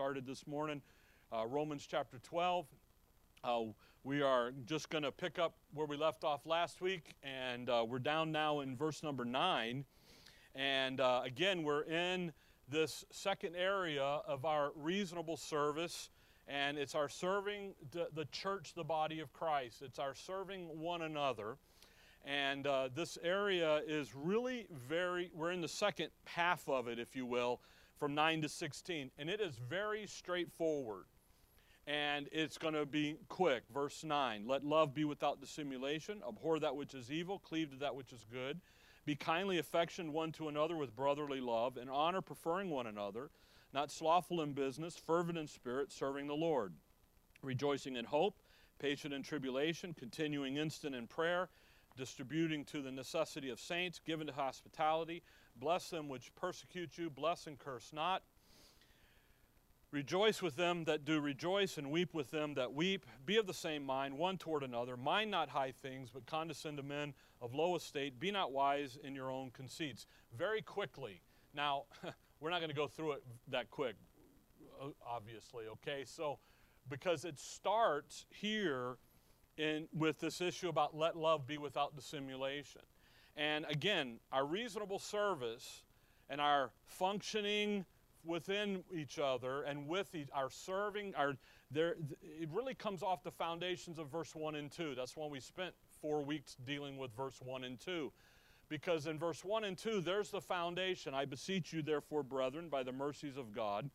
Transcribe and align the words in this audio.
started 0.00 0.24
this 0.24 0.46
morning, 0.46 0.80
uh, 1.30 1.46
Romans 1.46 1.86
chapter 1.86 2.18
12. 2.20 2.64
Uh, 3.44 3.60
we 4.02 4.22
are 4.22 4.50
just 4.64 4.88
going 4.88 5.04
to 5.04 5.12
pick 5.12 5.38
up 5.38 5.52
where 5.74 5.86
we 5.86 5.94
left 5.94 6.24
off 6.24 6.46
last 6.46 6.80
week, 6.80 7.12
and 7.22 7.68
uh, 7.68 7.84
we're 7.86 7.98
down 7.98 8.32
now 8.32 8.60
in 8.60 8.74
verse 8.74 9.02
number 9.02 9.26
9. 9.26 9.84
And 10.54 11.00
uh, 11.02 11.20
again, 11.22 11.62
we're 11.64 11.82
in 11.82 12.32
this 12.66 13.04
second 13.10 13.54
area 13.56 14.02
of 14.26 14.46
our 14.46 14.72
reasonable 14.74 15.36
service, 15.36 16.08
and 16.48 16.78
it's 16.78 16.94
our 16.94 17.10
serving 17.10 17.74
the, 17.90 18.08
the 18.14 18.24
church, 18.32 18.72
the 18.72 18.84
body 18.84 19.20
of 19.20 19.34
Christ. 19.34 19.82
It's 19.82 19.98
our 19.98 20.14
serving 20.14 20.80
one 20.80 21.02
another. 21.02 21.58
And 22.24 22.66
uh, 22.66 22.88
this 22.94 23.18
area 23.22 23.82
is 23.86 24.14
really 24.14 24.66
very, 24.88 25.30
we're 25.34 25.52
in 25.52 25.60
the 25.60 25.68
second 25.68 26.08
half 26.24 26.66
of 26.70 26.88
it, 26.88 26.98
if 26.98 27.14
you 27.14 27.26
will, 27.26 27.60
from 28.00 28.14
9 28.14 28.42
to 28.42 28.48
16. 28.48 29.10
And 29.18 29.30
it 29.30 29.40
is 29.40 29.54
very 29.68 30.06
straightforward. 30.06 31.04
And 31.86 32.28
it's 32.32 32.58
going 32.58 32.74
to 32.74 32.86
be 32.86 33.16
quick. 33.28 33.62
Verse 33.72 34.02
9 34.02 34.44
Let 34.46 34.64
love 34.64 34.94
be 34.94 35.04
without 35.04 35.40
dissimulation, 35.40 36.22
abhor 36.26 36.58
that 36.58 36.74
which 36.74 36.94
is 36.94 37.12
evil, 37.12 37.38
cleave 37.38 37.70
to 37.70 37.76
that 37.76 37.94
which 37.94 38.12
is 38.12 38.24
good. 38.32 38.60
Be 39.06 39.14
kindly 39.14 39.58
affectioned 39.58 40.12
one 40.12 40.32
to 40.32 40.48
another 40.48 40.76
with 40.76 40.96
brotherly 40.96 41.40
love, 41.40 41.76
and 41.76 41.88
honor 41.88 42.20
preferring 42.20 42.70
one 42.70 42.86
another, 42.86 43.30
not 43.72 43.90
slothful 43.90 44.42
in 44.42 44.52
business, 44.52 44.96
fervent 44.96 45.38
in 45.38 45.46
spirit, 45.46 45.92
serving 45.92 46.26
the 46.26 46.34
Lord. 46.34 46.74
Rejoicing 47.42 47.96
in 47.96 48.04
hope, 48.04 48.40
patient 48.78 49.14
in 49.14 49.22
tribulation, 49.22 49.94
continuing 49.94 50.56
instant 50.56 50.94
in 50.94 51.06
prayer 51.06 51.48
distributing 51.96 52.64
to 52.64 52.82
the 52.82 52.90
necessity 52.90 53.50
of 53.50 53.60
saints, 53.60 54.00
given 54.04 54.26
to 54.26 54.32
hospitality. 54.32 55.22
Bless 55.60 55.90
them 55.90 56.08
which 56.08 56.34
persecute 56.34 56.96
you, 56.96 57.10
bless 57.10 57.46
and 57.46 57.58
curse 57.58 57.92
not. 57.92 58.22
Rejoice 59.90 60.40
with 60.40 60.56
them 60.56 60.84
that 60.84 61.04
do 61.04 61.20
rejoice, 61.20 61.76
and 61.76 61.90
weep 61.90 62.14
with 62.14 62.30
them 62.30 62.54
that 62.54 62.72
weep. 62.72 63.04
Be 63.26 63.36
of 63.36 63.46
the 63.46 63.54
same 63.54 63.84
mind, 63.84 64.16
one 64.16 64.38
toward 64.38 64.62
another. 64.62 64.96
Mind 64.96 65.30
not 65.32 65.48
high 65.48 65.72
things, 65.72 66.10
but 66.14 66.26
condescend 66.26 66.76
to 66.76 66.82
men 66.82 67.12
of 67.42 67.54
low 67.54 67.74
estate. 67.74 68.20
Be 68.20 68.30
not 68.30 68.52
wise 68.52 68.96
in 69.02 69.16
your 69.16 69.30
own 69.30 69.50
conceits. 69.50 70.06
Very 70.36 70.62
quickly. 70.62 71.22
Now, 71.52 71.84
we're 72.40 72.50
not 72.50 72.60
going 72.60 72.70
to 72.70 72.76
go 72.76 72.86
through 72.86 73.12
it 73.12 73.24
that 73.48 73.70
quick, 73.70 73.96
obviously, 75.04 75.64
okay? 75.66 76.04
So, 76.06 76.38
because 76.88 77.24
it 77.24 77.38
starts 77.38 78.26
here 78.30 78.96
in, 79.56 79.88
with 79.92 80.20
this 80.20 80.40
issue 80.40 80.68
about 80.68 80.96
let 80.96 81.16
love 81.16 81.48
be 81.48 81.58
without 81.58 81.96
dissimulation. 81.96 82.82
And 83.40 83.64
again, 83.70 84.18
our 84.32 84.44
reasonable 84.44 84.98
service 84.98 85.80
and 86.28 86.42
our 86.42 86.72
functioning 86.84 87.86
within 88.22 88.84
each 88.94 89.18
other 89.18 89.62
and 89.62 89.88
with 89.88 90.14
each, 90.14 90.28
our 90.34 90.50
serving, 90.50 91.14
our, 91.16 91.32
there, 91.70 91.96
it 92.20 92.50
really 92.52 92.74
comes 92.74 93.02
off 93.02 93.22
the 93.22 93.30
foundations 93.30 93.98
of 93.98 94.08
verse 94.08 94.34
1 94.34 94.56
and 94.56 94.70
2. 94.70 94.94
That's 94.94 95.16
why 95.16 95.26
we 95.26 95.40
spent 95.40 95.72
four 96.02 96.22
weeks 96.22 96.58
dealing 96.66 96.98
with 96.98 97.16
verse 97.16 97.40
1 97.42 97.64
and 97.64 97.80
2. 97.80 98.12
Because 98.68 99.06
in 99.06 99.18
verse 99.18 99.42
1 99.42 99.64
and 99.64 99.76
2, 99.76 100.02
there's 100.02 100.30
the 100.30 100.42
foundation. 100.42 101.14
I 101.14 101.24
beseech 101.24 101.72
you, 101.72 101.80
therefore, 101.80 102.22
brethren, 102.22 102.68
by 102.68 102.82
the 102.82 102.92
mercies 102.92 103.38
of 103.38 103.54
God, 103.54 103.88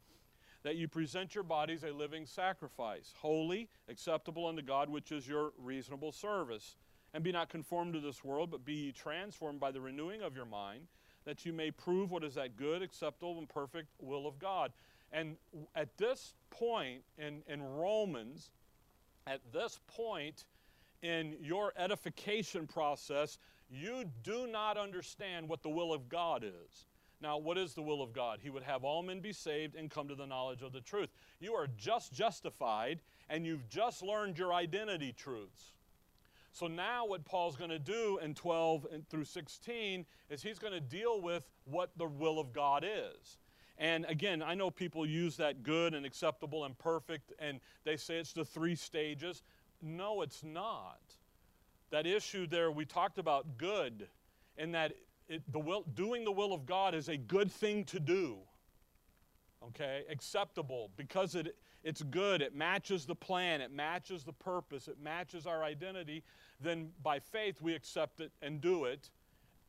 that 0.63 0.75
you 0.75 0.87
present 0.87 1.35
your 1.35 1.43
bodies 1.43 1.83
a 1.83 1.91
living 1.91 2.25
sacrifice, 2.25 3.13
holy, 3.21 3.69
acceptable 3.89 4.47
unto 4.47 4.63
God, 4.63 4.89
which 4.89 5.11
is 5.11 5.27
your 5.27 5.53
reasonable 5.59 6.11
service. 6.11 6.77
And 7.15 7.23
be 7.23 7.31
not 7.31 7.47
conformed 7.47 7.93
to 7.93 8.01
this 8.01 8.25
world, 8.25 8.51
but 8.51 8.65
be 8.65 8.91
transformed 8.91 9.57
by 9.57 9.71
the 9.71 9.79
renewing 9.79 10.21
of 10.21 10.35
your 10.35 10.45
mind, 10.45 10.81
that 11.23 11.45
you 11.45 11.53
may 11.53 11.71
prove 11.71 12.11
what 12.11 12.25
is 12.25 12.35
that 12.35 12.57
good, 12.57 12.81
acceptable, 12.81 13.37
and 13.37 13.47
perfect 13.47 13.87
will 14.01 14.27
of 14.27 14.37
God. 14.37 14.73
And 15.13 15.37
at 15.77 15.97
this 15.97 16.33
point 16.49 17.03
in, 17.17 17.41
in 17.47 17.63
Romans, 17.63 18.51
at 19.27 19.39
this 19.53 19.79
point 19.87 20.43
in 21.03 21.37
your 21.41 21.71
edification 21.77 22.67
process, 22.67 23.37
you 23.69 24.03
do 24.23 24.45
not 24.47 24.77
understand 24.77 25.47
what 25.47 25.63
the 25.63 25.69
will 25.69 25.93
of 25.93 26.09
God 26.09 26.43
is. 26.43 26.85
Now, 27.21 27.37
what 27.37 27.57
is 27.57 27.75
the 27.75 27.81
will 27.81 28.01
of 28.01 28.11
God? 28.11 28.39
He 28.43 28.49
would 28.49 28.63
have 28.63 28.83
all 28.83 29.01
men 29.01 29.21
be 29.21 29.31
saved 29.31 29.75
and 29.75 29.89
come 29.89 30.09
to 30.09 30.15
the 30.15 30.27
knowledge 30.27 30.63
of 30.63 30.73
the 30.73 30.81
truth. 30.81 31.11
You 31.39 31.53
are 31.53 31.67
just 31.77 32.11
justified 32.11 32.99
and 33.29 33.45
you've 33.45 33.69
just 33.69 34.03
learned 34.03 34.37
your 34.37 34.53
identity 34.53 35.13
truths. 35.13 35.74
So 36.55 36.67
now 36.67 37.05
what 37.05 37.25
Paul's 37.25 37.57
going 37.57 37.69
to 37.69 37.79
do 37.79 38.17
in 38.23 38.33
12 38.33 38.87
and 38.93 39.05
through 39.09 39.25
16 39.25 40.05
is 40.29 40.41
he's 40.41 40.57
going 40.57 40.71
to 40.71 40.79
deal 40.79 41.21
with 41.21 41.43
what 41.65 41.89
the 41.97 42.05
will 42.05 42.39
of 42.39 42.53
God 42.53 42.85
is. 42.87 43.39
And 43.77 44.05
again, 44.05 44.41
I 44.41 44.55
know 44.55 44.71
people 44.71 45.05
use 45.05 45.35
that 45.35 45.63
good 45.63 45.93
and 45.93 46.05
acceptable 46.05 46.63
and 46.63 46.77
perfect 46.77 47.33
and 47.39 47.59
they 47.83 47.97
say 47.97 48.19
it's 48.19 48.31
the 48.31 48.45
three 48.45 48.75
stages. 48.75 49.43
No, 49.81 50.21
it's 50.21 50.45
not. 50.45 51.01
That 51.91 52.07
issue 52.07 52.47
there 52.47 52.71
we 52.71 52.85
talked 52.85 53.17
about 53.17 53.57
good 53.57 54.07
and 54.57 54.73
that 54.73 54.93
it, 55.27 55.43
the 55.51 55.59
will, 55.59 55.83
doing 55.93 56.23
the 56.23 56.31
will 56.31 56.53
of 56.53 56.65
God 56.65 56.95
is 56.95 57.09
a 57.09 57.17
good 57.17 57.51
thing 57.51 57.83
to 57.83 57.99
do. 57.99 58.37
Okay? 59.61 60.03
Acceptable 60.09 60.89
because 60.95 61.35
it, 61.35 61.57
it's 61.85 62.01
good, 62.01 62.41
it 62.41 62.53
matches 62.53 63.05
the 63.05 63.15
plan, 63.15 63.61
it 63.61 63.71
matches 63.71 64.25
the 64.25 64.33
purpose, 64.33 64.89
it 64.89 64.97
matches 65.01 65.47
our 65.47 65.63
identity. 65.63 66.23
Then 66.59 66.89
by 67.01 67.19
faith 67.19 67.61
we 67.61 67.73
accept 67.73 68.19
it 68.19 68.31
and 68.41 68.59
do 68.59 68.83
it. 68.85 69.11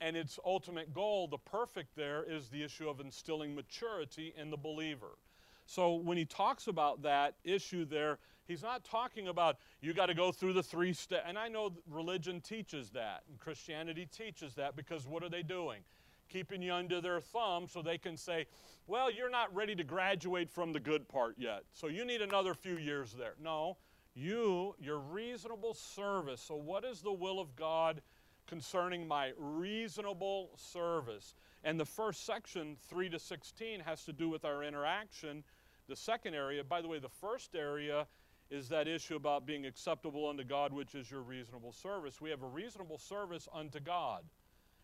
And 0.00 0.16
its 0.16 0.38
ultimate 0.44 0.92
goal, 0.92 1.28
the 1.28 1.38
perfect 1.38 1.94
there, 1.94 2.24
is 2.28 2.48
the 2.48 2.62
issue 2.62 2.88
of 2.88 3.00
instilling 3.00 3.54
maturity 3.54 4.34
in 4.36 4.50
the 4.50 4.56
believer. 4.56 5.18
So 5.66 5.94
when 5.94 6.18
he 6.18 6.24
talks 6.24 6.66
about 6.66 7.02
that 7.02 7.34
issue 7.44 7.84
there, 7.84 8.18
He's 8.46 8.62
not 8.62 8.84
talking 8.84 9.28
about 9.28 9.56
you 9.80 9.92
got 9.92 10.06
to 10.06 10.14
go 10.14 10.30
through 10.30 10.52
the 10.52 10.62
three 10.62 10.92
steps. 10.92 11.24
And 11.26 11.38
I 11.38 11.48
know 11.48 11.72
religion 11.90 12.40
teaches 12.40 12.90
that, 12.90 13.22
and 13.28 13.38
Christianity 13.38 14.06
teaches 14.06 14.54
that 14.54 14.76
because 14.76 15.06
what 15.06 15.22
are 15.22 15.28
they 15.28 15.42
doing? 15.42 15.80
Keeping 16.28 16.62
you 16.62 16.72
under 16.72 17.00
their 17.00 17.20
thumb 17.20 17.66
so 17.68 17.82
they 17.82 17.98
can 17.98 18.16
say, 18.16 18.46
well, 18.86 19.10
you're 19.10 19.30
not 19.30 19.54
ready 19.54 19.74
to 19.74 19.84
graduate 19.84 20.50
from 20.50 20.72
the 20.72 20.80
good 20.80 21.08
part 21.08 21.36
yet, 21.38 21.64
so 21.72 21.88
you 21.88 22.04
need 22.04 22.22
another 22.22 22.54
few 22.54 22.78
years 22.78 23.14
there. 23.16 23.34
No, 23.42 23.76
you, 24.14 24.74
your 24.78 24.98
reasonable 24.98 25.74
service. 25.74 26.40
So, 26.40 26.56
what 26.56 26.84
is 26.84 27.02
the 27.02 27.12
will 27.12 27.38
of 27.38 27.54
God 27.54 28.00
concerning 28.46 29.06
my 29.06 29.32
reasonable 29.38 30.50
service? 30.56 31.34
And 31.64 31.78
the 31.78 31.84
first 31.84 32.24
section, 32.24 32.76
3 32.88 33.08
to 33.10 33.18
16, 33.18 33.80
has 33.80 34.04
to 34.04 34.12
do 34.12 34.28
with 34.28 34.44
our 34.44 34.62
interaction. 34.62 35.44
The 35.88 35.96
second 35.96 36.34
area, 36.34 36.64
by 36.64 36.80
the 36.80 36.88
way, 36.88 36.98
the 36.98 37.08
first 37.08 37.54
area 37.54 38.06
is 38.50 38.68
that 38.68 38.88
issue 38.88 39.16
about 39.16 39.46
being 39.46 39.66
acceptable 39.66 40.28
unto 40.28 40.44
God, 40.44 40.72
which 40.72 40.94
is 40.94 41.10
your 41.10 41.22
reasonable 41.22 41.72
service. 41.72 42.20
We 42.20 42.30
have 42.30 42.42
a 42.42 42.46
reasonable 42.46 42.98
service 42.98 43.48
unto 43.52 43.80
God, 43.80 44.24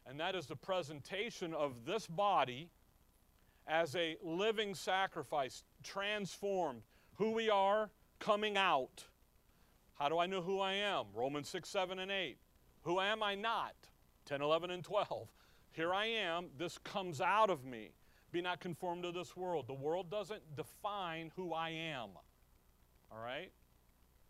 and 0.06 0.18
that 0.20 0.34
is 0.34 0.46
the 0.46 0.56
presentation 0.56 1.54
of 1.54 1.84
this 1.84 2.06
body 2.06 2.70
as 3.66 3.94
a 3.94 4.16
living 4.22 4.74
sacrifice, 4.74 5.62
transformed. 5.82 6.82
Who 7.16 7.32
we 7.32 7.50
are 7.50 7.90
coming 8.18 8.56
out. 8.56 9.04
How 9.94 10.08
do 10.08 10.18
I 10.18 10.26
know 10.26 10.42
who 10.42 10.60
I 10.60 10.74
am? 10.74 11.06
Romans 11.14 11.48
6, 11.48 11.68
7, 11.68 11.98
and 11.98 12.10
8. 12.10 12.38
Who 12.82 12.98
am 13.00 13.22
I 13.22 13.34
not? 13.34 13.74
10, 14.26 14.42
11, 14.42 14.70
and 14.70 14.82
12. 14.82 15.28
Here 15.72 15.94
I 15.94 16.06
am. 16.06 16.48
This 16.58 16.78
comes 16.78 17.20
out 17.20 17.50
of 17.50 17.64
me. 17.64 17.92
Be 18.32 18.40
not 18.40 18.60
conformed 18.60 19.04
to 19.04 19.12
this 19.12 19.36
world. 19.36 19.66
The 19.66 19.74
world 19.74 20.10
doesn't 20.10 20.56
define 20.56 21.30
who 21.36 21.52
I 21.52 21.70
am. 21.70 22.10
All 23.10 23.22
right? 23.22 23.52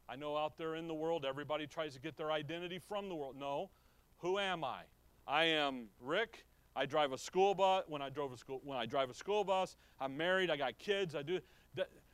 I 0.08 0.16
know 0.16 0.36
out 0.36 0.58
there 0.58 0.74
in 0.74 0.88
the 0.88 0.94
world, 0.94 1.24
everybody 1.24 1.66
tries 1.66 1.94
to 1.94 2.00
get 2.00 2.16
their 2.16 2.32
identity 2.32 2.78
from 2.78 3.08
the 3.08 3.14
world. 3.14 3.36
No. 3.38 3.70
Who 4.18 4.38
am 4.38 4.64
I? 4.64 4.82
I 5.26 5.44
am 5.44 5.86
Rick. 6.00 6.44
I 6.74 6.86
drive 6.86 7.12
a 7.12 7.18
school 7.18 7.54
bus. 7.54 7.84
When 7.88 8.02
I 8.02 8.08
drove 8.08 8.32
a 8.32 8.36
school, 8.36 8.60
when 8.64 8.78
I 8.78 8.86
drive 8.86 9.10
a 9.10 9.14
school 9.14 9.44
bus, 9.44 9.76
I'm 10.00 10.16
married. 10.16 10.50
I 10.50 10.56
got 10.56 10.78
kids. 10.78 11.14
I 11.14 11.22
do. 11.22 11.40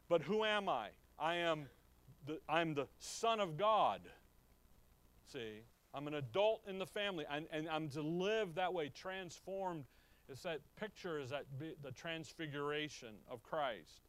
But 0.08 0.22
who 0.22 0.44
am 0.44 0.68
I? 0.68 0.88
I 1.18 1.36
am 1.36 1.66
the, 2.26 2.38
I'm 2.48 2.74
the 2.74 2.86
son 2.98 3.40
of 3.40 3.56
God. 3.56 4.00
See, 5.32 5.60
I'm 5.92 6.06
an 6.06 6.14
adult 6.14 6.62
in 6.66 6.78
the 6.78 6.86
family, 6.86 7.24
and, 7.30 7.46
and 7.52 7.68
I'm 7.68 7.88
to 7.90 8.02
live 8.02 8.54
that 8.54 8.72
way, 8.72 8.90
transformed. 8.94 9.84
It's 10.28 10.42
that 10.42 10.60
picture 10.78 11.18
is 11.18 11.30
that 11.30 11.44
the 11.58 11.92
transfiguration 11.92 13.14
of 13.30 13.42
Christ 13.42 14.00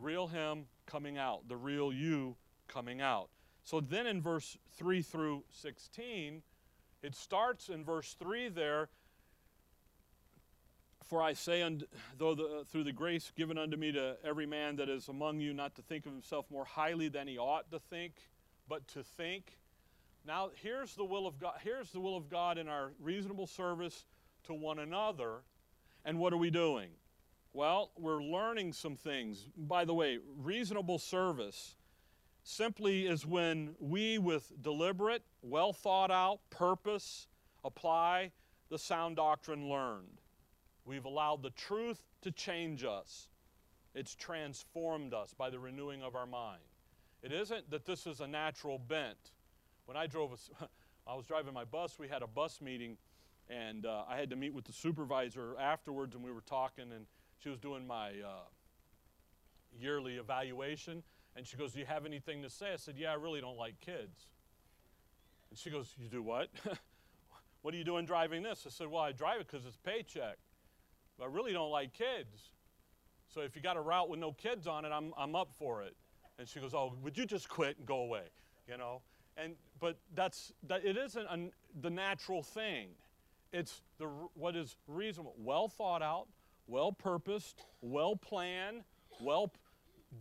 real 0.00 0.26
him 0.26 0.66
coming 0.86 1.18
out, 1.18 1.48
the 1.48 1.56
real 1.56 1.92
you 1.92 2.36
coming 2.68 3.00
out. 3.00 3.28
So 3.64 3.80
then 3.80 4.06
in 4.06 4.22
verse 4.22 4.56
3 4.76 5.02
through 5.02 5.44
16, 5.50 6.42
it 7.06 7.14
starts 7.14 7.68
in 7.68 7.84
verse 7.84 8.16
3 8.18 8.48
there. 8.48 8.88
For 11.04 11.22
I 11.22 11.34
say, 11.34 11.64
though 12.18 12.34
the, 12.34 12.64
through 12.68 12.82
the 12.82 12.92
grace 12.92 13.30
given 13.36 13.56
unto 13.56 13.76
me 13.76 13.92
to 13.92 14.16
every 14.24 14.44
man 14.44 14.74
that 14.76 14.88
is 14.88 15.06
among 15.06 15.38
you, 15.38 15.54
not 15.54 15.76
to 15.76 15.82
think 15.82 16.04
of 16.04 16.12
himself 16.12 16.46
more 16.50 16.64
highly 16.64 17.08
than 17.08 17.28
he 17.28 17.38
ought 17.38 17.70
to 17.70 17.78
think, 17.78 18.14
but 18.68 18.88
to 18.88 19.04
think. 19.04 19.56
Now, 20.26 20.50
here's 20.60 20.96
the 20.96 21.04
will 21.04 21.28
of 21.28 21.38
God. 21.38 21.54
Here's 21.62 21.92
the 21.92 22.00
will 22.00 22.16
of 22.16 22.28
God 22.28 22.58
in 22.58 22.66
our 22.66 22.90
reasonable 23.00 23.46
service 23.46 24.04
to 24.48 24.54
one 24.54 24.80
another. 24.80 25.42
And 26.04 26.18
what 26.18 26.32
are 26.32 26.38
we 26.38 26.50
doing? 26.50 26.88
Well, 27.52 27.92
we're 27.96 28.20
learning 28.20 28.72
some 28.72 28.96
things. 28.96 29.46
By 29.56 29.84
the 29.84 29.94
way, 29.94 30.18
reasonable 30.36 30.98
service 30.98 31.76
simply 32.46 33.06
is 33.06 33.26
when 33.26 33.74
we, 33.80 34.18
with 34.18 34.52
deliberate, 34.62 35.22
well 35.42 35.72
thought 35.72 36.12
out 36.12 36.38
purpose, 36.48 37.26
apply 37.64 38.30
the 38.68 38.78
sound 38.78 39.16
doctrine 39.16 39.68
learned. 39.68 40.20
We've 40.84 41.04
allowed 41.04 41.42
the 41.42 41.50
truth 41.50 42.04
to 42.22 42.30
change 42.30 42.84
us, 42.84 43.28
it's 43.94 44.14
transformed 44.14 45.12
us 45.12 45.34
by 45.36 45.50
the 45.50 45.58
renewing 45.58 46.02
of 46.02 46.14
our 46.14 46.26
mind. 46.26 46.62
It 47.22 47.32
isn't 47.32 47.70
that 47.70 47.84
this 47.84 48.06
is 48.06 48.20
a 48.20 48.26
natural 48.26 48.78
bent. 48.78 49.32
When 49.86 49.96
I 49.96 50.06
drove, 50.06 50.32
a, 50.32 50.68
I 51.10 51.14
was 51.14 51.24
driving 51.24 51.52
my 51.52 51.64
bus, 51.64 51.98
we 51.98 52.06
had 52.06 52.22
a 52.22 52.26
bus 52.26 52.60
meeting, 52.60 52.96
and 53.48 53.86
uh, 53.86 54.04
I 54.08 54.16
had 54.18 54.30
to 54.30 54.36
meet 54.36 54.54
with 54.54 54.64
the 54.64 54.72
supervisor 54.72 55.56
afterwards, 55.58 56.14
and 56.14 56.22
we 56.22 56.30
were 56.30 56.42
talking, 56.42 56.92
and 56.92 57.06
she 57.38 57.48
was 57.48 57.58
doing 57.58 57.86
my 57.86 58.10
uh, 58.10 58.44
yearly 59.80 60.16
evaluation. 60.16 61.02
And 61.36 61.46
she 61.46 61.56
goes, 61.56 61.72
Do 61.72 61.80
you 61.80 61.86
have 61.86 62.06
anything 62.06 62.42
to 62.42 62.50
say? 62.50 62.72
I 62.72 62.76
said, 62.76 62.94
Yeah, 62.96 63.12
I 63.12 63.14
really 63.14 63.40
don't 63.40 63.58
like 63.58 63.78
kids. 63.80 64.26
And 65.50 65.58
she 65.58 65.70
goes, 65.70 65.94
You 65.98 66.08
do 66.08 66.22
what? 66.22 66.48
what 67.62 67.74
are 67.74 67.76
you 67.76 67.84
doing 67.84 68.06
driving 68.06 68.42
this? 68.42 68.64
I 68.66 68.70
said, 68.70 68.88
Well, 68.88 69.02
I 69.02 69.12
drive 69.12 69.40
it 69.40 69.46
because 69.46 69.66
it's 69.66 69.76
paycheck. 69.76 70.38
But 71.18 71.24
I 71.24 71.28
really 71.28 71.52
don't 71.52 71.70
like 71.70 71.92
kids. 71.92 72.50
So 73.28 73.42
if 73.42 73.54
you 73.54 73.62
got 73.62 73.76
a 73.76 73.80
route 73.80 74.08
with 74.08 74.18
no 74.18 74.32
kids 74.32 74.66
on 74.66 74.84
it, 74.84 74.90
I'm, 74.92 75.12
I'm 75.16 75.34
up 75.34 75.50
for 75.58 75.82
it. 75.82 75.94
And 76.38 76.48
she 76.48 76.58
goes, 76.58 76.72
Oh, 76.72 76.94
would 77.02 77.18
you 77.18 77.26
just 77.26 77.48
quit 77.48 77.76
and 77.76 77.86
go 77.86 77.98
away? 77.98 78.24
You 78.68 78.78
know? 78.78 79.02
And 79.36 79.54
but 79.78 79.98
that's 80.14 80.52
that 80.66 80.86
it 80.86 80.96
isn't 80.96 81.26
an, 81.28 81.52
the 81.82 81.90
natural 81.90 82.42
thing. 82.42 82.88
It's 83.52 83.82
the 83.98 84.06
what 84.32 84.56
is 84.56 84.76
reasonable, 84.88 85.34
well 85.38 85.68
thought 85.68 86.00
out, 86.00 86.28
well 86.66 86.92
purposed, 86.92 87.60
well 87.82 88.16
planned, 88.16 88.82
well 89.20 89.52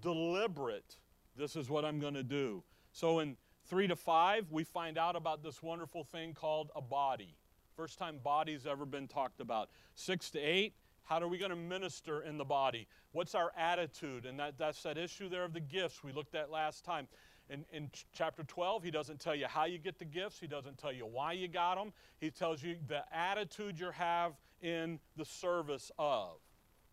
deliberate 0.02 0.98
this 1.38 1.56
is 1.56 1.70
what 1.70 1.86
I'm 1.86 2.00
going 2.00 2.14
to 2.14 2.24
do. 2.24 2.64
So 2.92 3.20
in 3.20 3.38
3 3.68 3.88
to 3.88 3.96
5, 3.96 4.52
we 4.52 4.64
find 4.64 4.98
out 4.98 5.16
about 5.16 5.44
this 5.44 5.62
wonderful 5.62 6.04
thing 6.04 6.34
called 6.34 6.72
a 6.76 6.82
body. 6.82 7.36
First 7.76 8.00
time 8.00 8.20
body's 8.24 8.66
ever 8.66 8.86
been 8.86 9.08
talked 9.08 9.42
about. 9.42 9.70
6 9.96 10.30
to 10.32 10.40
8, 10.40 10.74
how 11.04 11.20
are 11.20 11.28
we 11.28 11.38
going 11.38 11.52
to 11.52 11.58
minister 11.58 12.22
in 12.22 12.38
the 12.38 12.46
body? 12.46 12.88
What's 13.12 13.36
our 13.36 13.52
attitude? 13.58 14.26
And 14.26 14.40
that, 14.40 14.58
that's 14.58 14.82
that 14.84 14.98
issue 14.98 15.30
there 15.30 15.44
of 15.44 15.54
the 15.54 15.60
gifts 15.60 16.04
we 16.04 16.12
looked 16.12 16.36
at 16.36 16.50
last 16.50 16.84
time. 16.84 17.08
In, 17.50 17.64
in 17.72 17.90
ch- 17.90 18.08
chapter 18.12 18.44
12, 18.44 18.84
he 18.84 18.92
doesn't 18.92 19.20
tell 19.20 19.36
you 19.36 19.46
how 19.46 19.66
you 19.66 19.78
get 19.78 20.00
the 20.00 20.06
gifts. 20.06 20.40
He 20.40 20.48
doesn't 20.48 20.80
tell 20.80 20.92
you 20.92 21.06
why 21.06 21.34
you 21.34 21.48
got 21.48 21.76
them. 21.76 21.94
He 22.20 22.32
tells 22.32 22.64
you 22.64 22.78
the 22.88 23.04
attitude 23.16 23.80
you 23.80 23.92
have 23.92 24.34
in 24.62 25.00
the 25.16 25.26
service 25.26 25.92
of. 26.00 26.38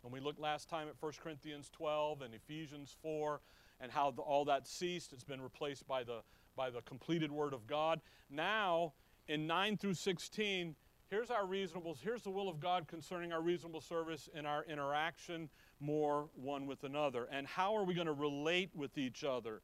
When 0.01 0.11
we 0.11 0.19
looked 0.19 0.39
last 0.39 0.69
time 0.69 0.87
at 0.89 0.95
1 0.99 1.13
Corinthians 1.23 1.69
12 1.71 2.21
and 2.21 2.33
Ephesians 2.35 2.95
4, 3.01 3.39
and 3.79 3.91
how 3.91 4.11
the, 4.11 4.21
all 4.21 4.45
that 4.45 4.67
ceased. 4.67 5.13
It's 5.13 5.23
been 5.23 5.41
replaced 5.41 5.87
by 5.87 6.03
the, 6.03 6.21
by 6.55 6.69
the 6.69 6.81
completed 6.81 7.31
Word 7.31 7.53
of 7.53 7.67
God. 7.67 8.01
Now, 8.29 8.93
in 9.27 9.47
9 9.47 9.77
through 9.77 9.93
16, 9.95 10.75
here's 11.09 11.29
our 11.29 11.45
reasonable, 11.45 11.97
here's 12.01 12.23
the 12.23 12.29
will 12.29 12.49
of 12.49 12.59
God 12.59 12.87
concerning 12.87 13.31
our 13.31 13.41
reasonable 13.41 13.81
service 13.81 14.29
in 14.33 14.45
our 14.45 14.63
interaction 14.65 15.49
more 15.79 16.29
one 16.35 16.65
with 16.65 16.83
another. 16.83 17.27
And 17.31 17.45
how 17.45 17.75
are 17.75 17.83
we 17.83 17.93
going 17.93 18.07
to 18.07 18.13
relate 18.13 18.71
with 18.75 18.97
each 18.97 19.23
other? 19.23 19.61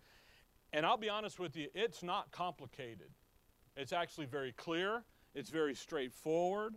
And 0.72 0.86
I'll 0.86 0.98
be 0.98 1.10
honest 1.10 1.40
with 1.40 1.56
you, 1.56 1.68
it's 1.74 2.04
not 2.04 2.32
complicated. 2.32 3.10
It's 3.76 3.94
actually 3.94 4.28
very 4.28 4.52
clear, 4.52 5.04
it's 5.34 5.50
very 5.50 5.74
straightforward. 5.74 6.76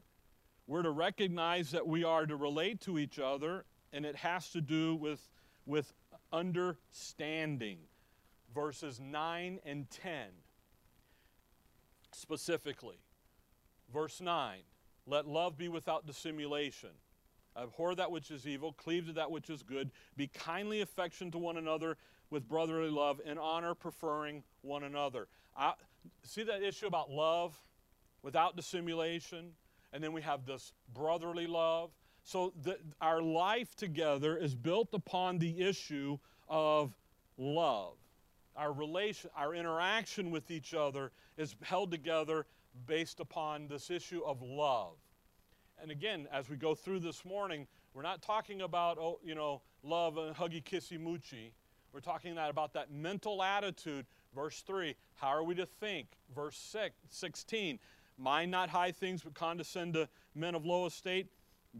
We're 0.67 0.82
to 0.82 0.90
recognize 0.90 1.73
that 1.73 1.87
we 1.87 2.05
are 2.05 2.25
to 2.25 2.37
relate 2.37 2.81
to 2.82 2.99
each 2.99 3.19
other, 3.19 3.64
and 3.93 4.06
it 4.06 4.17
has 4.17 4.50
to 4.50 4.61
do 4.61 4.94
with, 4.94 5.28
with 5.67 5.93
understanding. 6.32 7.79
Verses 8.55 9.00
9 9.00 9.61
and 9.64 9.90
10 9.90 10.29
specifically. 12.12 12.96
Verse 13.93 14.20
9 14.20 14.58
Let 15.06 15.26
love 15.26 15.56
be 15.56 15.69
without 15.69 16.06
dissimulation. 16.06 16.90
Abhor 17.56 17.94
that 17.96 18.11
which 18.11 18.31
is 18.31 18.46
evil, 18.46 18.73
cleave 18.73 19.06
to 19.06 19.12
that 19.12 19.31
which 19.31 19.50
is 19.50 19.62
good, 19.62 19.90
be 20.17 20.26
kindly 20.26 20.81
affectioned 20.81 21.32
to 21.32 21.38
one 21.38 21.58
another 21.58 21.99
with 22.31 22.49
brotherly 22.49 22.88
love, 22.88 23.20
in 23.26 23.37
honor 23.37 23.75
preferring 23.75 24.43
one 24.62 24.85
another. 24.85 25.28
I, 25.55 25.75
see 26.23 26.44
that 26.44 26.62
issue 26.62 26.87
about 26.87 27.11
love 27.11 27.55
without 28.23 28.56
dissimulation? 28.56 29.52
And 29.93 30.02
then 30.02 30.14
we 30.14 30.23
have 30.23 30.46
this 30.46 30.73
brotherly 30.94 31.46
love. 31.46 31.90
So 32.25 32.53
the, 32.63 32.79
our 33.01 33.21
life 33.21 33.75
together 33.75 34.37
is 34.37 34.55
built 34.55 34.89
upon 34.93 35.39
the 35.39 35.61
issue 35.61 36.19
of 36.49 36.95
love. 37.37 37.95
Our 38.57 38.73
relation, 38.73 39.31
our 39.37 39.55
interaction 39.55 40.31
with 40.31 40.51
each 40.51 40.75
other 40.75 41.11
is 41.37 41.57
held 41.63 41.91
together 41.91 42.47
based 42.87 43.21
upon 43.21 43.67
this 43.67 43.91
issue 43.91 44.23
of 44.25 44.43
love. 44.43 44.95
And 45.81 45.91
again, 45.91 46.29
as 46.33 46.49
we 46.49 46.57
go 46.57 46.75
through 46.75 47.01
this 47.01 47.25
morning, 47.25 47.67
we're 47.93 48.03
not 48.03 48.23
talking 48.23 48.63
about, 48.63 48.99
oh, 48.99 49.19
you 49.25 49.35
know, 49.35 49.63
love 49.83 50.17
and 50.17 50.35
huggy 50.35 50.63
kissy 50.63 50.99
moochy. 50.99 51.51
We're 51.93 52.01
talking 52.01 52.35
that 52.37 52.51
about 52.51 52.73
that 52.75 52.91
mental 52.91 53.43
attitude. 53.43 54.07
Verse 54.35 54.63
3, 54.67 54.95
how 55.17 55.29
are 55.29 55.43
we 55.43 55.55
to 55.57 55.67
think? 55.67 56.07
Verse 56.35 56.57
6, 56.57 56.95
16, 57.11 57.79
mind 58.17 58.51
not 58.51 58.71
high 58.71 58.93
things, 58.93 59.23
but 59.23 59.35
condescend 59.35 59.95
to 59.95 60.09
men 60.35 60.55
of 60.55 60.65
low 60.65 60.87
estate 60.87 61.27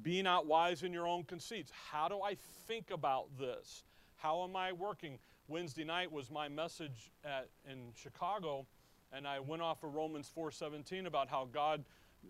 be 0.01 0.23
not 0.23 0.47
wise 0.47 0.83
in 0.83 0.93
your 0.93 1.07
own 1.07 1.25
conceits. 1.25 1.71
How 1.91 2.09
do 2.09 2.23
I 2.23 2.37
think 2.67 2.91
about 2.91 3.27
this? 3.39 3.85
How 4.17 4.45
am 4.45 4.57
I 4.57 4.73
working? 4.73 5.19
Wednesday 5.49 5.85
night 5.85 6.11
was 6.11 6.31
my 6.31 6.49
message 6.49 7.13
at, 7.25 7.49
in 7.71 7.93
Chicago, 7.95 8.67
and 9.13 9.27
I 9.27 9.41
went 9.41 9.61
off 9.61 9.83
of 9.83 9.95
Romans 9.95 10.31
4:17 10.35 11.07
about 11.07 11.29
how 11.29 11.49
God 11.53 11.85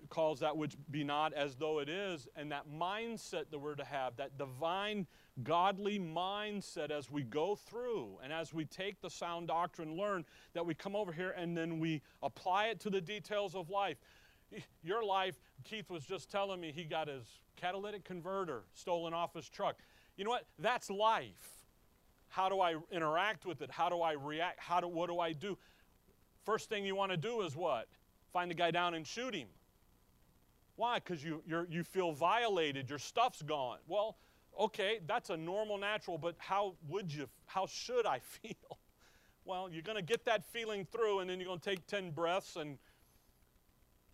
calls 0.08 0.40
that 0.40 0.56
which 0.56 0.74
be 0.90 1.04
not 1.04 1.32
as 1.34 1.54
though 1.56 1.78
it 1.78 1.88
is, 1.88 2.26
and 2.34 2.50
that 2.50 2.64
mindset 2.68 3.50
that 3.50 3.58
we're 3.58 3.74
to 3.74 3.84
have, 3.84 4.16
that 4.16 4.38
divine, 4.38 5.06
godly 5.42 5.98
mindset 5.98 6.90
as 6.90 7.10
we 7.10 7.22
go 7.22 7.54
through 7.54 8.18
and 8.22 8.32
as 8.32 8.54
we 8.54 8.64
take 8.64 9.00
the 9.00 9.10
sound 9.10 9.48
doctrine 9.48 9.96
learn, 9.96 10.24
that 10.54 10.64
we 10.64 10.74
come 10.74 10.96
over 10.96 11.12
here 11.12 11.30
and 11.36 11.56
then 11.56 11.78
we 11.78 12.00
apply 12.22 12.66
it 12.66 12.80
to 12.80 12.90
the 12.90 13.00
details 13.00 13.54
of 13.54 13.70
life. 13.70 13.98
Your 14.82 15.04
life, 15.04 15.38
Keith 15.64 15.90
was 15.90 16.04
just 16.04 16.30
telling 16.30 16.60
me 16.60 16.72
he 16.72 16.84
got 16.84 17.08
his 17.08 17.24
catalytic 17.62 18.02
converter 18.02 18.64
stolen 18.74 19.14
off 19.14 19.34
his 19.34 19.48
truck. 19.48 19.76
You 20.16 20.24
know 20.24 20.30
what? 20.30 20.46
That's 20.58 20.90
life. 20.90 21.62
How 22.28 22.48
do 22.48 22.60
I 22.60 22.74
interact 22.90 23.46
with 23.46 23.62
it? 23.62 23.70
How 23.70 23.88
do 23.88 24.00
I 24.00 24.12
react? 24.12 24.58
How 24.58 24.80
do, 24.80 24.88
what 24.88 25.08
do 25.08 25.20
I 25.20 25.32
do? 25.32 25.56
First 26.44 26.68
thing 26.68 26.84
you 26.84 26.96
want 26.96 27.12
to 27.12 27.16
do 27.16 27.42
is 27.42 27.54
what? 27.54 27.86
Find 28.32 28.50
the 28.50 28.54
guy 28.54 28.72
down 28.72 28.94
and 28.94 29.06
shoot 29.06 29.34
him. 29.34 29.46
Why? 30.76 30.96
Because 30.96 31.22
you, 31.22 31.42
you 31.46 31.66
you 31.70 31.84
feel 31.84 32.12
violated. 32.12 32.88
Your 32.90 32.98
stuff's 32.98 33.42
gone. 33.42 33.78
Well, 33.86 34.16
okay, 34.58 35.00
that's 35.06 35.30
a 35.30 35.36
normal, 35.36 35.78
natural, 35.78 36.18
but 36.18 36.34
how 36.38 36.74
would 36.88 37.12
you, 37.12 37.28
how 37.46 37.66
should 37.66 38.06
I 38.06 38.18
feel? 38.42 38.78
Well, 39.44 39.68
you're 39.70 39.82
going 39.82 39.96
to 39.96 40.02
get 40.02 40.24
that 40.24 40.44
feeling 40.44 40.86
through, 40.90 41.20
and 41.20 41.30
then 41.30 41.38
you're 41.38 41.48
going 41.48 41.60
to 41.60 41.70
take 41.70 41.86
10 41.86 42.10
breaths 42.10 42.56
and 42.56 42.78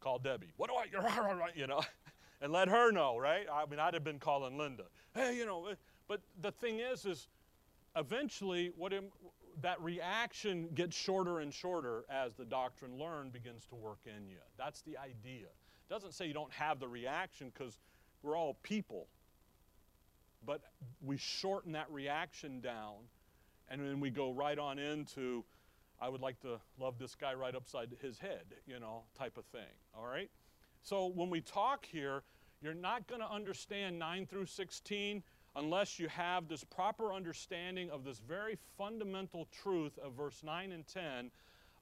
call 0.01 0.19
Debbie. 0.19 0.53
What 0.57 0.69
do 0.69 0.77
I, 0.77 1.51
you 1.55 1.67
know? 1.67 1.81
And 2.41 2.53
let 2.53 2.69
her 2.69 2.91
know, 2.93 3.19
right? 3.19 3.47
I 3.53 3.67
mean, 3.67 3.81
I'd 3.81 3.95
have 3.95 4.05
been 4.05 4.19
calling 4.19 4.57
Linda. 4.57 4.85
Hey, 5.15 5.37
you 5.37 5.47
know, 5.47 5.69
but 6.07 6.21
the 6.41 6.53
thing 6.53 6.81
is, 6.81 7.05
is 7.05 7.29
eventually 7.97 8.71
what 8.77 8.93
Im, 8.93 9.07
that 9.61 9.81
reaction 9.81 10.69
gets 10.75 10.97
shorter 10.97 11.41
and 11.41 11.53
shorter 11.53 12.05
as 12.09 12.35
the 12.35 12.45
doctrine 12.45 12.99
learned 12.99 13.33
begins 13.33 13.67
to 13.67 13.75
work 13.75 14.01
in 14.07 14.29
you. 14.29 14.39
That's 14.57 14.83
the 14.83 14.97
idea. 14.97 15.47
It 15.47 15.91
doesn't 15.91 16.15
say 16.15 16.27
you 16.27 16.35
don't 16.35 16.53
have 16.53 16.79
the 16.79 16.89
reaction 16.89 17.51
because 17.53 17.79
we're 18.23 18.37
all 18.37 18.55
people. 18.63 19.09
But 20.47 20.63
we 21.05 21.17
shorten 21.17 21.73
that 21.73 21.91
reaction 21.91 22.61
down 22.61 22.95
and 23.69 23.81
then 23.81 24.01
we 24.01 24.11
go 24.11 24.31
right 24.31 24.59
on 24.59 24.79
into, 24.79 25.45
I 26.01 26.09
would 26.09 26.21
like 26.21 26.41
to 26.41 26.61
love 26.79 26.99
this 26.99 27.15
guy 27.15 27.35
right 27.35 27.55
upside 27.55 27.91
his 28.01 28.19
head, 28.19 28.45
you 28.67 28.79
know, 28.81 29.03
type 29.19 29.37
of 29.37 29.45
thing. 29.47 29.61
All 29.97 30.07
right? 30.07 30.31
So 30.89 31.05
when 31.05 31.29
we 31.29 31.43
talk 31.43 31.85
here, 31.85 32.23
you're 32.63 32.73
not 32.73 33.07
going 33.07 33.21
to 33.21 33.31
understand 33.31 33.99
9 33.99 34.25
through 34.25 34.47
16 34.47 35.23
unless 35.55 35.99
you 35.99 36.09
have 36.09 36.49
this 36.49 36.65
proper 36.65 37.13
understanding 37.13 37.91
of 37.91 38.05
this 38.05 38.23
very 38.27 38.57
fundamental 38.79 39.47
truth 39.53 39.99
of 39.99 40.15
verse 40.15 40.43
9 40.43 40.73
and 40.73 40.89
10 40.89 41.31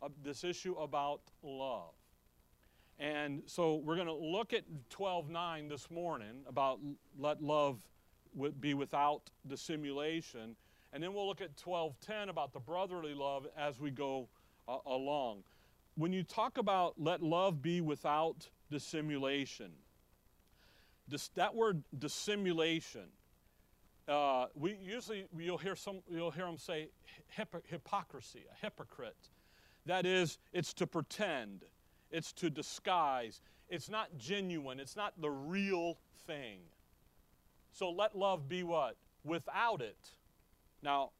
of 0.03 0.11
this 0.25 0.43
issue 0.43 0.75
about 0.81 1.21
love. 1.45 1.93
And 2.99 3.45
so 3.47 3.77
we're 3.77 3.95
going 3.95 4.09
to 4.09 4.13
look 4.13 4.53
at 4.53 4.65
12:9 4.91 5.69
this 5.69 5.89
morning 5.89 6.43
about 6.49 6.81
let 7.17 7.41
love 7.41 7.79
be 8.59 8.75
without 8.75 9.31
dissimulation, 9.47 10.57
and 10.93 11.01
then 11.01 11.15
we'll 11.15 11.29
look 11.29 11.41
at 11.41 11.57
12:10 11.57 12.29
about 12.29 12.53
the 12.53 12.61
brotherly 12.61 13.15
love 13.15 13.47
as 13.57 13.79
we 13.79 13.93
go 13.93 14.27
uh, 14.67 14.79
along. 14.85 15.45
When 15.95 16.13
you 16.13 16.25
talk 16.25 16.59
about 16.59 17.01
let 17.01 17.23
love 17.23 17.63
be 17.63 17.81
without 17.81 18.49
dissimulation. 18.71 19.73
That 21.37 21.55
word 21.55 21.83
dissimulation 21.97 23.09
uh, 24.09 24.47
we 24.55 24.77
usually 24.81 25.27
you'll 25.37 25.59
hear 25.59 25.75
some 25.75 26.01
you'll 26.09 26.31
hear 26.31 26.47
them 26.47 26.59
say 26.59 26.89
hypo- 27.37 27.63
hypocrisy, 27.65 28.45
a 28.51 28.65
hypocrite. 28.65 29.31
That 29.87 30.07
is, 30.07 30.39
it's 30.53 30.73
to 30.75 30.87
pretend, 30.87 31.63
it's 32.11 32.33
to 32.35 32.51
disguise, 32.51 33.41
it's 33.69 33.89
not 33.89 34.17
genuine, 34.19 34.81
it's 34.81 34.97
not 34.97 35.15
the 35.21 35.31
real 35.31 35.99
thing. 36.27 36.59
So 37.73 37.91
let 37.91 38.17
love 38.17 38.49
be 38.49 38.63
what? 38.63 38.97
Without 39.25 39.81
it. 39.81 40.13
Now, 40.83 41.11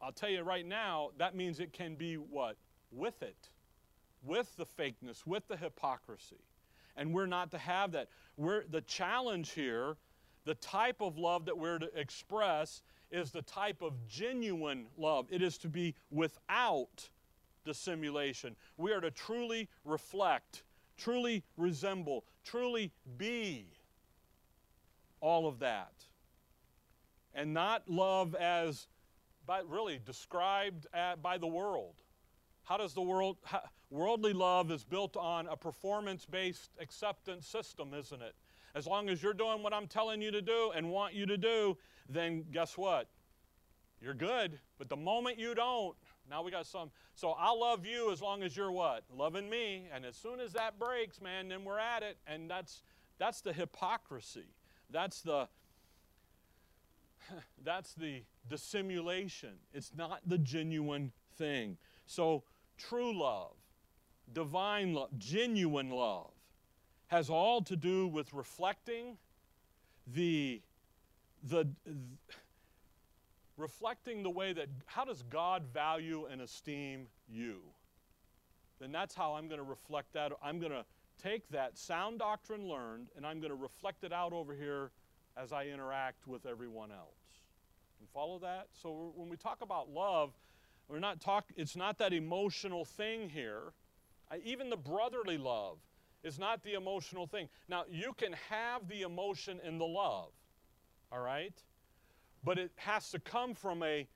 I'll 0.00 0.12
tell 0.12 0.30
you 0.30 0.42
right 0.42 0.64
now, 0.64 1.10
that 1.18 1.34
means 1.34 1.60
it 1.60 1.72
can 1.72 1.94
be 1.96 2.14
what? 2.14 2.56
With 2.90 3.22
it. 3.22 3.50
With 4.22 4.54
the 4.56 4.64
fakeness, 4.66 5.26
with 5.26 5.48
the 5.48 5.56
hypocrisy. 5.56 6.40
And 6.96 7.12
we're 7.12 7.26
not 7.26 7.50
to 7.52 7.58
have 7.58 7.92
that. 7.92 8.08
We're 8.36 8.64
the 8.70 8.80
challenge 8.82 9.52
here, 9.52 9.96
the 10.44 10.54
type 10.56 11.00
of 11.00 11.18
love 11.18 11.46
that 11.46 11.56
we're 11.56 11.78
to 11.78 11.90
express 11.98 12.82
is 13.10 13.30
the 13.30 13.42
type 13.42 13.82
of 13.82 14.06
genuine 14.08 14.86
love. 14.96 15.26
It 15.30 15.42
is 15.42 15.58
to 15.58 15.68
be 15.68 15.94
without 16.10 17.08
dissimulation. 17.64 18.56
We 18.76 18.92
are 18.92 19.00
to 19.00 19.10
truly 19.10 19.68
reflect, 19.84 20.64
truly 20.96 21.42
resemble, 21.56 22.24
truly 22.44 22.92
be 23.16 23.66
all 25.20 25.46
of 25.46 25.60
that. 25.60 25.92
And 27.34 27.54
not 27.54 27.88
love 27.88 28.34
as 28.34 28.86
but 29.46 29.68
really 29.68 30.00
described 30.04 30.86
at, 30.94 31.22
by 31.22 31.38
the 31.38 31.46
world. 31.46 31.94
How 32.64 32.76
does 32.76 32.94
the 32.94 33.02
world, 33.02 33.36
how, 33.44 33.62
worldly 33.90 34.32
love 34.32 34.70
is 34.70 34.84
built 34.84 35.16
on 35.16 35.46
a 35.46 35.56
performance 35.56 36.26
based 36.26 36.70
acceptance 36.80 37.46
system, 37.46 37.92
isn't 37.94 38.22
it? 38.22 38.34
As 38.74 38.86
long 38.86 39.08
as 39.08 39.22
you're 39.22 39.34
doing 39.34 39.62
what 39.62 39.72
I'm 39.72 39.86
telling 39.86 40.20
you 40.20 40.30
to 40.32 40.42
do 40.42 40.72
and 40.74 40.90
want 40.90 41.14
you 41.14 41.26
to 41.26 41.36
do, 41.36 41.76
then 42.08 42.44
guess 42.50 42.76
what? 42.76 43.08
You're 44.00 44.14
good. 44.14 44.58
But 44.78 44.88
the 44.88 44.96
moment 44.96 45.38
you 45.38 45.54
don't, 45.54 45.94
now 46.28 46.42
we 46.42 46.50
got 46.50 46.66
some. 46.66 46.90
So 47.14 47.34
I'll 47.38 47.60
love 47.60 47.86
you 47.86 48.10
as 48.10 48.20
long 48.20 48.42
as 48.42 48.56
you're 48.56 48.72
what? 48.72 49.04
Loving 49.14 49.48
me. 49.48 49.86
And 49.94 50.04
as 50.04 50.16
soon 50.16 50.40
as 50.40 50.52
that 50.54 50.78
breaks, 50.78 51.20
man, 51.20 51.48
then 51.48 51.64
we're 51.64 51.78
at 51.78 52.02
it. 52.02 52.18
And 52.26 52.50
that's 52.50 52.82
that's 53.18 53.40
the 53.40 53.52
hypocrisy. 53.52 54.48
That's 54.90 55.20
the 55.22 55.48
that's 57.64 57.94
the 57.94 58.22
dissimulation. 58.48 59.54
It's 59.72 59.92
not 59.96 60.20
the 60.26 60.38
genuine 60.38 61.12
thing. 61.36 61.76
So 62.06 62.42
true 62.88 63.18
love, 63.18 63.52
divine 64.32 64.94
love, 64.94 65.10
genuine 65.18 65.90
love 65.90 66.30
has 67.08 67.30
all 67.30 67.62
to 67.62 67.76
do 67.76 68.08
with 68.08 68.32
reflecting 68.32 69.16
the 70.06 70.60
the 71.44 71.68
reflecting 73.56 74.22
the 74.22 74.30
way 74.30 74.52
that 74.52 74.68
how 74.86 75.04
does 75.04 75.22
God 75.22 75.64
value 75.72 76.26
and 76.30 76.40
esteem 76.40 77.06
you? 77.28 77.60
Then 78.80 78.90
that's 78.90 79.14
how 79.14 79.34
I'm 79.34 79.46
going 79.46 79.58
to 79.58 79.64
reflect 79.64 80.12
that. 80.14 80.32
I'm 80.42 80.58
going 80.58 80.72
to 80.72 80.84
take 81.22 81.48
that 81.50 81.78
sound 81.78 82.18
doctrine 82.18 82.68
learned 82.68 83.08
and 83.16 83.26
I'm 83.26 83.38
going 83.38 83.50
to 83.50 83.56
reflect 83.56 84.04
it 84.04 84.12
out 84.12 84.32
over 84.32 84.54
here 84.54 84.90
as 85.36 85.52
I 85.52 85.66
interact 85.66 86.26
with 86.26 86.46
everyone 86.46 86.90
else. 86.90 87.40
And 88.00 88.08
follow 88.08 88.38
that? 88.40 88.68
So 88.72 89.12
when 89.14 89.28
we 89.28 89.36
talk 89.36 89.62
about 89.62 89.90
love, 89.90 90.32
we're 90.88 91.00
not 91.00 91.20
talk 91.20 91.46
it's 91.56 91.76
not 91.76 91.98
that 91.98 92.12
emotional 92.12 92.84
thing 92.84 93.30
here. 93.30 93.72
I, 94.30 94.40
even 94.44 94.70
the 94.70 94.76
brotherly 94.76 95.38
love 95.38 95.78
is 96.22 96.38
not 96.38 96.62
the 96.62 96.74
emotional 96.74 97.26
thing. 97.26 97.48
Now, 97.68 97.84
you 97.90 98.14
can 98.16 98.34
have 98.48 98.88
the 98.88 99.02
emotion 99.02 99.60
in 99.62 99.78
the 99.78 99.84
love. 99.84 100.30
All 101.12 101.20
right? 101.20 101.52
but 102.44 102.58
it 102.58 102.70
has 102.76 103.10
to 103.10 103.18
come 103.18 103.54
from 103.54 103.82
a 103.82 104.06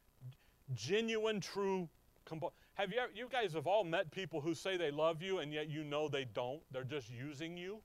genuine, 0.75 1.41
true. 1.41 1.89
Have 2.75 2.93
you, 2.93 3.01
you 3.15 3.29
guys 3.33 3.55
have 3.55 3.67
all 3.67 3.85
met 3.85 4.11
people 4.11 4.41
who 4.41 4.55
say 4.55 4.77
they 4.77 4.91
love 4.91 5.23
you 5.23 5.39
and 5.39 5.53
yet 5.53 5.69
you 5.69 5.83
know 5.83 6.09
they 6.09 6.27
don't? 6.35 6.61
They're 6.71 6.85
just 6.85 7.11
using 7.11 7.57
you. 7.57 7.79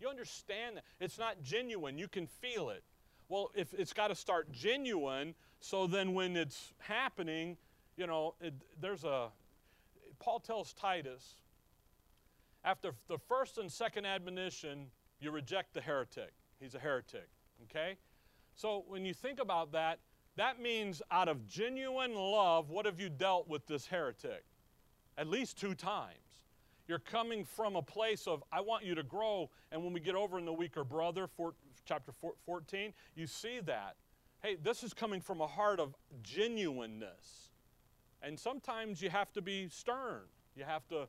You 0.00 0.08
understand 0.08 0.76
that 0.76 0.84
it's 1.00 1.18
not 1.18 1.42
genuine. 1.42 1.98
You 1.98 2.06
can 2.06 2.26
feel 2.26 2.70
it. 2.70 2.84
Well, 3.28 3.50
if 3.54 3.74
it's 3.74 3.92
got 3.92 4.08
to 4.08 4.14
start 4.14 4.52
genuine, 4.52 5.34
so 5.58 5.88
then 5.88 6.14
when 6.14 6.36
it's 6.36 6.72
happening, 6.78 7.56
you 7.96 8.06
know, 8.06 8.34
it, 8.40 8.54
there's 8.80 9.04
a. 9.04 9.28
Paul 10.18 10.40
tells 10.40 10.72
Titus, 10.72 11.36
after 12.64 12.92
the 13.08 13.18
first 13.18 13.58
and 13.58 13.70
second 13.70 14.06
admonition, 14.06 14.86
you 15.20 15.30
reject 15.30 15.74
the 15.74 15.80
heretic. 15.80 16.32
He's 16.60 16.74
a 16.74 16.78
heretic. 16.78 17.28
Okay? 17.64 17.96
So 18.54 18.84
when 18.88 19.04
you 19.04 19.14
think 19.14 19.40
about 19.40 19.72
that, 19.72 19.98
that 20.36 20.60
means 20.60 21.02
out 21.10 21.28
of 21.28 21.46
genuine 21.46 22.14
love, 22.14 22.70
what 22.70 22.86
have 22.86 23.00
you 23.00 23.08
dealt 23.08 23.48
with 23.48 23.66
this 23.66 23.86
heretic? 23.86 24.44
At 25.18 25.28
least 25.28 25.58
two 25.58 25.74
times. 25.74 26.16
You're 26.88 26.98
coming 26.98 27.44
from 27.44 27.74
a 27.76 27.82
place 27.82 28.26
of, 28.26 28.44
I 28.52 28.60
want 28.60 28.84
you 28.84 28.94
to 28.94 29.02
grow. 29.02 29.50
And 29.72 29.82
when 29.82 29.92
we 29.92 30.00
get 30.00 30.14
over 30.14 30.38
in 30.38 30.44
the 30.44 30.52
weaker 30.52 30.84
brother, 30.84 31.26
four, 31.26 31.54
chapter 31.84 32.12
14, 32.44 32.92
you 33.14 33.26
see 33.26 33.60
that. 33.60 33.96
Hey, 34.42 34.56
this 34.62 34.82
is 34.82 34.94
coming 34.94 35.20
from 35.20 35.40
a 35.40 35.46
heart 35.46 35.80
of 35.80 35.94
genuineness. 36.22 37.45
And 38.22 38.38
sometimes 38.38 39.02
you 39.02 39.10
have 39.10 39.32
to 39.32 39.42
be 39.42 39.68
stern. 39.68 40.22
You 40.54 40.64
have 40.64 40.86
to 40.88 41.08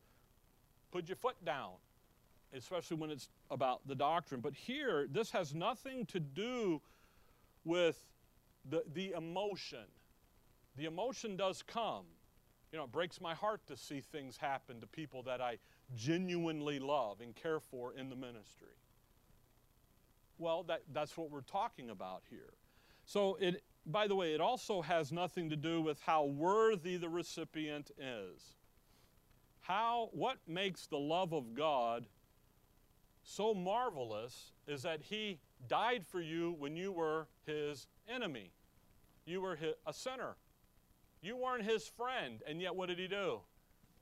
put 0.91 1.07
your 1.07 1.15
foot 1.15 1.43
down, 1.45 1.73
especially 2.53 2.97
when 2.97 3.09
it's 3.09 3.29
about 3.49 3.87
the 3.87 3.95
doctrine. 3.95 4.41
But 4.41 4.53
here, 4.53 5.07
this 5.09 5.31
has 5.31 5.53
nothing 5.53 6.05
to 6.07 6.19
do 6.19 6.81
with 7.63 8.03
the, 8.69 8.83
the 8.93 9.11
emotion. 9.11 9.85
The 10.75 10.85
emotion 10.85 11.37
does 11.37 11.63
come. 11.63 12.05
You 12.71 12.77
know, 12.77 12.83
it 12.83 12.91
breaks 12.91 13.21
my 13.21 13.33
heart 13.33 13.61
to 13.67 13.77
see 13.77 14.01
things 14.01 14.37
happen 14.37 14.81
to 14.81 14.87
people 14.87 15.23
that 15.23 15.41
I 15.41 15.57
genuinely 15.95 16.79
love 16.79 17.21
and 17.21 17.33
care 17.33 17.59
for 17.59 17.93
in 17.93 18.09
the 18.09 18.15
ministry. 18.15 18.75
Well, 20.37 20.63
that, 20.63 20.81
that's 20.93 21.17
what 21.17 21.31
we're 21.31 21.41
talking 21.41 21.89
about 21.89 22.23
here. 22.29 22.53
So, 23.05 23.37
it, 23.39 23.63
by 23.87 24.07
the 24.07 24.15
way, 24.15 24.33
it 24.33 24.41
also 24.41 24.81
has 24.81 25.11
nothing 25.11 25.49
to 25.49 25.55
do 25.55 25.81
with 25.81 25.99
how 26.01 26.25
worthy 26.25 26.97
the 26.97 27.09
recipient 27.09 27.91
is. 27.97 28.55
How, 29.61 30.09
what 30.11 30.37
makes 30.47 30.87
the 30.87 30.97
love 30.97 31.33
of 31.33 31.53
God 31.53 32.05
so 33.23 33.53
marvelous 33.53 34.51
is 34.67 34.83
that 34.83 35.01
He 35.01 35.39
died 35.67 36.05
for 36.05 36.21
you 36.21 36.55
when 36.59 36.75
you 36.75 36.91
were 36.91 37.27
his 37.45 37.87
enemy. 38.07 38.51
You 39.25 39.41
were 39.41 39.55
his, 39.55 39.73
a 39.85 39.93
sinner. 39.93 40.35
You 41.21 41.35
weren't 41.35 41.63
his 41.63 41.87
friend, 41.87 42.41
and 42.47 42.61
yet 42.61 42.75
what 42.75 42.87
did 42.89 42.99
he 42.99 43.07
do? 43.07 43.39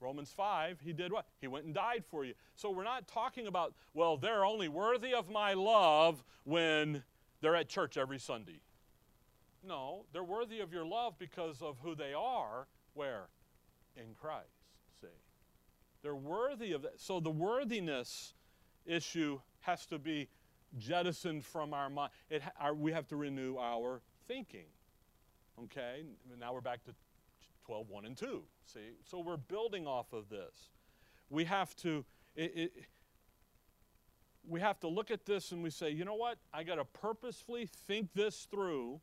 Romans 0.01 0.31
5, 0.35 0.81
he 0.81 0.91
did 0.91 1.11
what? 1.11 1.25
He 1.39 1.47
went 1.47 1.65
and 1.65 1.73
died 1.73 2.03
for 2.09 2.25
you. 2.25 2.33
So 2.55 2.69
we're 2.69 2.83
not 2.83 3.07
talking 3.07 3.47
about, 3.47 3.73
well, 3.93 4.17
they're 4.17 4.45
only 4.45 4.67
worthy 4.67 5.13
of 5.13 5.29
my 5.29 5.53
love 5.53 6.23
when 6.43 7.03
they're 7.41 7.55
at 7.55 7.69
church 7.69 7.97
every 7.97 8.19
Sunday. 8.19 8.59
No, 9.67 10.05
they're 10.13 10.23
worthy 10.23 10.59
of 10.59 10.71
your 10.71 10.85
love 10.85 11.17
because 11.17 11.61
of 11.61 11.77
who 11.81 11.95
they 11.95 12.13
are. 12.13 12.67
Where? 12.93 13.27
In 13.95 14.13
Christ, 14.13 14.45
see. 15.01 15.07
They're 16.03 16.15
worthy 16.15 16.73
of 16.73 16.83
that. 16.83 16.99
So 16.99 17.19
the 17.19 17.31
worthiness 17.31 18.33
issue 18.85 19.39
has 19.61 19.85
to 19.87 19.97
be 19.97 20.29
jettisoned 20.77 21.43
from 21.45 21.73
our 21.73 21.89
mind. 21.89 22.11
It, 22.29 22.43
our, 22.59 22.73
we 22.73 22.91
have 22.91 23.07
to 23.07 23.15
renew 23.15 23.57
our 23.57 24.01
thinking. 24.27 24.65
Okay? 25.63 26.03
Now 26.39 26.53
we're 26.53 26.61
back 26.61 26.83
to 26.83 26.93
12, 27.65 27.89
1 27.89 28.05
and 28.05 28.17
2. 28.17 28.43
See? 28.65 28.79
So 29.03 29.19
we're 29.19 29.37
building 29.37 29.87
off 29.87 30.13
of 30.13 30.29
this. 30.29 30.69
We 31.29 31.45
have 31.45 31.75
to. 31.77 32.05
It, 32.35 32.51
it, 32.55 32.73
we 34.47 34.59
have 34.59 34.79
to 34.81 34.87
look 34.87 35.09
at 35.09 35.25
this 35.25 35.51
and 35.51 35.63
we 35.63 35.71
say, 35.71 35.89
you 35.89 36.05
know 36.05 36.13
what? 36.15 36.37
I 36.53 36.63
got 36.63 36.75
to 36.75 36.85
purposefully 36.85 37.67
think 37.87 38.09
this 38.13 38.47
through. 38.51 39.01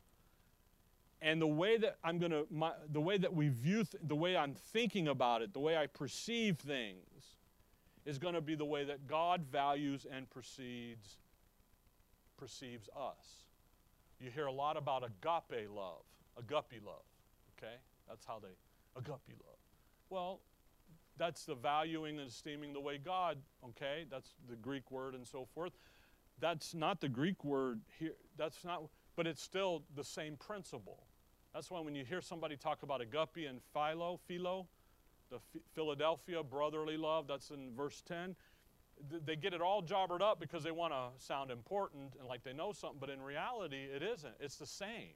And 1.23 1.41
the 1.41 1.47
way 1.47 1.77
that 1.77 1.95
I'm 2.03 2.19
going 2.19 2.31
to, 2.31 2.45
the 2.91 2.99
way 2.99 3.17
that 3.17 3.33
we 3.33 3.47
view, 3.47 3.85
th- 3.85 4.03
the 4.03 4.15
way 4.15 4.35
I'm 4.35 4.53
thinking 4.53 5.07
about 5.07 5.41
it, 5.41 5.53
the 5.53 5.59
way 5.59 5.77
I 5.77 5.87
perceive 5.87 6.57
things, 6.57 7.37
is 8.05 8.19
going 8.19 8.33
to 8.33 8.41
be 8.41 8.55
the 8.55 8.65
way 8.65 8.83
that 8.83 9.07
God 9.07 9.45
values 9.49 10.05
and 10.11 10.29
perceives 10.29 11.17
perceives 12.37 12.89
us. 12.89 13.45
You 14.19 14.29
hear 14.29 14.47
a 14.47 14.51
lot 14.51 14.75
about 14.75 15.03
agape 15.03 15.69
love, 15.73 16.03
agape 16.37 16.83
love, 16.85 17.05
okay? 17.57 17.75
That's 18.09 18.25
how 18.25 18.39
they, 18.41 18.99
agape 18.99 19.37
love. 19.45 19.57
Well, 20.09 20.41
that's 21.17 21.45
the 21.45 21.55
valuing 21.55 22.19
and 22.19 22.27
esteeming 22.27 22.73
the 22.73 22.81
way 22.81 22.97
God, 22.97 23.37
okay? 23.69 24.05
That's 24.11 24.31
the 24.49 24.57
Greek 24.57 24.91
word 24.91 25.15
and 25.15 25.25
so 25.25 25.47
forth. 25.55 25.71
That's 26.39 26.73
not 26.73 26.99
the 26.99 27.07
Greek 27.07 27.45
word 27.45 27.79
here. 27.97 28.15
That's 28.35 28.65
not, 28.65 28.83
but 29.15 29.25
it's 29.25 29.41
still 29.41 29.83
the 29.95 30.03
same 30.03 30.35
principle. 30.35 31.03
That's 31.53 31.69
why 31.69 31.79
when 31.79 31.95
you 31.95 32.03
hear 32.03 32.21
somebody 32.21 32.55
talk 32.57 32.83
about 32.83 33.01
agape 33.01 33.47
and 33.47 33.61
philo, 33.73 34.19
philo, 34.27 34.67
the 35.29 35.39
Philadelphia 35.73 36.43
brotherly 36.43 36.97
love, 36.97 37.27
that's 37.27 37.49
in 37.51 37.75
verse 37.75 38.01
10 38.07 38.35
they 39.25 39.35
get 39.35 39.53
it 39.53 39.61
all 39.61 39.81
jobbered 39.81 40.21
up 40.21 40.39
because 40.39 40.63
they 40.63 40.71
want 40.71 40.93
to 40.93 41.09
sound 41.17 41.51
important 41.51 42.13
and 42.19 42.27
like 42.27 42.43
they 42.43 42.53
know 42.53 42.71
something, 42.71 42.99
but 42.99 43.09
in 43.09 43.21
reality, 43.21 43.87
it 43.93 44.03
isn't. 44.03 44.33
It's 44.39 44.55
the 44.57 44.65
same. 44.65 45.13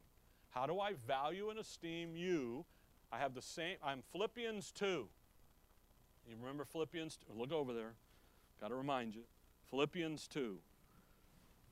How 0.49 0.65
do 0.65 0.79
I 0.79 0.93
value 1.05 1.49
and 1.49 1.59
esteem 1.59 2.15
you? 2.15 2.65
I 3.11 3.19
have 3.19 3.33
the 3.33 3.41
same, 3.41 3.77
I'm 3.83 4.03
Philippians 4.11 4.71
2. 4.71 5.07
You 6.27 6.35
remember 6.39 6.65
Philippians 6.65 7.17
2? 7.27 7.39
Look 7.39 7.53
over 7.53 7.73
there. 7.73 7.93
Got 8.59 8.69
to 8.69 8.75
remind 8.75 9.15
you. 9.15 9.23
Philippians 9.69 10.27
2. 10.27 10.57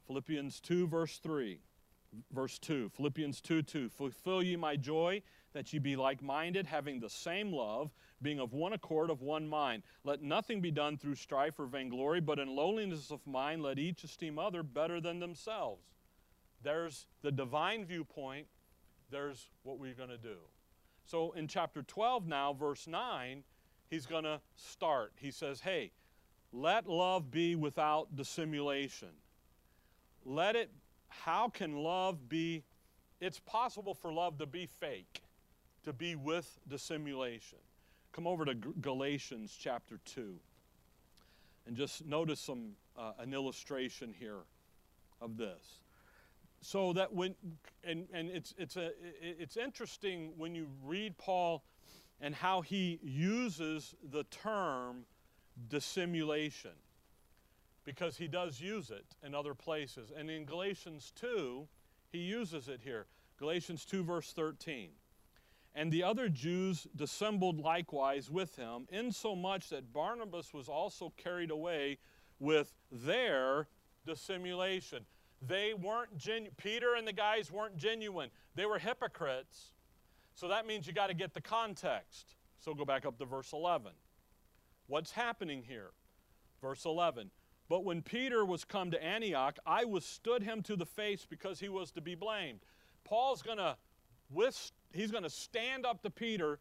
Philippians 0.07 0.59
2, 0.61 0.87
verse 0.87 1.17
3. 1.17 1.59
Verse 2.31 2.59
2. 2.59 2.89
Philippians 2.89 3.41
2 3.41 3.61
2. 3.61 3.89
Fulfill 3.89 4.43
ye 4.43 4.55
my 4.55 4.75
joy, 4.75 5.21
that 5.53 5.71
ye 5.71 5.79
be 5.79 5.95
like 5.95 6.21
minded, 6.21 6.67
having 6.67 6.99
the 6.99 7.09
same 7.09 7.51
love, 7.51 7.91
being 8.21 8.39
of 8.39 8.53
one 8.53 8.73
accord, 8.73 9.09
of 9.09 9.21
one 9.21 9.47
mind. 9.47 9.83
Let 10.03 10.21
nothing 10.21 10.61
be 10.61 10.71
done 10.71 10.97
through 10.97 11.15
strife 11.15 11.59
or 11.59 11.65
vainglory, 11.65 12.21
but 12.21 12.39
in 12.39 12.55
lowliness 12.55 13.11
of 13.11 13.25
mind 13.25 13.63
let 13.63 13.79
each 13.79 14.03
esteem 14.03 14.37
other 14.37 14.63
better 14.63 14.99
than 14.99 15.19
themselves. 15.19 15.83
There's 16.61 17.05
the 17.21 17.31
divine 17.31 17.85
viewpoint, 17.85 18.47
there's 19.11 19.49
what 19.63 19.79
we're 19.79 19.93
going 19.93 20.09
to 20.09 20.17
do. 20.17 20.37
So 21.05 21.31
in 21.33 21.47
chapter 21.47 21.83
12 21.83 22.27
now, 22.27 22.53
verse 22.53 22.87
9, 22.87 23.43
he's 23.89 24.05
going 24.05 24.23
to 24.23 24.41
start. 24.55 25.13
He 25.17 25.31
says, 25.31 25.61
Hey, 25.61 25.91
let 26.51 26.87
love 26.87 27.29
be 27.31 27.55
without 27.55 28.15
dissimulation. 28.15 29.09
Let 30.25 30.55
it, 30.55 30.71
how 31.23 31.49
can 31.49 31.75
love 31.75 32.29
be, 32.29 32.63
it's 33.19 33.39
possible 33.39 33.93
for 33.93 34.11
love 34.11 34.37
to 34.39 34.45
be 34.45 34.65
fake, 34.65 35.21
to 35.83 35.93
be 35.93 36.15
with 36.15 36.59
dissimulation. 36.67 37.59
Come 38.11 38.27
over 38.27 38.45
to 38.45 38.55
Galatians 38.55 39.55
chapter 39.59 39.99
2 40.05 40.35
and 41.67 41.75
just 41.75 42.05
notice 42.05 42.39
some, 42.39 42.71
uh, 42.97 43.13
an 43.19 43.33
illustration 43.33 44.13
here 44.17 44.43
of 45.21 45.37
this. 45.37 45.81
So 46.61 46.93
that 46.93 47.13
when, 47.13 47.35
and, 47.83 48.07
and 48.13 48.29
it's, 48.29 48.53
it's, 48.57 48.75
a, 48.77 48.91
it's 49.21 49.57
interesting 49.57 50.31
when 50.37 50.55
you 50.55 50.67
read 50.83 51.17
Paul 51.17 51.63
and 52.21 52.33
how 52.33 52.61
he 52.61 52.99
uses 53.03 53.93
the 54.11 54.23
term 54.25 55.05
dissimulation 55.67 56.71
because 57.85 58.17
he 58.17 58.27
does 58.27 58.59
use 58.59 58.89
it 58.89 59.05
in 59.23 59.33
other 59.33 59.53
places. 59.53 60.11
And 60.15 60.29
in 60.29 60.43
Galatians 60.43 61.13
2, 61.15 61.67
he 62.11 62.17
uses 62.17 62.67
it 62.67 62.81
here. 62.83 63.05
Galatians 63.37 63.85
2, 63.85 64.03
verse 64.03 64.33
13. 64.33 64.89
And 65.75 65.91
the 65.91 66.03
other 66.03 66.29
Jews 66.29 66.87
dissembled 66.95 67.59
likewise 67.59 68.31
with 68.31 68.55
him, 68.55 68.87
insomuch 68.89 69.69
that 69.69 69.93
Barnabas 69.93 70.53
was 70.53 70.67
also 70.67 71.13
carried 71.17 71.51
away 71.51 71.97
with 72.39 72.73
their 72.91 73.67
dissimulation. 74.05 75.05
They 75.41 75.73
weren't 75.73 76.17
genuine. 76.17 76.53
Peter 76.57 76.95
and 76.95 77.07
the 77.07 77.13
guys 77.13 77.51
weren't 77.51 77.77
genuine. 77.77 78.29
They 78.55 78.65
were 78.65 78.79
hypocrites. 78.79 79.73
So 80.33 80.47
that 80.47 80.65
means 80.65 80.87
you 80.87 80.93
got 80.93 81.07
to 81.07 81.13
get 81.13 81.33
the 81.33 81.41
context. 81.41 82.35
So 82.57 82.73
go 82.73 82.85
back 82.85 83.05
up 83.05 83.17
to 83.19 83.25
verse 83.25 83.51
11. 83.53 83.91
What's 84.87 85.11
happening 85.11 85.61
here? 85.67 85.91
Verse 86.61 86.85
11. 86.85 87.31
But 87.67 87.83
when 87.83 88.01
Peter 88.01 88.45
was 88.45 88.63
come 88.63 88.91
to 88.91 89.03
Antioch, 89.03 89.57
I 89.65 89.85
withstood 89.85 90.43
him 90.43 90.61
to 90.63 90.75
the 90.75 90.85
face 90.85 91.25
because 91.27 91.59
he 91.59 91.69
was 91.69 91.91
to 91.91 92.01
be 92.01 92.15
blamed. 92.15 92.59
Paul's 93.03 93.41
going 93.41 93.57
to 93.57 93.77
he's 94.93 95.11
going 95.11 95.23
to 95.23 95.29
stand 95.29 95.85
up 95.85 96.01
to 96.03 96.09
Peter 96.09 96.59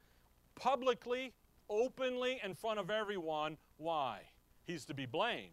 publicly, 0.54 1.32
openly, 1.68 2.40
in 2.44 2.54
front 2.54 2.78
of 2.78 2.90
everyone. 2.90 3.56
Why? 3.76 4.20
He's 4.66 4.84
to 4.87 4.94
be 4.94 5.06
blamed. 5.06 5.50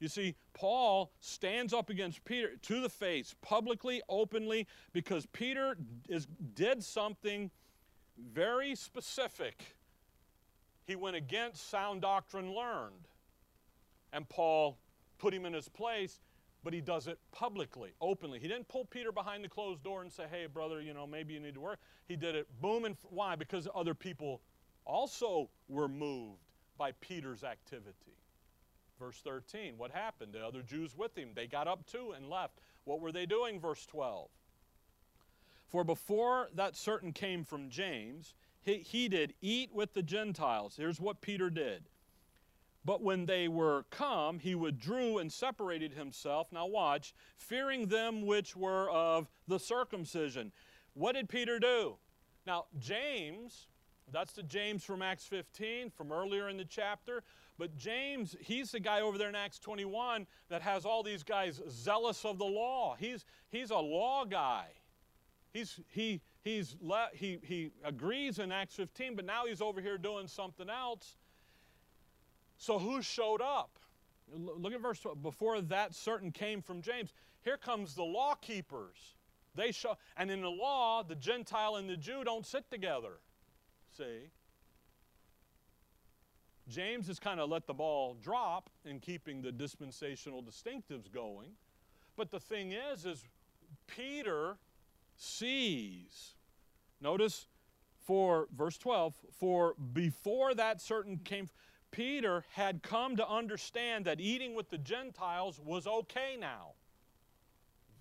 You 0.00 0.08
see, 0.08 0.34
Paul 0.52 1.12
stands 1.20 1.72
up 1.72 1.88
against 1.88 2.24
Peter 2.24 2.56
to 2.62 2.80
the 2.80 2.88
face, 2.88 3.36
publicly, 3.40 4.02
openly, 4.08 4.66
because 4.92 5.26
Peter 5.26 5.76
is, 6.08 6.26
did 6.54 6.82
something 6.82 7.50
very 8.32 8.74
specific. 8.74 9.76
He 10.86 10.96
went 10.96 11.14
against 11.14 11.70
sound 11.70 12.02
doctrine 12.02 12.52
learned. 12.52 13.06
And 14.12 14.28
Paul 14.28 14.76
put 15.22 15.32
him 15.32 15.46
in 15.46 15.52
his 15.52 15.68
place 15.68 16.20
but 16.64 16.72
he 16.72 16.80
does 16.80 17.06
it 17.08 17.18
publicly, 17.32 17.90
openly. 18.00 18.38
He 18.38 18.48
didn't 18.48 18.68
pull 18.68 18.84
Peter 18.84 19.10
behind 19.10 19.42
the 19.42 19.48
closed 19.48 19.82
door 19.82 20.02
and 20.02 20.12
say, 20.12 20.24
hey, 20.30 20.46
brother, 20.46 20.80
you 20.80 20.94
know, 20.94 21.06
maybe 21.06 21.34
you 21.34 21.40
need 21.40 21.54
to 21.54 21.60
work. 21.60 21.80
He 22.06 22.16
did 22.16 22.34
it 22.34 22.46
boom 22.60 22.84
and 22.84 22.96
why? 23.10 23.36
Because 23.36 23.66
other 23.74 23.94
people 23.94 24.42
also 24.84 25.50
were 25.68 25.88
moved 25.88 26.42
by 26.78 26.92
Peter's 27.00 27.42
activity. 27.42 28.16
Verse 28.98 29.20
13, 29.24 29.74
what 29.76 29.90
happened? 29.90 30.32
The 30.32 30.44
other 30.44 30.62
Jews 30.62 30.96
with 30.96 31.16
him, 31.18 31.30
they 31.34 31.46
got 31.46 31.66
up 31.66 31.86
too 31.86 32.12
and 32.16 32.30
left. 32.30 32.60
What 32.84 33.00
were 33.00 33.12
they 33.12 33.26
doing? 33.26 33.58
Verse 33.58 33.84
12. 33.86 34.28
For 35.66 35.82
before 35.82 36.48
that 36.54 36.76
certain 36.76 37.12
came 37.12 37.44
from 37.44 37.70
James, 37.70 38.34
he, 38.60 38.74
he 38.78 39.08
did 39.08 39.34
eat 39.40 39.70
with 39.74 39.94
the 39.94 40.02
Gentiles. 40.02 40.74
Here's 40.76 41.00
what 41.00 41.20
Peter 41.20 41.50
did. 41.50 41.88
But 42.84 43.02
when 43.02 43.26
they 43.26 43.46
were 43.46 43.84
come, 43.90 44.40
he 44.40 44.54
withdrew 44.54 45.18
and 45.18 45.32
separated 45.32 45.92
himself. 45.92 46.48
Now, 46.50 46.66
watch, 46.66 47.14
fearing 47.36 47.86
them 47.86 48.26
which 48.26 48.56
were 48.56 48.90
of 48.90 49.28
the 49.46 49.58
circumcision. 49.58 50.52
What 50.94 51.12
did 51.12 51.28
Peter 51.28 51.60
do? 51.60 51.96
Now, 52.44 52.66
James, 52.78 53.68
that's 54.10 54.32
the 54.32 54.42
James 54.42 54.82
from 54.84 55.00
Acts 55.00 55.24
15, 55.26 55.90
from 55.90 56.10
earlier 56.10 56.48
in 56.48 56.56
the 56.56 56.64
chapter. 56.64 57.22
But 57.56 57.76
James, 57.76 58.34
he's 58.40 58.72
the 58.72 58.80
guy 58.80 59.00
over 59.00 59.16
there 59.16 59.28
in 59.28 59.36
Acts 59.36 59.60
21 59.60 60.26
that 60.48 60.62
has 60.62 60.84
all 60.84 61.04
these 61.04 61.22
guys 61.22 61.60
zealous 61.70 62.24
of 62.24 62.38
the 62.38 62.44
law. 62.44 62.96
He's, 62.98 63.24
he's 63.50 63.70
a 63.70 63.78
law 63.78 64.24
guy. 64.24 64.66
He's, 65.52 65.78
he, 65.88 66.20
he's 66.42 66.76
he, 67.12 67.38
he 67.42 67.70
agrees 67.84 68.38
in 68.38 68.50
Acts 68.50 68.74
15, 68.74 69.14
but 69.14 69.24
now 69.24 69.46
he's 69.46 69.60
over 69.60 69.80
here 69.80 69.98
doing 69.98 70.26
something 70.26 70.68
else. 70.68 71.18
So 72.62 72.78
who 72.78 73.02
showed 73.02 73.40
up? 73.40 73.80
Look 74.32 74.72
at 74.72 74.80
verse 74.80 75.00
12. 75.00 75.20
Before 75.20 75.60
that 75.62 75.96
certain 75.96 76.30
came 76.30 76.62
from 76.62 76.80
James. 76.80 77.12
Here 77.42 77.56
comes 77.56 77.96
the 77.96 78.04
law 78.04 78.36
keepers. 78.36 79.16
They 79.56 79.72
show, 79.72 79.96
and 80.16 80.30
in 80.30 80.42
the 80.42 80.48
law, 80.48 81.02
the 81.02 81.16
Gentile 81.16 81.74
and 81.74 81.90
the 81.90 81.96
Jew 81.96 82.22
don't 82.22 82.46
sit 82.46 82.70
together. 82.70 83.14
See? 83.98 84.30
James 86.68 87.08
has 87.08 87.18
kind 87.18 87.40
of 87.40 87.50
let 87.50 87.66
the 87.66 87.74
ball 87.74 88.16
drop 88.22 88.70
in 88.84 89.00
keeping 89.00 89.42
the 89.42 89.50
dispensational 89.50 90.40
distinctives 90.40 91.12
going. 91.12 91.50
But 92.16 92.30
the 92.30 92.38
thing 92.38 92.70
is, 92.70 93.04
is 93.04 93.24
Peter 93.88 94.56
sees. 95.16 96.36
Notice 97.00 97.48
for 98.06 98.46
verse 98.56 98.78
12, 98.78 99.16
for 99.32 99.74
before 99.92 100.54
that 100.54 100.80
certain 100.80 101.18
came 101.18 101.48
Peter 101.92 102.44
had 102.50 102.82
come 102.82 103.16
to 103.16 103.28
understand 103.28 104.06
that 104.06 104.20
eating 104.20 104.54
with 104.54 104.70
the 104.70 104.78
Gentiles 104.78 105.60
was 105.64 105.86
okay 105.86 106.36
now. 106.40 106.72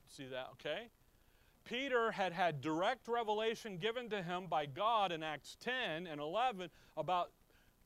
See 0.08 0.26
that, 0.26 0.48
okay? 0.54 0.90
Peter 1.66 2.12
had 2.12 2.34
had 2.34 2.62
direct 2.62 3.08
revelation 3.08 3.78
given 3.78 4.10
to 4.10 4.24
him 4.24 4.48
by 4.50 4.66
God 4.66 5.12
in 5.12 5.22
Acts 5.22 5.58
10 5.62 6.08
and 6.08 6.20
11 6.20 6.70
about 6.98 7.32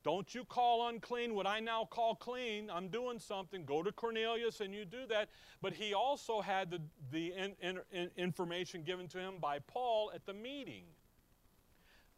don't 0.03 0.35
you 0.35 0.45
call 0.45 0.87
unclean 0.87 1.33
what 1.33 1.47
I 1.47 1.59
now 1.59 1.85
call 1.89 2.13
clean. 2.13 2.69
I'm 2.69 2.89
doing 2.89 3.17
something. 3.17 3.65
Go 3.65 3.81
to 3.81 3.91
Cornelius 3.91 4.61
and 4.61 4.71
you 4.71 4.85
do 4.85 5.07
that. 5.09 5.29
But 5.63 5.73
he 5.73 5.95
also 5.95 6.41
had 6.41 6.69
the, 6.69 6.79
the 7.11 7.33
in, 7.33 7.55
in, 7.59 7.79
in 7.91 8.11
information 8.15 8.83
given 8.83 9.07
to 9.07 9.17
him 9.17 9.39
by 9.41 9.57
Paul 9.57 10.11
at 10.13 10.23
the 10.27 10.33
meeting. 10.33 10.83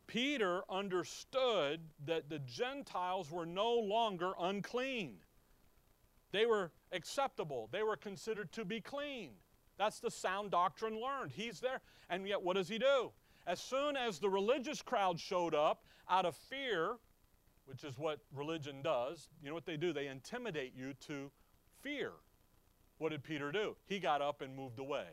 Peter 0.07 0.61
understood 0.69 1.81
that 2.05 2.29
the 2.29 2.39
Gentiles 2.39 3.29
were 3.29 3.45
no 3.45 3.73
longer 3.73 4.31
unclean. 4.39 5.17
They 6.31 6.45
were 6.45 6.71
acceptable, 6.91 7.69
they 7.71 7.83
were 7.83 7.97
considered 7.97 8.51
to 8.53 8.65
be 8.65 8.81
clean. 8.81 9.31
That's 9.77 9.99
the 9.99 10.09
sound 10.09 10.51
doctrine 10.51 10.99
learned. 10.99 11.31
He's 11.31 11.59
there. 11.59 11.81
And 12.09 12.27
yet, 12.27 12.41
what 12.41 12.55
does 12.55 12.67
he 12.67 12.79
do? 12.79 13.11
As 13.45 13.59
soon 13.59 13.95
as 13.95 14.17
the 14.17 14.29
religious 14.29 14.81
crowd 14.81 15.19
showed 15.19 15.53
up, 15.53 15.83
out 16.09 16.25
of 16.25 16.35
fear, 16.35 16.95
which 17.65 17.83
is 17.83 17.97
what 17.97 18.19
religion 18.33 18.81
does, 18.81 19.29
you 19.41 19.49
know 19.49 19.53
what 19.53 19.65
they 19.65 19.77
do? 19.77 19.93
They 19.93 20.07
intimidate 20.07 20.73
you 20.75 20.93
to 21.07 21.29
fear. 21.81 22.11
What 22.97 23.09
did 23.09 23.23
Peter 23.23 23.51
do? 23.51 23.75
He 23.85 23.99
got 23.99 24.21
up 24.21 24.41
and 24.41 24.55
moved 24.55 24.79
away. 24.79 25.07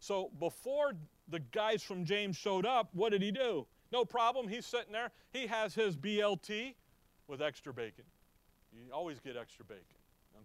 So 0.00 0.30
before 0.38 0.94
the 1.28 1.40
guys 1.40 1.82
from 1.82 2.04
James 2.04 2.36
showed 2.36 2.66
up, 2.66 2.90
what 2.92 3.10
did 3.12 3.22
he 3.22 3.30
do? 3.30 3.66
No 3.92 4.04
problem. 4.04 4.48
He's 4.48 4.66
sitting 4.66 4.92
there. 4.92 5.10
He 5.32 5.46
has 5.46 5.74
his 5.74 5.96
BLT 5.96 6.74
with 7.28 7.42
extra 7.42 7.72
bacon. 7.72 8.04
You 8.72 8.92
always 8.92 9.20
get 9.20 9.36
extra 9.36 9.64
bacon. 9.64 9.82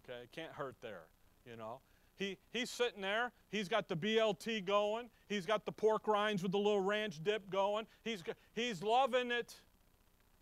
Okay? 0.04 0.28
Can't 0.34 0.52
hurt 0.52 0.76
there, 0.82 1.06
you 1.50 1.56
know. 1.56 1.80
He, 2.18 2.38
he's 2.52 2.70
sitting 2.70 3.02
there. 3.02 3.32
He's 3.50 3.70
got 3.70 3.88
the 3.88 3.96
BLT 3.96 4.66
going. 4.66 5.10
He's 5.30 5.46
got 5.46 5.66
the 5.66 5.72
pork 5.72 6.08
rinds 6.08 6.42
with 6.42 6.52
the 6.52 6.58
little 6.58 6.82
ranch 6.82 7.24
dip 7.24 7.50
going. 7.50 7.86
He's, 8.04 8.24
he's 8.54 8.82
loving 8.82 9.32
it. 9.32 9.62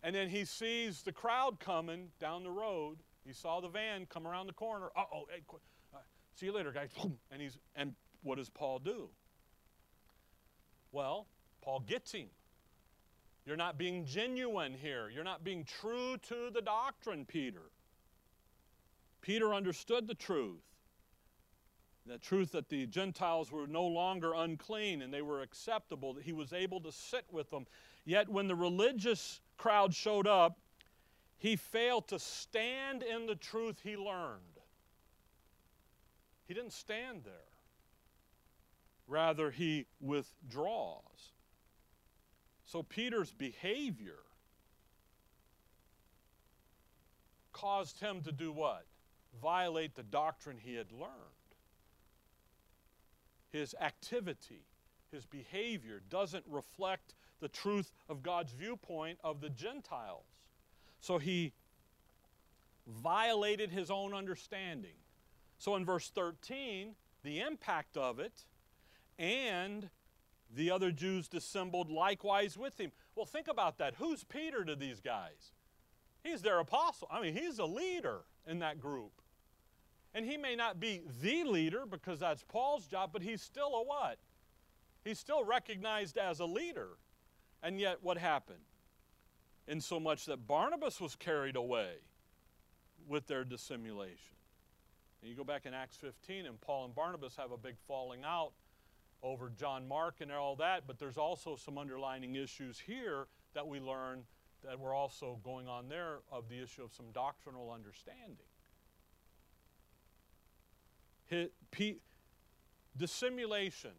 And 0.02 0.14
then 0.14 0.28
he 0.28 0.44
sees 0.44 1.02
the 1.02 1.12
crowd 1.12 1.60
coming 1.60 2.08
down 2.18 2.44
the 2.44 2.50
road. 2.50 2.98
He 3.26 3.32
saw 3.32 3.60
the 3.60 3.68
van 3.68 4.06
come 4.06 4.26
around 4.26 4.46
the 4.46 4.52
corner. 4.52 4.90
Uh 4.96 5.02
oh, 5.12 5.24
hey, 5.30 5.42
uh, 5.92 5.98
see 6.34 6.46
you 6.46 6.52
later, 6.52 6.70
guys. 6.72 6.90
And 7.32 7.42
he's 7.42 7.58
and 7.74 7.94
what 8.22 8.38
does 8.38 8.48
Paul 8.48 8.78
do? 8.78 9.08
Well, 10.96 11.26
Paul 11.60 11.80
gets 11.80 12.12
him. 12.12 12.28
You're 13.44 13.58
not 13.58 13.76
being 13.76 14.06
genuine 14.06 14.72
here. 14.72 15.10
You're 15.10 15.24
not 15.24 15.44
being 15.44 15.62
true 15.62 16.16
to 16.28 16.48
the 16.50 16.62
doctrine, 16.62 17.26
Peter. 17.26 17.70
Peter 19.20 19.52
understood 19.52 20.08
the 20.08 20.14
truth. 20.14 20.62
The 22.06 22.16
truth 22.16 22.50
that 22.52 22.70
the 22.70 22.86
Gentiles 22.86 23.52
were 23.52 23.66
no 23.66 23.84
longer 23.84 24.32
unclean 24.32 25.02
and 25.02 25.12
they 25.12 25.20
were 25.20 25.42
acceptable, 25.42 26.14
that 26.14 26.24
he 26.24 26.32
was 26.32 26.54
able 26.54 26.80
to 26.80 26.90
sit 26.90 27.26
with 27.30 27.50
them. 27.50 27.66
Yet 28.06 28.30
when 28.30 28.48
the 28.48 28.56
religious 28.56 29.42
crowd 29.58 29.94
showed 29.94 30.26
up, 30.26 30.58
he 31.36 31.56
failed 31.56 32.08
to 32.08 32.18
stand 32.18 33.02
in 33.02 33.26
the 33.26 33.36
truth 33.36 33.80
he 33.84 33.98
learned. 33.98 34.40
He 36.48 36.54
didn't 36.54 36.72
stand 36.72 37.24
there. 37.24 37.55
Rather, 39.06 39.50
he 39.50 39.86
withdraws. 40.00 41.32
So 42.64 42.82
Peter's 42.82 43.32
behavior 43.32 44.18
caused 47.52 48.00
him 48.00 48.20
to 48.22 48.32
do 48.32 48.52
what? 48.52 48.84
Violate 49.40 49.94
the 49.94 50.02
doctrine 50.02 50.58
he 50.58 50.74
had 50.74 50.90
learned. 50.92 51.12
His 53.50 53.74
activity, 53.80 54.66
his 55.12 55.24
behavior 55.24 56.02
doesn't 56.10 56.44
reflect 56.48 57.14
the 57.40 57.48
truth 57.48 57.92
of 58.08 58.22
God's 58.22 58.52
viewpoint 58.52 59.18
of 59.22 59.40
the 59.40 59.50
Gentiles. 59.50 60.26
So 61.00 61.18
he 61.18 61.52
violated 62.86 63.70
his 63.70 63.90
own 63.90 64.12
understanding. 64.12 64.96
So 65.58 65.76
in 65.76 65.84
verse 65.84 66.10
13, 66.10 66.94
the 67.22 67.40
impact 67.40 67.96
of 67.96 68.18
it, 68.18 68.44
and 69.18 69.90
the 70.54 70.70
other 70.70 70.92
Jews 70.92 71.28
dissembled 71.28 71.90
likewise 71.90 72.56
with 72.56 72.78
him. 72.78 72.92
Well, 73.14 73.26
think 73.26 73.48
about 73.48 73.78
that. 73.78 73.94
Who's 73.96 74.24
Peter 74.24 74.64
to 74.64 74.76
these 74.76 75.00
guys? 75.00 75.52
He's 76.22 76.42
their 76.42 76.58
apostle. 76.58 77.08
I 77.10 77.20
mean, 77.20 77.34
he's 77.34 77.58
a 77.58 77.64
leader 77.64 78.22
in 78.46 78.60
that 78.60 78.80
group. 78.80 79.20
And 80.14 80.24
he 80.24 80.36
may 80.36 80.56
not 80.56 80.80
be 80.80 81.02
the 81.20 81.44
leader 81.44 81.84
because 81.84 82.20
that's 82.20 82.42
Paul's 82.42 82.86
job, 82.86 83.10
but 83.12 83.22
he's 83.22 83.42
still 83.42 83.74
a 83.74 83.82
what? 83.82 84.18
He's 85.04 85.18
still 85.18 85.44
recognized 85.44 86.16
as 86.16 86.40
a 86.40 86.46
leader. 86.46 86.98
And 87.62 87.78
yet, 87.78 87.98
what 88.02 88.18
happened? 88.18 88.58
In 89.68 89.80
so 89.80 90.00
much 90.00 90.26
that 90.26 90.46
Barnabas 90.46 91.00
was 91.00 91.16
carried 91.16 91.56
away 91.56 91.96
with 93.06 93.26
their 93.26 93.44
dissimulation. 93.44 94.36
And 95.20 95.30
you 95.30 95.36
go 95.36 95.44
back 95.44 95.66
in 95.66 95.74
Acts 95.74 95.96
15, 95.96 96.46
and 96.46 96.60
Paul 96.60 96.86
and 96.86 96.94
Barnabas 96.94 97.36
have 97.36 97.52
a 97.52 97.56
big 97.56 97.76
falling 97.86 98.22
out 98.24 98.52
over 99.26 99.50
John 99.50 99.88
Mark 99.88 100.20
and 100.20 100.30
all 100.30 100.56
that, 100.56 100.86
but 100.86 100.98
there's 100.98 101.18
also 101.18 101.56
some 101.56 101.76
underlining 101.78 102.36
issues 102.36 102.78
here 102.78 103.26
that 103.54 103.66
we 103.66 103.80
learn 103.80 104.22
that 104.64 104.78
were 104.78 104.94
also 104.94 105.38
going 105.44 105.66
on 105.68 105.88
there 105.88 106.20
of 106.30 106.48
the 106.48 106.62
issue 106.62 106.82
of 106.82 106.94
some 106.94 107.06
doctrinal 107.12 107.70
understanding. 107.70 108.46
Dissimulation. 112.96 113.90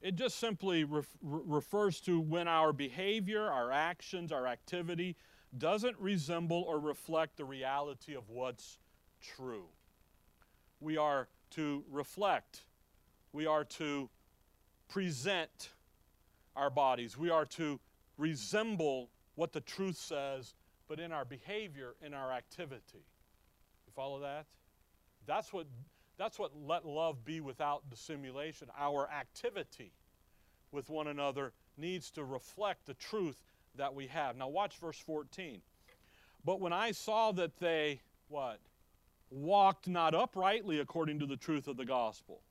It 0.00 0.14
just 0.16 0.38
simply 0.38 0.84
ref, 0.84 1.06
refers 1.22 2.00
to 2.02 2.20
when 2.20 2.46
our 2.46 2.72
behavior, 2.72 3.50
our 3.50 3.72
actions, 3.72 4.32
our 4.32 4.46
activity 4.46 5.16
doesn't 5.58 5.98
resemble 5.98 6.62
or 6.62 6.78
reflect 6.78 7.36
the 7.36 7.44
reality 7.44 8.14
of 8.14 8.28
what's 8.28 8.78
true. 9.20 9.66
We 10.80 10.96
are 10.96 11.28
to 11.50 11.84
reflect, 11.90 12.64
we 13.32 13.46
are 13.46 13.64
to 13.64 14.10
present 14.94 15.70
our 16.54 16.70
bodies, 16.70 17.18
we 17.18 17.28
are 17.28 17.44
to 17.44 17.80
resemble 18.16 19.10
what 19.34 19.52
the 19.52 19.60
truth 19.60 19.96
says, 19.96 20.54
but 20.86 21.00
in 21.00 21.10
our 21.10 21.24
behavior, 21.24 21.96
in 22.00 22.14
our 22.14 22.30
activity. 22.30 23.04
You 23.86 23.92
follow 23.96 24.20
that? 24.20 24.46
That's 25.26 25.52
what 25.52 25.66
that's 26.16 26.38
what 26.38 26.52
let 26.56 26.86
love 26.86 27.24
be 27.24 27.40
without 27.40 27.90
dissimulation. 27.90 28.68
Our 28.78 29.10
activity 29.10 29.90
with 30.70 30.88
one 30.88 31.08
another 31.08 31.52
needs 31.76 32.12
to 32.12 32.22
reflect 32.22 32.86
the 32.86 32.94
truth 32.94 33.42
that 33.74 33.92
we 33.92 34.06
have. 34.06 34.36
Now 34.36 34.46
watch 34.46 34.78
verse 34.78 34.98
14. 34.98 35.60
But 36.44 36.60
when 36.60 36.72
I 36.72 36.92
saw 36.92 37.32
that 37.32 37.58
they 37.58 38.00
what? 38.28 38.60
Walked 39.28 39.88
not 39.88 40.14
uprightly 40.14 40.78
according 40.78 41.18
to 41.18 41.26
the 41.26 41.36
truth 41.36 41.66
of 41.66 41.76
the 41.76 41.84
gospel. 41.84 42.42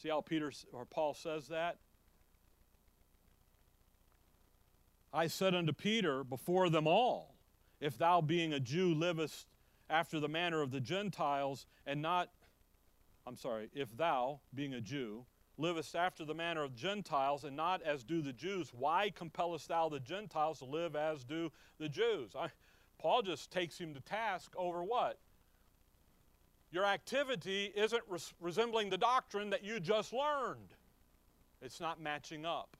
See 0.00 0.08
how 0.08 0.20
Peter 0.20 0.52
or 0.72 0.84
Paul 0.84 1.14
says 1.14 1.48
that? 1.48 1.78
I 5.12 5.28
said 5.28 5.54
unto 5.54 5.72
Peter 5.72 6.24
before 6.24 6.68
them 6.68 6.86
all, 6.86 7.36
if 7.80 7.96
thou 7.96 8.20
being 8.20 8.52
a 8.52 8.60
Jew 8.60 8.94
livest 8.94 9.46
after 9.88 10.18
the 10.18 10.28
manner 10.28 10.60
of 10.60 10.70
the 10.70 10.80
Gentiles 10.80 11.66
and 11.86 12.02
not 12.02 12.30
I'm 13.26 13.36
sorry, 13.36 13.70
if 13.72 13.96
thou, 13.96 14.40
being 14.54 14.74
a 14.74 14.80
Jew, 14.80 15.24
livest 15.56 15.96
after 15.96 16.24
the 16.24 16.34
manner 16.34 16.62
of 16.62 16.74
Gentiles 16.74 17.44
and 17.44 17.56
not 17.56 17.80
as 17.82 18.04
do 18.04 18.20
the 18.20 18.32
Jews, 18.32 18.70
why 18.74 19.10
compellest 19.14 19.68
thou 19.68 19.88
the 19.88 20.00
Gentiles 20.00 20.58
to 20.58 20.66
live 20.66 20.94
as 20.94 21.24
do 21.24 21.50
the 21.78 21.88
Jews? 21.88 22.32
I, 22.38 22.48
Paul 22.98 23.22
just 23.22 23.50
takes 23.50 23.78
him 23.78 23.94
to 23.94 24.00
task 24.00 24.52
over 24.56 24.82
what? 24.82 25.18
Your 26.74 26.84
activity 26.84 27.72
isn't 27.76 28.02
res- 28.08 28.34
resembling 28.40 28.90
the 28.90 28.98
doctrine 28.98 29.50
that 29.50 29.62
you 29.62 29.78
just 29.78 30.12
learned. 30.12 30.74
It's 31.62 31.80
not 31.80 32.00
matching 32.00 32.44
up. 32.44 32.76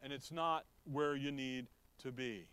And 0.00 0.12
it's 0.12 0.30
not 0.30 0.64
where 0.84 1.16
you 1.16 1.32
need 1.32 1.66
to 2.04 2.12
be. 2.12 2.46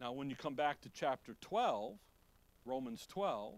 Now, 0.00 0.12
when 0.12 0.30
you 0.30 0.36
come 0.36 0.54
back 0.54 0.80
to 0.82 0.90
chapter 0.90 1.34
12, 1.40 1.98
Romans 2.64 3.04
12, 3.08 3.54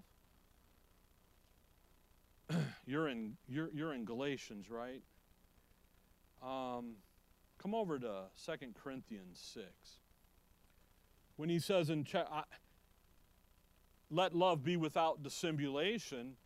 you're 2.86 3.08
in 3.08 3.36
you're 3.46 3.68
you're 3.74 3.92
in 3.92 4.06
Galatians, 4.06 4.70
right? 4.70 5.02
Um, 6.42 6.94
come 7.58 7.74
over 7.74 7.98
to 7.98 8.22
Second 8.36 8.74
Corinthians 8.74 9.38
six. 9.38 9.98
When 11.36 11.50
he 11.50 11.58
says 11.58 11.90
in 11.90 12.04
cha- 12.04 12.28
I, 12.30 12.44
let 14.14 14.34
love 14.34 14.62
be 14.62 14.76
without 14.76 15.22
dissimulation, 15.22 16.36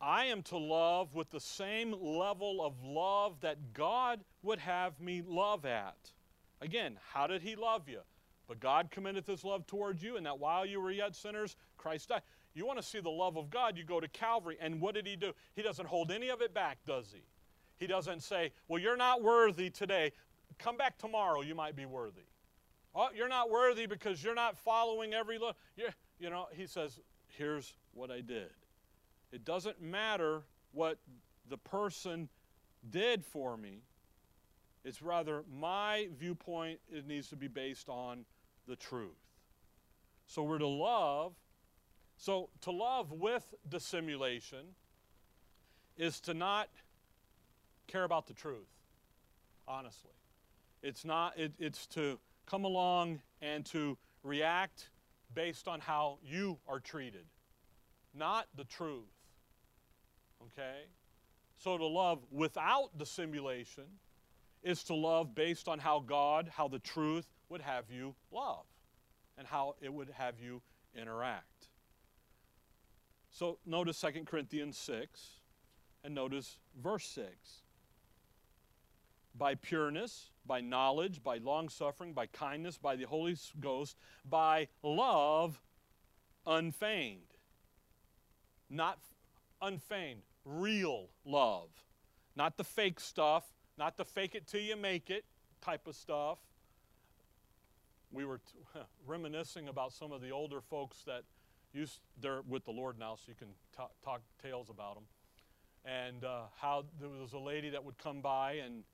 I 0.00 0.26
am 0.26 0.42
to 0.44 0.58
love 0.58 1.14
with 1.14 1.30
the 1.30 1.40
same 1.40 1.92
level 1.92 2.64
of 2.64 2.74
love 2.82 3.40
that 3.40 3.72
God 3.72 4.20
would 4.42 4.58
have 4.58 5.00
me 5.00 5.22
love 5.26 5.64
at. 5.64 6.12
Again, 6.60 6.98
how 7.12 7.26
did 7.26 7.42
he 7.42 7.56
love 7.56 7.88
you? 7.88 8.00
But 8.46 8.60
God 8.60 8.90
commendeth 8.90 9.26
his 9.26 9.44
love 9.44 9.66
towards 9.66 10.02
you, 10.02 10.16
and 10.16 10.26
that 10.26 10.38
while 10.38 10.66
you 10.66 10.80
were 10.80 10.90
yet 10.90 11.14
sinners, 11.14 11.56
Christ 11.78 12.10
died. 12.10 12.22
You 12.54 12.66
want 12.66 12.78
to 12.78 12.84
see 12.84 13.00
the 13.00 13.10
love 13.10 13.36
of 13.36 13.50
God, 13.50 13.76
you 13.76 13.84
go 13.84 14.00
to 14.00 14.08
Calvary. 14.08 14.56
And 14.60 14.80
what 14.80 14.94
did 14.94 15.06
he 15.06 15.16
do? 15.16 15.32
He 15.56 15.62
doesn't 15.62 15.86
hold 15.86 16.12
any 16.12 16.28
of 16.28 16.42
it 16.42 16.52
back, 16.52 16.78
does 16.86 17.12
he? 17.12 17.22
He 17.76 17.86
doesn't 17.86 18.22
say, 18.22 18.52
Well, 18.68 18.80
you're 18.80 18.96
not 18.96 19.22
worthy 19.22 19.70
today. 19.70 20.12
Come 20.58 20.76
back 20.76 20.98
tomorrow, 20.98 21.40
you 21.40 21.54
might 21.54 21.74
be 21.74 21.86
worthy. 21.86 22.22
Oh, 22.94 23.08
you're 23.14 23.28
not 23.28 23.50
worthy 23.50 23.86
because 23.86 24.22
you're 24.22 24.36
not 24.36 24.56
following 24.56 25.14
every 25.14 25.38
look. 25.38 25.56
You 26.24 26.30
know, 26.30 26.46
he 26.56 26.66
says, 26.66 26.98
Here's 27.36 27.74
what 27.92 28.10
I 28.10 28.22
did. 28.22 28.48
It 29.30 29.44
doesn't 29.44 29.82
matter 29.82 30.44
what 30.72 30.96
the 31.50 31.58
person 31.58 32.30
did 32.88 33.22
for 33.26 33.58
me. 33.58 33.82
It's 34.86 35.02
rather 35.02 35.44
my 35.52 36.08
viewpoint, 36.18 36.80
it 36.90 37.06
needs 37.06 37.28
to 37.28 37.36
be 37.36 37.46
based 37.46 37.90
on 37.90 38.24
the 38.66 38.74
truth. 38.74 39.20
So 40.26 40.42
we're 40.42 40.56
to 40.56 40.66
love 40.66 41.34
so 42.16 42.48
to 42.62 42.70
love 42.70 43.12
with 43.12 43.44
dissimulation 43.68 44.76
is 45.98 46.20
to 46.22 46.32
not 46.32 46.70
care 47.86 48.04
about 48.04 48.28
the 48.28 48.34
truth, 48.34 48.70
honestly. 49.68 50.12
It's 50.82 51.04
not, 51.04 51.38
it, 51.38 51.52
it's 51.58 51.86
to 51.88 52.18
come 52.46 52.64
along 52.64 53.20
and 53.42 53.66
to 53.66 53.98
react 54.22 54.88
based 55.34 55.68
on 55.68 55.80
how 55.80 56.18
you 56.22 56.58
are 56.68 56.80
treated, 56.80 57.26
not 58.14 58.46
the 58.56 58.64
truth. 58.64 59.12
Okay? 60.42 60.82
So 61.56 61.78
to 61.78 61.86
love 61.86 62.24
without 62.30 62.96
dissimulation 62.98 63.84
is 64.62 64.82
to 64.84 64.94
love 64.94 65.34
based 65.34 65.68
on 65.68 65.78
how 65.78 66.00
God, 66.00 66.50
how 66.54 66.68
the 66.68 66.78
truth 66.78 67.26
would 67.48 67.60
have 67.60 67.90
you 67.90 68.14
love, 68.30 68.64
and 69.36 69.46
how 69.46 69.74
it 69.80 69.92
would 69.92 70.10
have 70.10 70.40
you 70.40 70.62
interact. 70.96 71.68
So 73.30 73.58
notice 73.66 74.00
2 74.00 74.24
Corinthians 74.24 74.78
6 74.78 75.40
and 76.04 76.14
notice 76.14 76.58
verse 76.80 77.06
6. 77.06 77.63
By 79.36 79.54
pureness, 79.54 80.30
by 80.46 80.60
knowledge, 80.60 81.22
by 81.22 81.38
long 81.38 81.68
suffering, 81.68 82.12
by 82.12 82.26
kindness, 82.26 82.78
by 82.78 82.96
the 82.96 83.04
Holy 83.04 83.36
Ghost, 83.60 83.96
by 84.24 84.68
love 84.82 85.60
unfeigned. 86.46 87.34
Not 88.70 88.98
unfeigned, 89.60 90.22
real 90.44 91.08
love. 91.24 91.70
Not 92.36 92.56
the 92.56 92.64
fake 92.64 93.00
stuff, 93.00 93.44
not 93.78 93.96
the 93.96 94.04
fake 94.04 94.34
it 94.34 94.46
till 94.46 94.60
you 94.60 94.76
make 94.76 95.10
it 95.10 95.24
type 95.60 95.86
of 95.86 95.96
stuff. 95.96 96.38
We 98.12 98.24
were 98.24 98.40
reminiscing 99.06 99.68
about 99.68 99.92
some 99.92 100.12
of 100.12 100.20
the 100.20 100.30
older 100.30 100.60
folks 100.60 101.02
that 101.06 101.24
used, 101.72 102.00
they're 102.20 102.42
with 102.42 102.64
the 102.64 102.70
Lord 102.70 102.98
now, 102.98 103.16
so 103.16 103.22
you 103.28 103.34
can 103.34 103.48
talk, 103.76 103.90
talk 104.04 104.22
tales 104.42 104.70
about 104.70 104.94
them. 104.94 105.04
And 105.84 106.24
uh, 106.24 106.42
how 106.60 106.84
there 107.00 107.08
was 107.08 107.32
a 107.32 107.38
lady 107.38 107.70
that 107.70 107.84
would 107.84 107.98
come 107.98 108.20
by, 108.20 108.52
and 108.54 108.84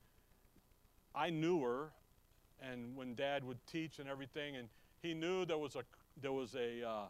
I 1.13 1.29
knew 1.29 1.61
her, 1.61 1.91
and 2.61 2.95
when 2.95 3.15
Dad 3.15 3.43
would 3.43 3.65
teach 3.67 3.99
and 3.99 4.07
everything, 4.07 4.55
and 4.55 4.69
he 5.01 5.13
knew 5.13 5.45
there 5.45 5.57
was 5.57 5.75
a 5.75 5.83
there 6.21 6.31
was 6.31 6.55
a 6.55 6.87
uh, 6.87 7.05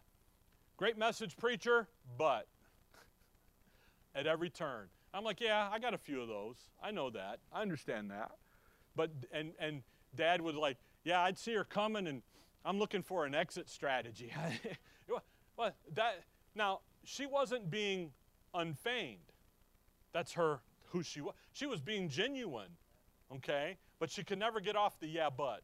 great 0.77 0.97
message 0.97 1.37
preacher, 1.37 1.87
but 2.17 2.47
at 4.15 4.27
every 4.27 4.49
turn. 4.49 4.87
I'm 5.13 5.23
like, 5.23 5.41
yeah, 5.41 5.69
I 5.71 5.79
got 5.79 5.93
a 5.93 5.97
few 5.97 6.21
of 6.21 6.29
those. 6.29 6.55
I 6.81 6.91
know 6.91 7.09
that. 7.09 7.39
I 7.51 7.61
understand 7.61 8.11
that. 8.11 8.31
But 8.95 9.11
and 9.31 9.53
and 9.59 9.83
Dad 10.15 10.41
would 10.41 10.55
like, 10.55 10.77
yeah, 11.03 11.21
I'd 11.21 11.37
see 11.37 11.53
her 11.53 11.63
coming, 11.63 12.07
and 12.07 12.21
I'm 12.65 12.79
looking 12.79 13.03
for 13.03 13.25
an 13.25 13.35
exit 13.35 13.69
strategy. 13.69 14.33
well, 15.57 15.71
that 15.93 16.23
now 16.55 16.79
she 17.03 17.25
wasn't 17.25 17.69
being 17.69 18.11
unfeigned. 18.53 19.19
That's 20.13 20.33
her 20.33 20.61
who 20.89 21.03
she 21.03 21.21
was. 21.21 21.33
She 21.53 21.65
was 21.65 21.81
being 21.81 22.09
genuine, 22.09 22.71
okay. 23.35 23.77
But 24.01 24.09
she 24.09 24.23
could 24.23 24.39
never 24.39 24.59
get 24.59 24.75
off 24.75 24.99
the 24.99 25.05
yeah, 25.05 25.29
but. 25.29 25.61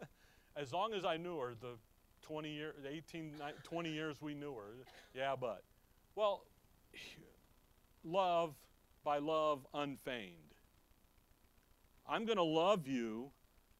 as 0.56 0.72
long 0.72 0.94
as 0.94 1.04
I 1.04 1.18
knew 1.18 1.38
her, 1.38 1.52
the 1.60 1.76
20 2.22 2.50
years, 2.50 2.74
18, 2.90 3.34
20 3.62 3.92
years 3.92 4.16
we 4.22 4.32
knew 4.32 4.54
her, 4.54 4.86
yeah, 5.14 5.36
but. 5.38 5.62
Well, 6.16 6.46
love 8.02 8.54
by 9.04 9.18
love 9.18 9.66
unfeigned. 9.74 10.54
I'm 12.08 12.24
going 12.24 12.38
to 12.38 12.42
love 12.42 12.88
you 12.88 13.32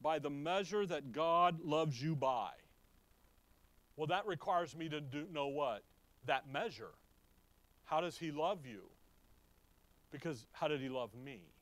by 0.03 0.19
the 0.19 0.29
measure 0.29 0.85
that 0.85 1.13
God 1.13 1.65
loves 1.65 2.01
you 2.01 2.15
by. 2.15 2.51
Well, 3.97 4.09
that 4.09 4.27
requires 4.27 4.77
me 4.77 4.91
to 4.91 5.01
do, 5.01 5.27
know 5.33 5.47
what? 5.47 5.83
That 6.27 6.47
measure. 6.53 6.93
How 7.85 8.03
does 8.03 8.19
He 8.19 8.33
love 8.33 8.67
you? 8.67 8.83
Because 10.13 10.47
how 10.53 10.69
did 10.69 10.83
He 10.83 10.91
love 10.91 11.15
me? 11.15 11.54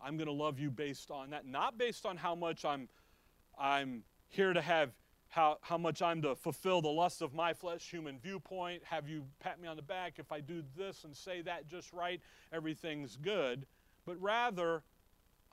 I'm 0.00 0.16
going 0.16 0.26
to 0.26 0.32
love 0.32 0.58
you 0.58 0.70
based 0.70 1.10
on 1.10 1.30
that, 1.30 1.46
not 1.46 1.78
based 1.78 2.06
on 2.06 2.16
how 2.16 2.34
much 2.34 2.64
I'm, 2.64 2.88
I'm 3.58 4.02
here 4.28 4.52
to 4.52 4.60
have, 4.60 4.90
how, 5.28 5.58
how 5.62 5.78
much 5.78 6.02
I'm 6.02 6.22
to 6.22 6.34
fulfill 6.34 6.82
the 6.82 6.88
lust 6.88 7.22
of 7.22 7.34
my 7.34 7.52
flesh, 7.52 7.88
human 7.90 8.18
viewpoint, 8.18 8.84
have 8.84 9.08
you 9.08 9.24
pat 9.40 9.60
me 9.60 9.68
on 9.68 9.76
the 9.76 9.82
back. 9.82 10.14
If 10.18 10.32
I 10.32 10.40
do 10.40 10.62
this 10.76 11.04
and 11.04 11.16
say 11.16 11.42
that 11.42 11.68
just 11.68 11.92
right, 11.92 12.20
everything's 12.52 13.16
good. 13.16 13.66
But 14.04 14.20
rather, 14.20 14.82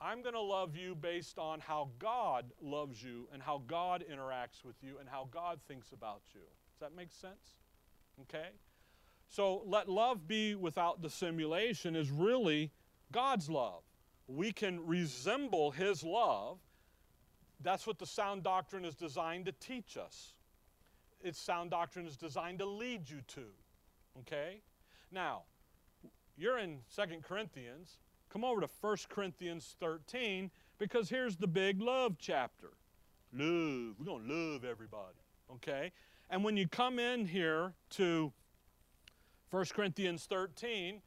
I'm 0.00 0.22
going 0.22 0.34
to 0.34 0.40
love 0.40 0.76
you 0.76 0.94
based 0.94 1.38
on 1.38 1.60
how 1.60 1.90
God 1.98 2.52
loves 2.60 3.02
you 3.02 3.28
and 3.32 3.42
how 3.42 3.62
God 3.66 4.04
interacts 4.10 4.64
with 4.64 4.76
you 4.82 4.98
and 4.98 5.08
how 5.08 5.28
God 5.30 5.60
thinks 5.66 5.92
about 5.92 6.22
you. 6.34 6.40
Does 6.40 6.80
that 6.80 6.94
make 6.94 7.12
sense? 7.12 7.56
Okay? 8.22 8.48
So 9.28 9.62
let 9.66 9.88
love 9.88 10.28
be 10.28 10.54
without 10.54 11.00
dissimulation 11.00 11.96
is 11.96 12.10
really 12.10 12.70
God's 13.10 13.48
love. 13.48 13.82
We 14.26 14.52
can 14.52 14.84
resemble 14.86 15.70
His 15.70 16.02
love. 16.02 16.58
That's 17.60 17.86
what 17.86 17.98
the 17.98 18.06
sound 18.06 18.42
doctrine 18.42 18.84
is 18.84 18.94
designed 18.94 19.46
to 19.46 19.52
teach 19.52 19.96
us. 19.96 20.34
Its 21.22 21.40
sound 21.40 21.70
doctrine 21.70 22.06
is 22.06 22.16
designed 22.16 22.58
to 22.58 22.66
lead 22.66 23.08
you 23.08 23.20
to. 23.28 23.46
Okay? 24.20 24.60
Now, 25.10 25.42
you're 26.36 26.58
in 26.58 26.78
Second 26.88 27.22
Corinthians. 27.22 27.98
Come 28.30 28.44
over 28.44 28.60
to 28.60 28.68
1 28.80 28.96
Corinthians 29.08 29.76
13 29.80 30.50
because 30.78 31.08
here's 31.08 31.36
the 31.36 31.46
big 31.46 31.80
love 31.80 32.16
chapter. 32.18 32.70
Love. 33.32 33.94
We're 33.98 34.04
going 34.04 34.28
to 34.28 34.34
love 34.34 34.64
everybody. 34.64 35.16
Okay? 35.52 35.92
And 36.30 36.42
when 36.42 36.56
you 36.56 36.66
come 36.66 36.98
in 36.98 37.26
here 37.26 37.72
to 37.90 38.32
1 39.50 39.66
Corinthians 39.66 40.24
13, 40.24 41.00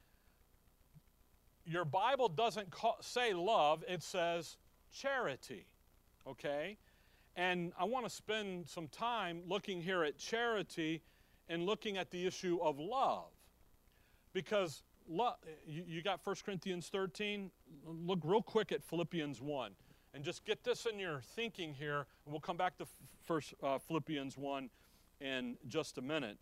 your 1.68 1.86
Bible 1.86 2.30
doesn't 2.30 2.72
call, 2.72 2.98
say 3.02 3.34
love, 3.34 3.84
it 3.88 4.02
says 4.02 4.58
charity. 4.92 5.66
Okay? 6.26 6.78
And 7.36 7.72
I 7.80 7.84
want 7.84 8.06
to 8.06 8.10
spend 8.10 8.68
some 8.68 8.88
time 8.88 9.42
looking 9.48 9.82
here 9.82 10.04
at 10.04 10.18
charity 10.18 11.02
and 11.50 11.66
looking 11.66 11.98
at 11.98 12.10
the 12.10 12.26
issue 12.26 12.58
of 12.62 12.80
love. 12.80 13.30
Because 14.34 14.84
you, 15.68 15.84
you 15.88 16.02
got 16.02 16.20
1 16.24 16.36
Corinthians 16.46 16.88
13. 16.90 17.52
Look 17.86 18.20
real 18.24 18.42
quick 18.42 18.72
at 18.72 18.84
Philippians 18.84 19.42
1. 19.42 19.72
And 20.14 20.24
just 20.24 20.46
get 20.46 20.64
this 20.64 20.86
in 20.86 21.00
your 21.00 21.22
thinking 21.36 21.74
here. 21.74 22.08
And 22.26 22.32
we'll 22.34 22.40
come 22.40 22.58
back 22.58 22.78
to 22.78 22.86
first 23.26 23.54
uh, 23.62 23.78
Philippians 23.78 24.38
1 24.38 24.70
in 25.22 25.58
just 25.68 25.98
a 25.98 26.02
minute. 26.02 26.38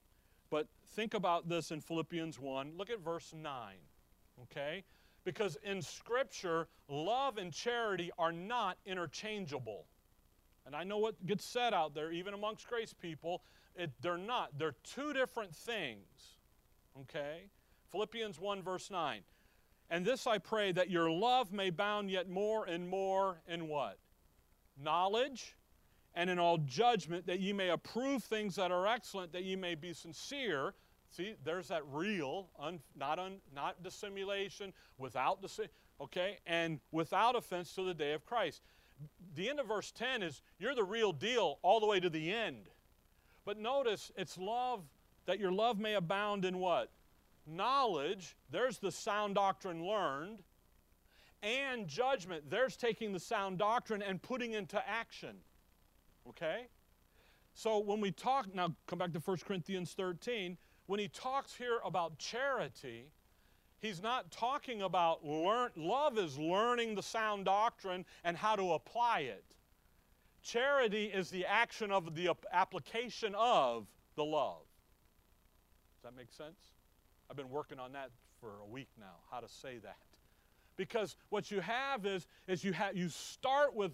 But 0.49 0.67
think 0.93 1.13
about 1.13 1.49
this 1.49 1.71
in 1.71 1.81
Philippians 1.81 2.39
1. 2.39 2.73
Look 2.77 2.89
at 2.89 2.99
verse 2.99 3.33
9. 3.35 3.51
Okay? 4.43 4.83
Because 5.25 5.57
in 5.63 5.81
Scripture, 5.81 6.67
love 6.87 7.37
and 7.37 7.51
charity 7.51 8.11
are 8.17 8.31
not 8.31 8.77
interchangeable. 8.85 9.85
And 10.65 10.75
I 10.75 10.83
know 10.83 10.99
what 10.99 11.25
gets 11.25 11.43
said 11.43 11.73
out 11.73 11.93
there, 11.93 12.11
even 12.11 12.33
amongst 12.33 12.67
grace 12.67 12.93
people, 12.93 13.43
it, 13.75 13.91
they're 14.01 14.17
not. 14.17 14.57
They're 14.57 14.75
two 14.83 15.13
different 15.13 15.53
things. 15.53 16.37
Okay? 17.01 17.49
Philippians 17.91 18.39
1, 18.39 18.63
verse 18.63 18.89
9. 18.89 19.21
And 19.89 20.05
this 20.05 20.25
I 20.25 20.37
pray 20.37 20.71
that 20.71 20.89
your 20.89 21.09
love 21.09 21.51
may 21.51 21.69
bound 21.69 22.09
yet 22.09 22.29
more 22.29 22.65
and 22.65 22.87
more 22.87 23.41
in 23.47 23.67
what? 23.67 23.99
Knowledge 24.81 25.55
and 26.15 26.29
in 26.29 26.39
all 26.39 26.57
judgment, 26.59 27.27
that 27.27 27.39
ye 27.39 27.53
may 27.53 27.69
approve 27.69 28.23
things 28.23 28.55
that 28.55 28.71
are 28.71 28.87
excellent, 28.87 29.33
that 29.33 29.43
ye 29.43 29.55
may 29.55 29.75
be 29.75 29.93
sincere. 29.93 30.73
See, 31.15 31.35
there's 31.43 31.69
that 31.69 31.83
real, 31.91 32.47
un, 32.59 32.79
not, 32.95 33.19
un, 33.19 33.37
not 33.53 33.83
dissimulation, 33.83 34.73
without 34.97 35.41
dissimulation, 35.41 35.75
okay, 36.01 36.39
and 36.45 36.79
without 36.91 37.35
offense 37.35 37.73
to 37.75 37.83
the 37.83 37.93
day 37.93 38.13
of 38.13 38.25
Christ. 38.25 38.61
The 39.35 39.49
end 39.49 39.59
of 39.59 39.67
verse 39.67 39.91
10 39.91 40.23
is 40.23 40.41
you're 40.59 40.75
the 40.75 40.83
real 40.83 41.13
deal 41.13 41.59
all 41.61 41.79
the 41.79 41.85
way 41.85 41.99
to 41.99 42.09
the 42.09 42.33
end. 42.33 42.69
But 43.45 43.57
notice 43.57 44.11
it's 44.17 44.37
love, 44.37 44.81
that 45.25 45.39
your 45.39 45.51
love 45.51 45.79
may 45.79 45.93
abound 45.93 46.43
in 46.43 46.57
what? 46.57 46.91
knowledge, 47.47 48.35
there's 48.49 48.79
the 48.79 48.91
sound 48.91 49.35
doctrine 49.35 49.85
learned, 49.85 50.39
and 51.43 51.87
judgment, 51.87 52.49
there's 52.49 52.75
taking 52.75 53.13
the 53.13 53.19
sound 53.19 53.57
doctrine 53.57 54.01
and 54.01 54.21
putting 54.21 54.53
into 54.53 54.81
action. 54.87 55.37
Okay? 56.27 56.67
So 57.53 57.79
when 57.79 58.01
we 58.01 58.11
talk, 58.11 58.53
now 58.53 58.75
come 58.87 58.99
back 58.99 59.13
to 59.13 59.19
1 59.19 59.37
Corinthians 59.45 59.93
13, 59.93 60.57
when 60.87 60.99
he 60.99 61.07
talks 61.07 61.53
here 61.55 61.79
about 61.83 62.17
charity, 62.17 63.09
he's 63.79 64.01
not 64.01 64.31
talking 64.31 64.81
about 64.81 65.25
learn, 65.25 65.71
love 65.75 66.17
is 66.17 66.37
learning 66.37 66.95
the 66.95 67.03
sound 67.03 67.45
doctrine 67.45 68.05
and 68.23 68.37
how 68.37 68.55
to 68.55 68.73
apply 68.73 69.21
it. 69.21 69.43
Charity 70.43 71.05
is 71.05 71.29
the 71.31 71.45
action 71.45 71.91
of 71.91 72.13
the 72.13 72.29
application 72.53 73.33
of 73.35 73.87
the 74.15 74.23
love. 74.23 74.61
Does 75.95 76.11
that 76.11 76.15
make 76.15 76.31
sense? 76.31 76.73
I've 77.29 77.37
been 77.37 77.49
working 77.49 77.79
on 77.79 77.93
that 77.93 78.11
for 78.39 78.59
a 78.61 78.65
week 78.65 78.89
now, 78.99 79.15
how 79.31 79.39
to 79.39 79.49
say 79.49 79.79
that. 79.79 79.97
Because 80.77 81.15
what 81.29 81.49
you 81.49 81.61
have 81.61 82.05
is, 82.05 82.27
is 82.47 82.63
you, 82.63 82.73
have, 82.73 82.95
you 82.95 83.09
start 83.09 83.75
with 83.75 83.91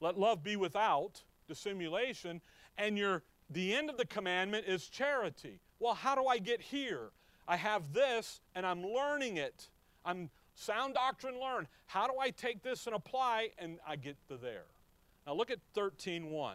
let 0.00 0.18
love 0.18 0.42
be 0.42 0.56
without 0.56 1.22
dissimulation, 1.46 2.40
and 2.76 2.98
your, 2.98 3.22
the 3.50 3.74
end 3.74 3.88
of 3.88 3.96
the 3.96 4.06
commandment 4.06 4.66
is 4.66 4.88
charity. 4.88 5.60
Well, 5.82 5.94
how 5.94 6.14
do 6.14 6.26
I 6.26 6.38
get 6.38 6.62
here? 6.62 7.10
I 7.48 7.56
have 7.56 7.92
this, 7.92 8.40
and 8.54 8.64
I'm 8.64 8.84
learning 8.84 9.38
it. 9.38 9.68
I'm 10.04 10.30
sound 10.54 10.94
doctrine 10.94 11.40
learned. 11.40 11.66
How 11.86 12.06
do 12.06 12.12
I 12.20 12.30
take 12.30 12.62
this 12.62 12.86
and 12.86 12.94
apply, 12.94 13.48
and 13.58 13.80
I 13.84 13.96
get 13.96 14.16
to 14.28 14.36
there? 14.36 14.66
Now 15.26 15.34
look 15.34 15.50
at 15.50 15.58
13.1. 15.74 16.52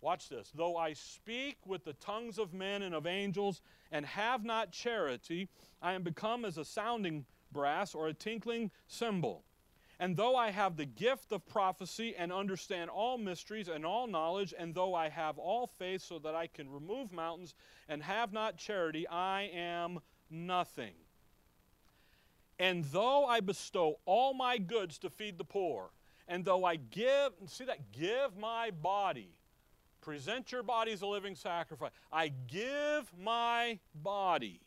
Watch 0.00 0.28
this. 0.28 0.50
Though 0.52 0.76
I 0.76 0.94
speak 0.94 1.58
with 1.64 1.84
the 1.84 1.92
tongues 1.92 2.40
of 2.40 2.52
men 2.52 2.82
and 2.82 2.92
of 2.92 3.06
angels 3.06 3.60
and 3.92 4.04
have 4.04 4.44
not 4.44 4.72
charity, 4.72 5.48
I 5.80 5.92
am 5.92 6.02
become 6.02 6.44
as 6.44 6.58
a 6.58 6.64
sounding 6.64 7.24
brass 7.52 7.94
or 7.94 8.08
a 8.08 8.14
tinkling 8.14 8.72
cymbal. 8.88 9.44
And 9.98 10.16
though 10.16 10.36
I 10.36 10.50
have 10.50 10.76
the 10.76 10.84
gift 10.84 11.32
of 11.32 11.46
prophecy 11.46 12.14
and 12.16 12.32
understand 12.32 12.90
all 12.90 13.16
mysteries 13.16 13.68
and 13.68 13.86
all 13.86 14.06
knowledge, 14.06 14.52
and 14.56 14.74
though 14.74 14.94
I 14.94 15.08
have 15.08 15.38
all 15.38 15.66
faith 15.66 16.02
so 16.02 16.18
that 16.18 16.34
I 16.34 16.46
can 16.46 16.70
remove 16.70 17.12
mountains 17.12 17.54
and 17.88 18.02
have 18.02 18.32
not 18.32 18.58
charity, 18.58 19.08
I 19.08 19.50
am 19.54 20.00
nothing. 20.30 20.94
And 22.58 22.84
though 22.84 23.24
I 23.24 23.40
bestow 23.40 23.96
all 24.04 24.34
my 24.34 24.58
goods 24.58 24.98
to 24.98 25.10
feed 25.10 25.38
the 25.38 25.44
poor, 25.44 25.90
and 26.28 26.44
though 26.44 26.64
I 26.64 26.76
give, 26.76 27.32
see 27.46 27.64
that, 27.64 27.92
give 27.92 28.36
my 28.36 28.70
body 28.70 29.36
Present 30.06 30.52
your 30.52 30.62
body 30.62 30.92
as 30.92 31.02
a 31.02 31.06
living 31.08 31.34
sacrifice. 31.34 31.90
I 32.12 32.28
give 32.28 33.10
my 33.18 33.80
body. 33.92 34.60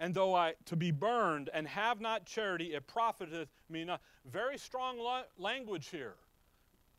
And 0.00 0.14
though 0.14 0.34
I 0.34 0.54
to 0.66 0.76
be 0.76 0.90
burned 0.90 1.50
and 1.54 1.66
have 1.68 2.00
not 2.00 2.26
charity, 2.26 2.74
it 2.74 2.86
profiteth 2.86 3.48
me 3.68 3.84
not. 3.84 4.00
Very 4.30 4.58
strong 4.58 4.98
la- 4.98 5.22
language 5.38 5.88
here. 5.88 6.14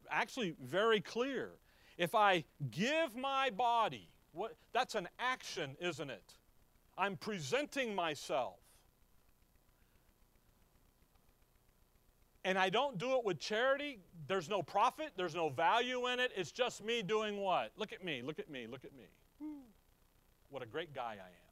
Actually, 0.10 0.56
very 0.62 1.02
clear. 1.02 1.52
If 1.98 2.16
I 2.16 2.44
give 2.72 3.16
my 3.16 3.50
body, 3.50 4.10
what, 4.34 4.56
that's 4.74 4.96
an 4.96 5.08
action, 5.20 5.76
isn't 5.80 6.10
it? 6.10 6.34
I'm 6.98 7.18
presenting 7.18 7.96
myself. 7.96 8.60
And 12.44 12.60
I 12.60 12.70
don't 12.70 12.98
do 13.00 13.18
it 13.18 13.26
with 13.26 13.40
charity, 13.40 14.00
there's 14.28 14.50
no 14.50 14.62
profit, 14.62 15.14
there's 15.18 15.34
no 15.34 15.50
value 15.50 16.08
in 16.08 16.20
it. 16.20 16.32
It's 16.36 16.52
just 16.52 16.84
me 16.84 17.02
doing 17.02 17.38
what? 17.38 17.72
Look 17.76 17.92
at 17.92 18.04
me, 18.06 18.22
look 18.22 18.38
at 18.38 18.52
me, 18.52 18.68
look 18.70 18.86
at 18.86 18.94
me. 18.94 19.06
Hmm. 19.42 19.64
What 20.50 20.62
a 20.62 20.68
great 20.68 20.94
guy 20.94 21.18
I 21.20 21.28
am 21.28 21.45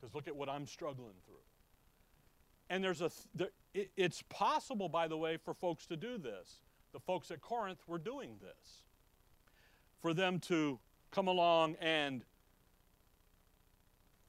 because 0.00 0.14
look 0.14 0.28
at 0.28 0.36
what 0.36 0.48
I'm 0.48 0.66
struggling 0.66 1.14
through. 1.26 1.34
And 2.68 2.82
there's 2.84 3.00
a, 3.00 3.10
it's 3.96 4.22
possible, 4.28 4.88
by 4.88 5.08
the 5.08 5.16
way, 5.16 5.36
for 5.36 5.54
folks 5.54 5.86
to 5.86 5.96
do 5.96 6.18
this. 6.18 6.60
The 6.92 7.00
folks 7.00 7.30
at 7.30 7.40
Corinth 7.40 7.80
were 7.86 7.98
doing 7.98 8.36
this. 8.40 8.82
For 10.00 10.14
them 10.14 10.38
to 10.40 10.78
come 11.10 11.26
along 11.26 11.76
and, 11.80 12.24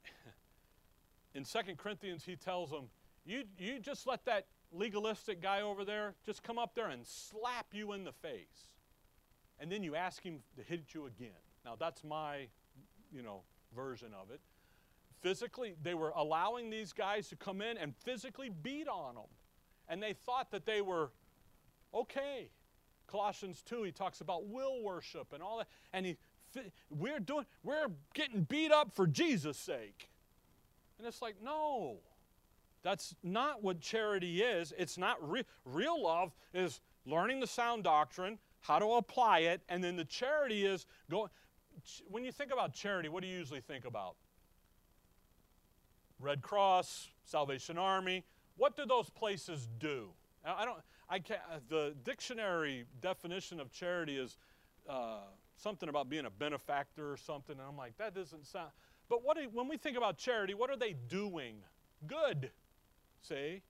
in 1.35 1.45
Second 1.45 1.77
Corinthians, 1.77 2.25
he 2.25 2.35
tells 2.35 2.71
them, 2.71 2.89
you, 3.25 3.43
you 3.59 3.79
just 3.79 4.07
let 4.07 4.25
that 4.25 4.47
legalistic 4.73 5.41
guy 5.41 5.61
over 5.61 5.85
there 5.85 6.15
just 6.25 6.41
come 6.41 6.57
up 6.57 6.73
there 6.73 6.87
and 6.87 7.05
slap 7.05 7.67
you 7.73 7.93
in 7.93 8.03
the 8.03 8.11
face. 8.11 8.71
And 9.59 9.71
then 9.71 9.83
you 9.83 9.95
ask 9.95 10.23
him 10.23 10.39
to 10.57 10.63
hit 10.63 10.95
you 10.95 11.05
again. 11.05 11.29
Now, 11.63 11.75
that's 11.79 12.03
my, 12.03 12.47
you 13.13 13.21
know, 13.21 13.41
version 13.75 14.13
of 14.19 14.31
it 14.31 14.41
physically, 15.21 15.75
they 15.81 15.93
were 15.93 16.11
allowing 16.15 16.69
these 16.69 16.93
guys 16.93 17.27
to 17.29 17.35
come 17.35 17.61
in 17.61 17.77
and 17.77 17.95
physically 18.03 18.49
beat 18.49 18.87
on 18.87 19.15
them. 19.15 19.29
And 19.87 20.01
they 20.01 20.13
thought 20.13 20.51
that 20.51 20.65
they 20.65 20.81
were 20.81 21.11
okay. 21.93 22.49
Colossians 23.07 23.61
2, 23.63 23.83
he 23.83 23.91
talks 23.91 24.21
about 24.21 24.47
will 24.47 24.83
worship 24.83 25.33
and 25.33 25.43
all 25.43 25.57
that. 25.57 25.67
And 25.93 26.05
he, 26.05 26.17
we're 26.89 27.19
doing, 27.19 27.45
we're 27.63 27.87
getting 28.13 28.43
beat 28.43 28.71
up 28.71 28.93
for 28.93 29.07
Jesus' 29.07 29.57
sake. 29.57 30.09
And 30.97 31.07
it's 31.07 31.21
like, 31.21 31.35
no, 31.43 31.97
that's 32.83 33.15
not 33.23 33.63
what 33.63 33.81
charity 33.81 34.41
is. 34.41 34.73
It's 34.77 34.97
not 34.97 35.17
re- 35.29 35.45
real 35.65 36.01
love 36.01 36.33
is 36.53 36.79
learning 37.05 37.39
the 37.39 37.47
sound 37.47 37.83
doctrine, 37.83 38.37
how 38.61 38.79
to 38.79 38.85
apply 38.93 39.39
it, 39.39 39.61
and 39.69 39.83
then 39.83 39.95
the 39.95 40.05
charity 40.05 40.65
is 40.65 40.85
going. 41.09 41.29
When 42.09 42.23
you 42.23 42.31
think 42.31 42.51
about 42.51 42.73
charity, 42.73 43.09
what 43.09 43.23
do 43.23 43.29
you 43.29 43.37
usually 43.37 43.61
think 43.61 43.85
about? 43.85 44.15
Red 46.21 46.41
Cross, 46.41 47.09
Salvation 47.23 47.77
Army. 47.77 48.23
What 48.57 48.75
do 48.75 48.85
those 48.85 49.09
places 49.09 49.67
do? 49.79 50.09
I 50.45 50.65
don't. 50.65 50.77
I 51.09 51.19
can't. 51.19 51.41
Uh, 51.51 51.59
the 51.67 51.95
dictionary 52.03 52.85
definition 53.01 53.59
of 53.59 53.71
charity 53.71 54.17
is 54.17 54.37
uh, 54.89 55.19
something 55.57 55.89
about 55.89 56.09
being 56.09 56.25
a 56.25 56.29
benefactor 56.29 57.11
or 57.11 57.17
something, 57.17 57.57
and 57.57 57.67
I'm 57.67 57.77
like, 57.77 57.97
that 57.97 58.15
doesn't 58.15 58.45
sound. 58.45 58.71
But 59.09 59.23
what? 59.23 59.37
Do, 59.37 59.47
when 59.51 59.67
we 59.67 59.77
think 59.77 59.97
about 59.97 60.17
charity, 60.17 60.53
what 60.53 60.69
are 60.69 60.77
they 60.77 60.95
doing? 61.07 61.57
Good. 62.07 62.51
See. 63.21 63.61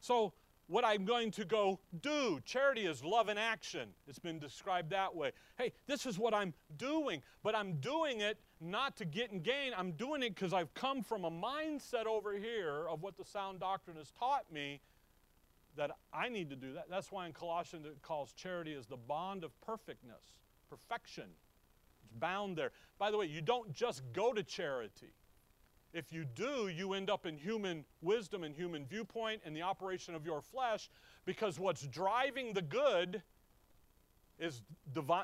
So 0.00 0.32
what 0.70 0.84
I'm 0.84 1.04
going 1.04 1.32
to 1.32 1.44
go 1.44 1.80
do. 2.00 2.38
Charity 2.44 2.86
is 2.86 3.02
love 3.04 3.28
in 3.28 3.36
action. 3.36 3.88
It's 4.06 4.20
been 4.20 4.38
described 4.38 4.90
that 4.90 5.14
way. 5.14 5.32
Hey, 5.58 5.72
this 5.88 6.06
is 6.06 6.16
what 6.16 6.32
I'm 6.32 6.54
doing, 6.76 7.22
but 7.42 7.56
I'm 7.56 7.80
doing 7.80 8.20
it 8.20 8.38
not 8.60 8.96
to 8.98 9.04
get 9.04 9.32
and 9.32 9.42
gain. 9.42 9.72
I'm 9.76 9.92
doing 9.92 10.22
it 10.22 10.32
because 10.36 10.52
I've 10.52 10.72
come 10.74 11.02
from 11.02 11.24
a 11.24 11.30
mindset 11.30 12.06
over 12.06 12.34
here 12.34 12.86
of 12.88 13.02
what 13.02 13.16
the 13.16 13.24
sound 13.24 13.58
doctrine 13.58 13.96
has 13.96 14.12
taught 14.12 14.44
me 14.52 14.80
that 15.76 15.90
I 16.12 16.28
need 16.28 16.48
to 16.50 16.56
do 16.56 16.74
that. 16.74 16.84
That's 16.88 17.10
why 17.10 17.26
in 17.26 17.32
Colossians 17.32 17.84
it 17.84 18.00
calls 18.00 18.32
charity 18.32 18.72
as 18.74 18.86
the 18.86 18.96
bond 18.96 19.42
of 19.42 19.60
perfectness, 19.60 20.22
perfection. 20.68 21.30
It's 22.04 22.12
bound 22.12 22.56
there. 22.56 22.70
By 22.96 23.10
the 23.10 23.18
way, 23.18 23.26
you 23.26 23.40
don't 23.40 23.72
just 23.72 24.02
go 24.12 24.32
to 24.32 24.44
charity. 24.44 25.14
If 25.92 26.12
you 26.12 26.24
do, 26.24 26.68
you 26.68 26.92
end 26.92 27.10
up 27.10 27.26
in 27.26 27.36
human 27.36 27.84
wisdom 28.00 28.44
and 28.44 28.54
human 28.54 28.86
viewpoint 28.86 29.42
and 29.44 29.56
the 29.56 29.62
operation 29.62 30.14
of 30.14 30.24
your 30.24 30.40
flesh 30.40 30.88
because 31.24 31.58
what's 31.58 31.86
driving 31.86 32.52
the 32.52 32.62
good 32.62 33.22
is, 34.38 34.62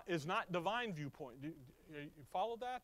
is 0.09 0.26
not 0.26 0.50
divine 0.50 0.92
viewpoint. 0.92 1.37
You, 1.40 1.52
you 1.94 2.24
follow 2.33 2.57
that? 2.57 2.83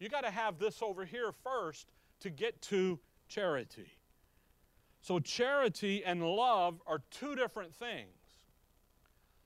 You 0.00 0.08
got 0.08 0.24
to 0.24 0.30
have 0.30 0.58
this 0.58 0.82
over 0.82 1.04
here 1.04 1.30
first 1.44 1.92
to 2.20 2.30
get 2.30 2.60
to 2.62 2.98
charity. 3.28 3.92
So, 5.02 5.18
charity 5.18 6.04
and 6.04 6.22
love 6.22 6.82
are 6.86 7.02
two 7.10 7.34
different 7.34 7.74
things. 7.74 8.08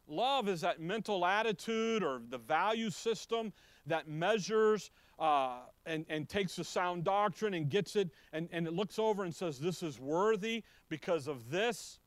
Love 0.06 0.48
is 0.48 0.60
that 0.62 0.80
mental 0.80 1.24
attitude 1.24 2.02
or 2.02 2.20
the 2.28 2.38
value 2.38 2.90
system 2.90 3.52
that 3.86 4.08
measures 4.08 4.90
uh, 5.18 5.58
and, 5.86 6.04
and 6.08 6.28
takes 6.28 6.56
the 6.56 6.64
sound 6.64 7.04
doctrine 7.04 7.54
and 7.54 7.68
gets 7.68 7.96
it 7.96 8.10
and, 8.32 8.48
and 8.52 8.66
it 8.66 8.72
looks 8.72 8.98
over 8.98 9.24
and 9.24 9.34
says, 9.34 9.58
This 9.58 9.82
is 9.82 10.00
worthy 10.00 10.64
because 10.88 11.28
of 11.28 11.50
this. 11.50 11.98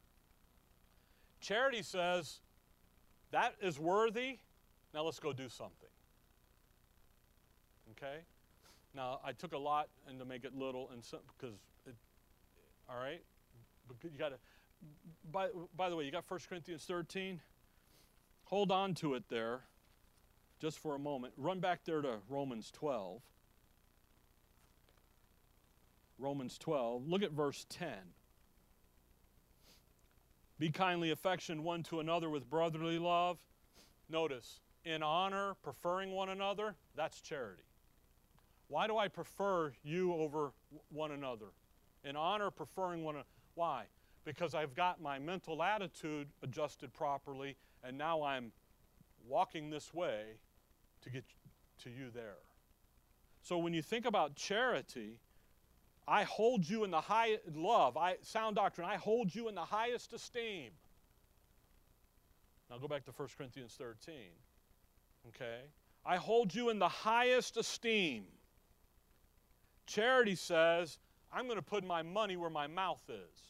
Charity 1.39 1.83
says, 1.83 2.39
That 3.31 3.55
is 3.61 3.79
worthy. 3.79 4.39
Now 4.93 5.03
let's 5.03 5.19
go 5.19 5.33
do 5.33 5.49
something. 5.49 5.89
Okay? 7.91 8.19
Now, 8.93 9.19
I 9.23 9.31
took 9.31 9.53
a 9.53 9.57
lot 9.57 9.89
and 10.07 10.19
to 10.19 10.25
make 10.25 10.43
it 10.43 10.55
little 10.55 10.89
and 10.91 11.03
some, 11.03 11.19
because, 11.37 11.55
it, 11.85 11.95
all 12.89 12.99
right? 12.99 13.21
But 13.87 13.97
you 14.03 14.17
got 14.17 14.29
to, 14.29 14.37
by, 15.31 15.49
by 15.75 15.89
the 15.89 15.95
way, 15.95 16.03
you 16.03 16.11
got 16.11 16.23
1 16.27 16.39
Corinthians 16.49 16.83
13? 16.85 17.39
Hold 18.45 18.71
on 18.71 18.93
to 18.95 19.13
it 19.13 19.23
there 19.29 19.61
just 20.59 20.79
for 20.79 20.95
a 20.95 20.99
moment. 20.99 21.33
Run 21.37 21.59
back 21.59 21.81
there 21.85 22.01
to 22.01 22.17
Romans 22.29 22.71
12. 22.71 23.21
Romans 26.19 26.57
12. 26.57 27.07
Look 27.07 27.21
at 27.21 27.31
verse 27.31 27.65
10. 27.69 27.89
Be 30.59 30.69
kindly 30.69 31.11
affectioned 31.11 31.63
one 31.63 31.83
to 31.83 31.99
another 31.99 32.29
with 32.29 32.49
brotherly 32.49 32.97
love. 32.97 33.37
Notice, 34.09 34.61
in 34.85 35.03
honor, 35.03 35.55
preferring 35.61 36.11
one 36.11 36.29
another, 36.29 36.75
that's 36.95 37.21
charity. 37.21 37.63
Why 38.67 38.87
do 38.87 38.97
I 38.97 39.07
prefer 39.07 39.73
you 39.83 40.13
over 40.13 40.51
one 40.89 41.11
another? 41.11 41.47
In 42.03 42.15
honor, 42.15 42.49
preferring 42.49 43.03
one 43.03 43.15
another. 43.15 43.27
Why? 43.53 43.83
Because 44.25 44.55
I've 44.55 44.73
got 44.73 45.01
my 45.01 45.19
mental 45.19 45.61
attitude 45.61 46.27
adjusted 46.41 46.93
properly, 46.93 47.55
and 47.83 47.97
now 47.97 48.23
I'm 48.23 48.51
walking 49.27 49.69
this 49.69 49.93
way 49.93 50.37
to 51.07 51.13
get 51.13 51.25
to 51.83 51.89
you 51.89 52.09
there. 52.13 52.37
So 53.41 53.57
when 53.57 53.73
you 53.73 53.81
think 53.81 54.05
about 54.05 54.35
charity, 54.35 55.19
I 56.07 56.23
hold 56.23 56.67
you 56.67 56.83
in 56.83 56.91
the 56.91 57.01
high 57.01 57.37
love, 57.53 57.97
I 57.97 58.17
sound 58.21 58.55
doctrine, 58.55 58.87
I 58.87 58.95
hold 58.95 59.33
you 59.33 59.47
in 59.47 59.55
the 59.55 59.65
highest 59.65 60.13
esteem. 60.13 60.71
Now 62.69 62.77
go 62.77 62.87
back 62.87 63.05
to 63.05 63.11
1 63.11 63.27
Corinthians 63.37 63.75
13. 63.77 64.15
Okay? 65.29 65.61
I 66.05 66.17
hold 66.17 66.53
you 66.53 66.69
in 66.69 66.79
the 66.79 66.89
highest 66.89 67.57
esteem. 67.57 68.25
Charity 69.85 70.35
says, 70.35 70.99
I'm 71.31 71.45
going 71.45 71.57
to 71.57 71.61
put 71.61 71.85
my 71.85 72.03
money 72.03 72.35
where 72.35 72.49
my 72.49 72.67
mouth 72.67 73.03
is. 73.09 73.41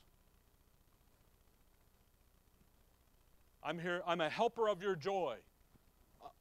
I'm 3.63 3.79
here, 3.79 4.01
I'm 4.05 4.21
a 4.21 4.29
helper 4.29 4.69
of 4.69 4.81
your 4.81 4.95
joy. 4.95 5.37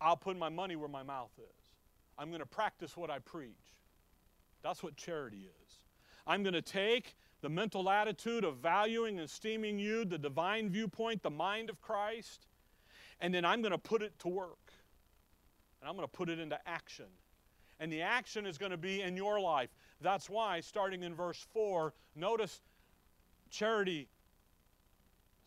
I'll 0.00 0.16
put 0.16 0.36
my 0.36 0.48
money 0.48 0.76
where 0.76 0.88
my 0.88 1.02
mouth 1.02 1.32
is. 1.38 1.70
I'm 2.18 2.28
going 2.28 2.40
to 2.40 2.46
practice 2.46 2.96
what 2.96 3.10
I 3.10 3.18
preach. 3.18 3.76
That's 4.62 4.82
what 4.82 4.96
charity 4.96 5.48
is. 5.64 5.78
I'm 6.26 6.42
going 6.42 6.54
to 6.54 6.62
take 6.62 7.14
the 7.40 7.48
mental 7.48 7.88
attitude 7.88 8.44
of 8.44 8.56
valuing 8.56 9.18
and 9.18 9.28
esteeming 9.28 9.78
you, 9.78 10.04
the 10.04 10.18
divine 10.18 10.70
viewpoint, 10.70 11.22
the 11.22 11.30
mind 11.30 11.70
of 11.70 11.80
Christ, 11.80 12.46
and 13.20 13.32
then 13.32 13.44
I'm 13.44 13.62
going 13.62 13.72
to 13.72 13.78
put 13.78 14.02
it 14.02 14.18
to 14.20 14.28
work. 14.28 14.72
And 15.80 15.88
I'm 15.88 15.94
going 15.94 16.08
to 16.08 16.12
put 16.12 16.28
it 16.28 16.38
into 16.38 16.58
action. 16.66 17.06
And 17.78 17.92
the 17.92 18.02
action 18.02 18.46
is 18.46 18.58
going 18.58 18.72
to 18.72 18.78
be 18.78 19.02
in 19.02 19.16
your 19.16 19.38
life. 19.38 19.68
That's 20.00 20.28
why, 20.28 20.60
starting 20.60 21.02
in 21.02 21.14
verse 21.14 21.46
4, 21.52 21.92
notice 22.14 22.60
charity. 23.50 24.08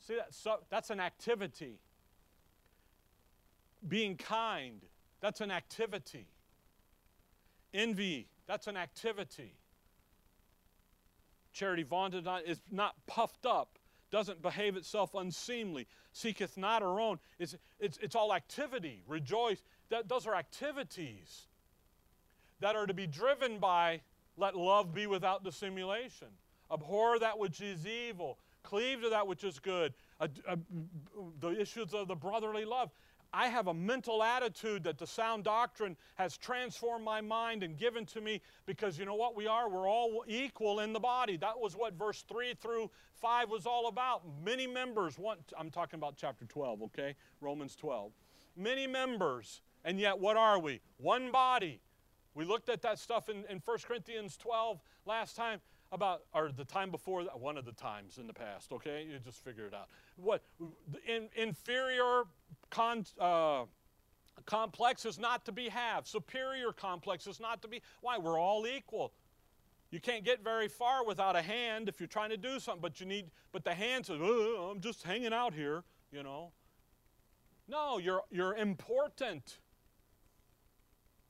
See, 0.08 0.16
that, 0.16 0.34
so, 0.34 0.60
that's 0.70 0.91
an 0.91 1.00
activity. 1.00 1.80
Being 3.88 4.17
kind, 4.17 4.82
that's 5.21 5.41
an 5.41 5.51
activity. 5.51 6.27
Envy, 7.73 8.27
that's 8.47 8.67
an 8.67 8.77
activity. 8.77 9.53
Charity 11.53 11.84
vaunted 11.84 12.25
not, 12.25 12.45
is 12.45 12.61
not 12.71 12.95
puffed 13.07 13.45
up, 13.45 13.80
doesn't 14.11 14.41
behave 14.41 14.75
itself 14.75 15.13
unseemly, 15.15 15.88
seeketh 16.13 16.57
not 16.57 16.82
her 16.82 16.99
own. 16.99 17.19
It's, 17.38 17.55
it's, 17.80 17.97
it's 18.01 18.15
all 18.15 18.34
activity. 18.34 19.01
Rejoice. 19.07 19.61
That, 19.89 20.07
those 20.07 20.27
are 20.27 20.36
activities 20.36 21.47
that 22.59 22.75
are 22.75 22.86
to 22.86 22.93
be 22.93 23.07
driven 23.07 23.59
by 23.59 24.01
let 24.38 24.55
love 24.55 24.93
be 24.93 25.07
without 25.07 25.43
dissimulation. 25.43 26.27
Abhor 26.71 27.19
that 27.19 27.38
which 27.38 27.61
is 27.61 27.86
evil. 27.86 28.38
Cleave 28.63 29.01
to 29.01 29.09
that 29.09 29.27
which 29.27 29.43
is 29.43 29.59
good. 29.59 29.93
Uh, 30.19 30.27
the 31.39 31.59
issues 31.59 31.93
of 31.93 32.07
the 32.07 32.15
brotherly 32.15 32.65
love. 32.65 32.91
I 33.34 33.47
have 33.47 33.67
a 33.67 33.73
mental 33.73 34.23
attitude 34.23 34.84
that 34.86 34.97
the 34.97 35.05
sound 35.05 35.43
doctrine 35.43 35.95
has 36.15 36.36
transformed 36.38 37.05
my 37.05 37.21
mind 37.21 37.61
and 37.61 37.77
given 37.77 38.05
to 38.07 38.21
me 38.21 38.41
because 38.65 38.97
you 38.97 39.05
know 39.05 39.15
what 39.15 39.36
we 39.36 39.45
are? 39.45 39.69
We're 39.69 39.88
all 39.88 40.23
equal 40.27 40.80
in 40.80 40.93
the 40.93 40.99
body. 40.99 41.38
That 41.38 41.59
was 41.59 41.75
what 41.75 41.93
verse 41.93 42.23
3 42.27 42.55
through 42.55 42.89
5 43.15 43.49
was 43.49 43.65
all 43.67 43.88
about. 43.88 44.23
Many 44.43 44.65
members, 44.65 45.19
one, 45.19 45.38
I'm 45.57 45.69
talking 45.69 45.99
about 45.99 46.15
chapter 46.17 46.45
12, 46.45 46.82
okay? 46.84 47.15
Romans 47.39 47.75
12. 47.75 48.11
Many 48.57 48.88
members, 48.88 49.61
and 49.86 49.99
yet 49.99 50.17
what 50.19 50.36
are 50.36 50.59
we? 50.59 50.82
One 50.97 51.32
body. 51.32 51.82
We 52.34 52.45
looked 52.45 52.69
at 52.69 52.82
that 52.82 52.97
stuff 52.97 53.30
in, 53.30 53.45
in 53.49 53.61
1 53.63 53.77
Corinthians 53.86 54.38
12 54.38 54.80
last 55.05 55.36
time 55.36 55.59
about, 55.92 56.22
or 56.34 56.52
the 56.52 56.66
time 56.66 56.92
before, 56.92 57.24
that, 57.24 57.40
one 57.40 57.58
of 57.58 57.66
the 57.66 57.72
times 57.72 58.18
in 58.18 58.28
the 58.28 58.34
past, 58.34 58.72
okay? 58.72 59.06
You 59.10 59.18
just 59.20 59.44
figure 59.44 59.66
it 59.66 59.74
out. 59.74 59.88
What, 60.18 60.44
in, 61.08 61.30
inferior 61.36 62.24
con, 62.70 63.06
uh, 63.20 63.64
complex 64.46 65.06
is 65.06 65.20
not 65.20 65.46
to 65.46 65.52
be 65.52 65.70
have. 65.70 66.08
Superior 66.08 66.72
complex 66.72 67.28
is 67.28 67.40
not 67.40 67.62
to 67.64 67.68
be. 67.68 67.82
Why? 68.02 68.18
We're 68.18 68.40
all 68.40 68.68
equal. 68.68 69.14
You 69.92 70.00
can't 70.00 70.24
get 70.24 70.44
very 70.44 70.68
far 70.68 71.04
without 71.04 71.36
a 71.36 71.42
hand 71.42 71.90
if 71.90 72.00
you're 72.00 72.08
trying 72.08 72.30
to 72.30 72.38
do 72.38 72.60
something, 72.60 72.82
but 72.82 73.00
you 73.00 73.08
need, 73.08 73.32
but 73.52 73.64
the 73.64 73.74
hand 73.74 74.06
says, 74.06 74.20
oh, 74.22 74.70
I'm 74.72 74.82
just 74.82 75.02
hanging 75.04 75.34
out 75.34 75.54
here, 75.54 75.84
you 76.12 76.22
know. 76.22 76.52
No, 77.68 77.98
you're, 77.98 78.22
you're 78.30 78.56
important. 78.56 79.58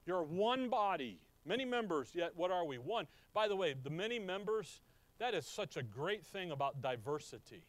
You're 0.06 0.24
one 0.24 0.70
body. 0.70 1.20
Many 1.50 1.66
members, 1.66 2.12
yet 2.14 2.34
what 2.36 2.52
are 2.52 2.64
we? 2.64 2.78
One. 2.78 3.08
By 3.34 3.48
the 3.48 3.56
way, 3.56 3.74
the 3.74 3.90
many 3.90 4.20
members, 4.20 4.82
that 5.18 5.34
is 5.34 5.48
such 5.48 5.78
a 5.78 5.82
great 5.82 6.24
thing 6.24 6.52
about 6.52 6.80
diversity. 6.80 7.64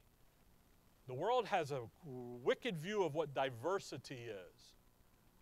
The 1.08 1.14
world 1.14 1.46
has 1.46 1.70
a 1.70 1.80
wicked 2.04 2.76
view 2.76 3.04
of 3.04 3.14
what 3.14 3.32
diversity 3.32 4.18
is. 4.28 4.74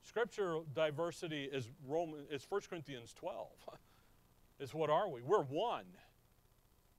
Scripture 0.05 0.61
diversity 0.73 1.49
is 1.53 1.69
Roman 1.85 2.27
is 2.31 2.47
1 2.49 2.61
Corinthians 2.71 3.13
12. 3.15 3.49
is 4.61 4.73
what 4.73 4.89
are 4.89 5.09
we? 5.09 5.21
We're 5.21 5.43
one. 5.43 5.87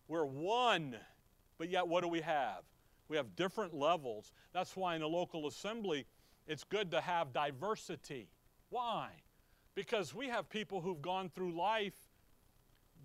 We're 0.10 0.26
one. 0.26 0.98
But 1.58 1.70
yet 1.70 1.88
what 1.88 2.02
do 2.04 2.10
we 2.10 2.20
have? 2.20 2.64
We 3.08 3.16
have 3.16 3.38
different 3.38 3.74
levels. 3.74 4.34
That's 4.52 4.76
why 4.76 4.98
in 4.98 5.02
a 5.04 5.08
local 5.08 5.48
assembly 5.48 6.06
it's 6.48 6.66
good 6.66 6.92
to 6.92 7.00
have 7.00 7.32
diversity. 7.32 8.28
Why? 8.70 9.12
Because 9.76 10.14
we 10.14 10.28
have 10.28 10.50
people 10.50 10.82
who've 10.82 11.02
gone 11.02 11.30
through 11.30 11.58
life 11.58 11.96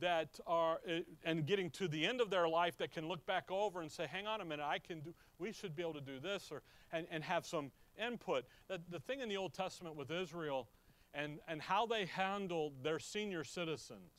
that 0.00 0.40
are 0.46 0.80
eh, 0.88 1.00
and 1.24 1.46
getting 1.46 1.70
to 1.70 1.86
the 1.86 2.04
end 2.04 2.20
of 2.20 2.30
their 2.30 2.48
life 2.48 2.76
that 2.78 2.90
can 2.90 3.06
look 3.06 3.24
back 3.26 3.50
over 3.50 3.80
and 3.80 3.90
say 3.90 4.08
hang 4.10 4.26
on 4.26 4.40
a 4.40 4.44
minute 4.44 4.66
i 4.66 4.76
can 4.76 4.98
do 4.98 5.14
we 5.38 5.52
should 5.52 5.76
be 5.76 5.82
able 5.82 5.94
to 5.94 6.00
do 6.00 6.18
this 6.18 6.50
or 6.50 6.62
and, 6.92 7.06
and 7.12 7.22
have 7.22 7.46
some 7.46 7.70
input. 8.04 8.44
The, 8.66 8.80
the 8.90 8.98
thing 8.98 9.20
in 9.20 9.28
the 9.28 9.36
old 9.36 9.54
testament 9.54 9.94
with 9.94 10.10
israel 10.10 10.66
and, 11.14 11.38
and 11.46 11.62
how 11.62 11.86
they 11.86 12.06
handled 12.06 12.72
their 12.82 12.98
senior 12.98 13.44
citizens 13.44 14.10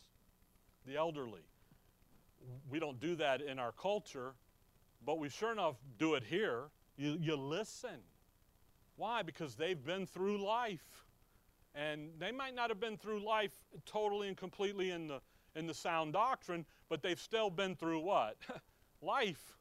the 0.88 0.96
elderly 0.96 1.44
we 2.70 2.80
don't 2.80 3.02
do 3.02 3.18
that 3.18 3.42
in 3.42 3.60
our 3.60 3.74
culture 3.74 4.34
but 5.06 5.20
we 5.20 5.30
sure 5.30 5.52
enough 5.52 5.76
do 6.00 6.16
it 6.16 6.24
here. 6.24 6.64
You, 6.98 7.18
you 7.20 7.36
listen. 7.36 8.02
Why? 8.96 9.22
Because 9.22 9.56
they've 9.56 9.84
been 9.84 10.08
through 10.08 10.44
life 10.44 11.05
and 11.76 12.10
they 12.18 12.32
might 12.32 12.56
not 12.56 12.70
have 12.70 12.80
been 12.80 12.98
through 12.98 13.24
life 13.26 13.54
totally 13.86 14.28
and 14.28 14.38
completely 14.38 14.92
in 14.92 15.08
the 15.08 15.20
in 15.56 15.68
the 15.68 15.74
sound 15.74 16.14
doctrine, 16.14 16.66
but 16.90 17.02
they've 17.02 17.20
still 17.20 17.50
been 17.50 17.76
through 17.76 18.00
what? 18.02 18.38
Life, 19.02 19.58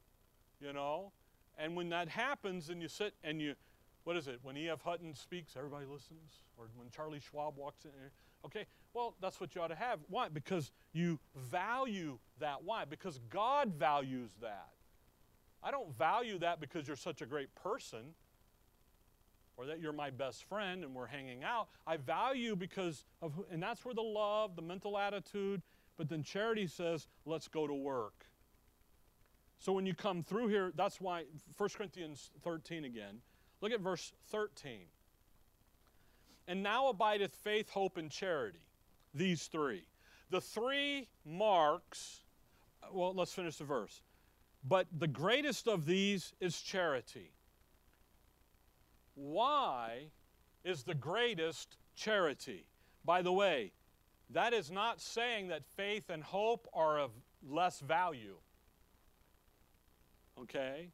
you 0.61 0.73
know? 0.73 1.13
And 1.57 1.77
when 1.77 1.89
that 1.91 2.09
happens 2.09 2.69
and 2.69 2.83
you 2.83 2.89
sit 2.89 3.15
and 3.23 3.41
you, 3.41 3.55
what 4.03 4.17
is 4.17 4.27
it? 4.27 4.41
When 4.43 4.57
E.F. 4.57 4.83
Hutton 4.83 5.15
speaks, 5.15 5.57
everybody 5.57 5.87
listens? 5.87 6.41
Or 6.59 6.67
when 6.77 6.91
Charlie 6.91 7.21
Schwab 7.21 7.57
walks 7.57 7.85
in? 7.85 7.91
Okay, 8.45 8.67
well, 8.93 9.15
that's 9.21 9.41
what 9.41 9.55
you 9.55 9.63
ought 9.63 9.69
to 9.69 9.77
have. 9.77 10.01
Why? 10.09 10.29
Because 10.29 10.73
you 10.93 11.21
value 11.37 12.19
that. 12.41 12.65
Why? 12.65 12.85
Because 12.85 13.21
God 13.31 13.73
values 13.75 14.33
that. 14.43 14.71
I 15.63 15.71
don't 15.71 15.97
value 15.97 16.39
that 16.41 16.61
because 16.61 16.87
you're 16.87 16.97
such 16.97 17.23
a 17.23 17.27
great 17.27 17.55
person 17.55 18.15
or 19.57 19.67
that 19.67 19.81
you're 19.81 19.93
my 19.93 20.11
best 20.11 20.45
friend 20.45 20.85
and 20.85 20.95
we're 20.95 21.07
hanging 21.07 21.45
out. 21.45 21.69
I 21.87 21.97
value 21.97 22.57
because 22.57 23.05
of, 23.23 23.33
and 23.51 23.63
that's 23.63 23.85
where 23.85 23.95
the 23.95 24.03
love, 24.03 24.57
the 24.57 24.63
mental 24.63 24.99
attitude, 24.99 25.63
but 25.97 26.09
then 26.09 26.23
charity 26.23 26.67
says, 26.67 27.07
let's 27.25 27.49
go 27.49 27.67
to 27.67 27.75
work. 27.75 28.27
So 29.59 29.73
when 29.73 29.87
you 29.87 29.95
come 29.95 30.23
through 30.23 30.49
here, 30.49 30.73
that's 30.75 31.01
why 31.01 31.25
1 31.57 31.69
Corinthians 31.71 32.31
13 32.43 32.85
again. 32.85 33.21
Look 33.61 33.73
at 33.73 33.81
verse 33.81 34.13
13. 34.31 34.81
And 36.47 36.63
now 36.63 36.89
abideth 36.89 37.35
faith, 37.35 37.71
hope, 37.71 37.97
and 37.97 38.11
charity. 38.11 38.59
These 39.15 39.45
three. 39.45 39.85
The 40.31 40.41
three 40.41 41.09
marks, 41.25 42.25
well, 42.93 43.15
let's 43.15 43.33
finish 43.33 43.57
the 43.57 43.65
verse. 43.65 44.03
But 44.67 44.87
the 44.99 45.07
greatest 45.07 45.69
of 45.69 45.87
these 45.87 46.33
is 46.41 46.61
charity. 46.61 47.33
Why 49.15 50.11
is 50.65 50.83
the 50.83 50.95
greatest 50.95 51.77
charity? 51.95 52.67
By 53.05 53.23
the 53.23 53.33
way, 53.33 53.73
that 54.31 54.53
is 54.53 54.71
not 54.71 55.01
saying 55.01 55.49
that 55.49 55.65
faith 55.77 56.11
and 56.11 56.23
hope 56.23 56.67
are 56.73 56.99
of 56.99 57.11
less 57.47 57.81
value. 57.81 58.37
Okay? 60.41 60.91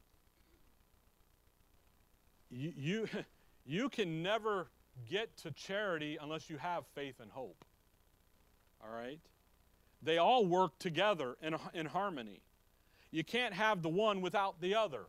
You, 2.51 2.73
you, 2.77 3.09
you 3.65 3.89
can 3.89 4.23
never 4.23 4.71
get 5.09 5.37
to 5.39 5.51
charity 5.53 6.19
unless 6.21 6.51
you 6.51 6.59
have 6.59 6.85
faith 6.95 7.21
and 7.21 7.31
hope. 7.31 7.65
All 8.83 8.93
right? 8.93 9.21
They 10.03 10.19
all 10.19 10.47
work 10.47 10.79
together 10.79 11.37
in, 11.43 11.57
in 11.75 11.87
harmony. 11.87 12.41
You 13.11 13.25
can't 13.25 13.55
have 13.55 13.83
the 13.83 13.89
one 13.89 14.21
without 14.21 14.61
the 14.61 14.75
other. 14.75 15.07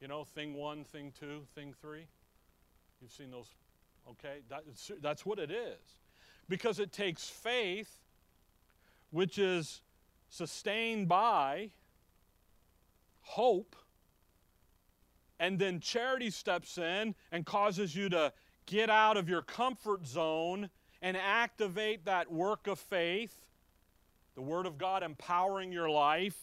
You 0.00 0.08
know, 0.08 0.24
thing 0.24 0.54
one, 0.54 0.84
thing 0.84 1.12
two, 1.18 1.42
thing 1.54 1.74
three. 1.80 2.06
You've 3.02 3.10
seen 3.10 3.32
those, 3.32 3.48
okay? 4.08 4.42
That, 4.48 4.62
that's 5.00 5.26
what 5.26 5.40
it 5.40 5.50
is 5.50 5.98
because 6.48 6.78
it 6.78 6.92
takes 6.92 7.28
faith, 7.28 7.98
which 9.10 9.38
is 9.38 9.82
sustained 10.28 11.08
by 11.08 11.70
hope, 13.22 13.74
and 15.40 15.58
then 15.58 15.80
charity 15.80 16.30
steps 16.30 16.78
in 16.78 17.16
and 17.32 17.44
causes 17.44 17.96
you 17.96 18.08
to 18.10 18.32
get 18.66 18.88
out 18.88 19.16
of 19.16 19.28
your 19.28 19.42
comfort 19.42 20.06
zone 20.06 20.70
and 21.00 21.16
activate 21.16 22.04
that 22.04 22.30
work 22.30 22.68
of 22.68 22.78
faith, 22.78 23.34
the 24.36 24.42
Word 24.42 24.66
of 24.66 24.78
God 24.78 25.02
empowering 25.02 25.72
your 25.72 25.90
life 25.90 26.38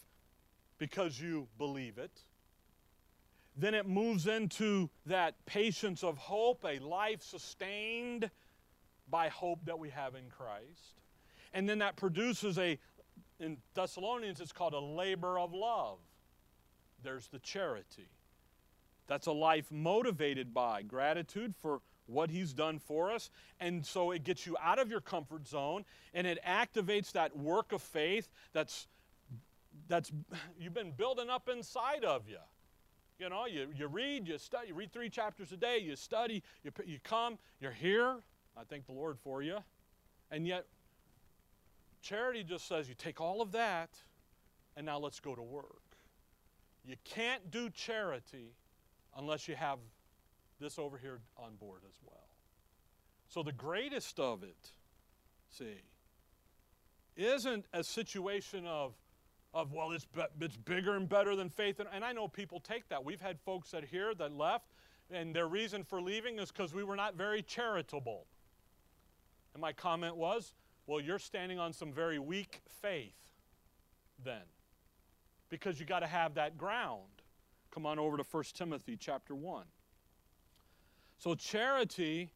because 0.77 1.21
you 1.21 1.47
believe 1.57 1.97
it. 1.97 2.23
Then 3.55 3.73
it 3.73 3.87
moves 3.87 4.27
into 4.27 4.89
that 5.05 5.35
patience 5.45 6.03
of 6.03 6.17
hope, 6.17 6.65
a 6.65 6.79
life 6.79 7.21
sustained 7.21 8.29
by 9.09 9.29
hope 9.29 9.65
that 9.65 9.79
we 9.79 9.89
have 9.89 10.15
in 10.15 10.29
Christ. 10.29 11.01
And 11.53 11.67
then 11.67 11.79
that 11.79 11.95
produces 11.95 12.57
a, 12.57 12.77
in 13.39 13.57
Thessalonians, 13.73 14.39
it's 14.39 14.51
called 14.51 14.73
a 14.73 14.79
labor 14.79 15.39
of 15.39 15.53
love. 15.53 15.97
There's 17.03 17.27
the 17.27 17.39
charity. 17.39 18.09
That's 19.07 19.27
a 19.27 19.31
life 19.31 19.71
motivated 19.71 20.53
by 20.53 20.83
gratitude 20.83 21.55
for 21.59 21.81
what 22.05 22.29
he's 22.29 22.53
done 22.53 22.79
for 22.79 23.11
us. 23.11 23.29
And 23.59 23.85
so 23.85 24.11
it 24.11 24.23
gets 24.23 24.45
you 24.45 24.55
out 24.61 24.79
of 24.79 24.89
your 24.89 25.01
comfort 25.01 25.47
zone 25.47 25.85
and 26.13 26.27
it 26.27 26.39
activates 26.47 27.11
that 27.13 27.35
work 27.37 27.71
of 27.71 27.81
faith 27.81 28.29
that's 28.53 28.87
that's 29.87 30.11
you've 30.59 30.73
been 30.73 30.91
building 30.91 31.29
up 31.29 31.49
inside 31.49 32.03
of 32.03 32.27
you. 32.27 32.37
You 33.19 33.29
know, 33.29 33.45
you, 33.45 33.67
you 33.75 33.87
read, 33.87 34.27
you 34.27 34.37
study, 34.37 34.69
you 34.69 34.73
read 34.73 34.93
three 34.93 35.09
chapters 35.09 35.51
a 35.51 35.57
day, 35.57 35.79
you 35.79 35.97
study, 35.97 36.41
you, 36.63 36.71
you 36.85 36.99
come, 37.03 37.37
you're 37.59 37.73
here, 37.73 38.15
I 38.55 38.63
thank 38.63 38.85
the 38.85 38.93
Lord 38.93 39.19
for 39.19 39.41
you. 39.41 39.57
And 40.31 40.47
yet, 40.47 40.65
charity 42.01 42.43
just 42.43 42.65
says 42.65 42.87
you 42.87 42.95
take 42.95 43.19
all 43.19 43.41
of 43.41 43.51
that 43.51 43.89
and 44.77 44.85
now 44.85 44.97
let's 44.97 45.19
go 45.19 45.35
to 45.35 45.41
work. 45.41 45.81
You 46.85 46.95
can't 47.03 47.51
do 47.51 47.69
charity 47.69 48.53
unless 49.17 49.49
you 49.49 49.55
have 49.55 49.79
this 50.61 50.79
over 50.79 50.97
here 50.97 51.19
on 51.37 51.55
board 51.55 51.81
as 51.85 51.95
well. 52.01 52.29
So, 53.27 53.43
the 53.43 53.51
greatest 53.51 54.19
of 54.19 54.43
it, 54.43 54.71
see, 55.49 55.81
isn't 57.17 57.65
a 57.73 57.83
situation 57.83 58.65
of, 58.65 58.93
of 59.53 59.73
well, 59.73 59.91
it's, 59.91 60.07
it's 60.41 60.57
bigger 60.57 60.95
and 60.95 61.09
better 61.09 61.35
than 61.35 61.49
faith. 61.49 61.79
And, 61.79 61.89
and 61.93 62.05
I 62.05 62.11
know 62.13 62.27
people 62.27 62.59
take 62.59 62.87
that. 62.89 63.03
We've 63.03 63.21
had 63.21 63.39
folks 63.39 63.71
that 63.71 63.85
here 63.85 64.13
that 64.15 64.33
left, 64.33 64.73
and 65.11 65.35
their 65.35 65.47
reason 65.47 65.83
for 65.83 66.01
leaving 66.01 66.39
is 66.39 66.51
because 66.51 66.73
we 66.73 66.83
were 66.83 66.95
not 66.95 67.15
very 67.15 67.41
charitable. 67.41 68.25
And 69.53 69.61
my 69.61 69.73
comment 69.73 70.15
was, 70.15 70.53
well, 70.87 71.01
you're 71.01 71.19
standing 71.19 71.59
on 71.59 71.73
some 71.73 71.91
very 71.93 72.19
weak 72.19 72.61
faith 72.81 73.15
then. 74.23 74.43
because 75.49 75.79
you 75.79 75.85
got 75.85 75.99
to 75.99 76.07
have 76.07 76.35
that 76.35 76.57
ground. 76.57 77.03
Come 77.71 77.85
on 77.85 77.99
over 77.99 78.17
to 78.17 78.23
1 78.23 78.43
Timothy 78.53 78.97
chapter 78.99 79.35
1. 79.35 79.65
So 81.17 81.35
charity 81.35 82.31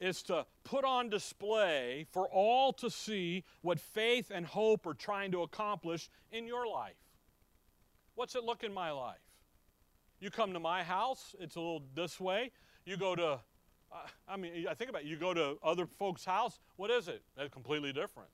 is 0.00 0.22
to 0.24 0.46
put 0.64 0.84
on 0.84 1.08
display 1.08 2.06
for 2.12 2.28
all 2.28 2.72
to 2.74 2.90
see 2.90 3.44
what 3.62 3.80
faith 3.80 4.30
and 4.32 4.46
hope 4.46 4.86
are 4.86 4.94
trying 4.94 5.32
to 5.32 5.42
accomplish 5.42 6.08
in 6.30 6.46
your 6.46 6.66
life. 6.66 6.94
What's 8.14 8.34
it 8.34 8.44
look 8.44 8.64
in 8.64 8.72
my 8.72 8.90
life? 8.90 9.16
You 10.20 10.30
come 10.30 10.52
to 10.52 10.60
my 10.60 10.82
house, 10.82 11.34
it's 11.38 11.56
a 11.56 11.60
little 11.60 11.82
this 11.94 12.18
way. 12.18 12.50
You 12.84 12.96
go 12.96 13.14
to, 13.14 13.40
uh, 13.92 13.96
I 14.28 14.36
mean, 14.36 14.66
I 14.68 14.74
think 14.74 14.90
about 14.90 15.02
it, 15.02 15.08
you 15.08 15.16
go 15.16 15.32
to 15.32 15.56
other 15.62 15.86
folks' 15.86 16.24
house, 16.24 16.58
what 16.76 16.90
is 16.90 17.08
it? 17.08 17.22
It's 17.36 17.52
completely 17.52 17.92
different, 17.92 18.30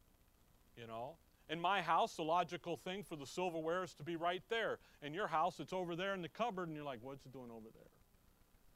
you 0.77 0.87
know? 0.87 1.17
In 1.51 1.61
my 1.61 1.83
house, 1.83 2.17
the 2.17 2.23
logical 2.23 2.77
thing 2.77 3.03
for 3.03 3.17
the 3.17 3.27
silverware 3.27 3.85
is 3.85 3.93
to 3.95 4.03
be 4.03 4.17
right 4.17 4.43
there. 4.49 4.79
In 5.03 5.13
your 5.13 5.27
house, 5.27 5.61
it's 5.61 5.75
over 5.75 5.95
there 5.95 6.15
in 6.15 6.23
the 6.23 6.29
cupboard, 6.29 6.69
and 6.69 6.77
you're 6.77 6.87
like, 6.87 7.01
what's 7.03 7.27
it 7.27 7.33
doing 7.33 7.51
over 7.51 7.69
there? 7.75 7.91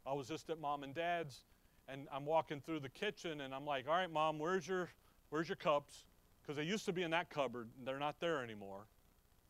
I 0.07 0.12
was 0.12 0.28
just 0.28 0.51
at 0.51 0.61
mom 0.61 0.82
and 0.82 0.95
dad's, 0.95 1.45
and 1.89 2.07
I'm 2.12 2.26
walking 2.26 2.61
through 2.61 2.80
the 2.80 2.89
kitchen, 2.89 3.41
and 3.41 3.55
I'm 3.55 3.66
like, 3.66 3.89
all 3.89 3.95
right, 3.95 4.11
mom, 4.11 4.39
where's 4.39 4.66
your, 4.68 4.91
where's 5.30 5.49
your 5.49 5.57
cups? 5.57 6.05
Because 6.43 6.57
they 6.57 6.64
used 6.64 6.84
to 6.86 6.93
be 6.93 7.03
in 7.03 7.11
that 7.12 7.30
cupboard, 7.30 7.68
and 7.78 7.86
they're 7.86 7.99
not 7.99 8.16
there 8.20 8.43
anymore. 8.43 8.86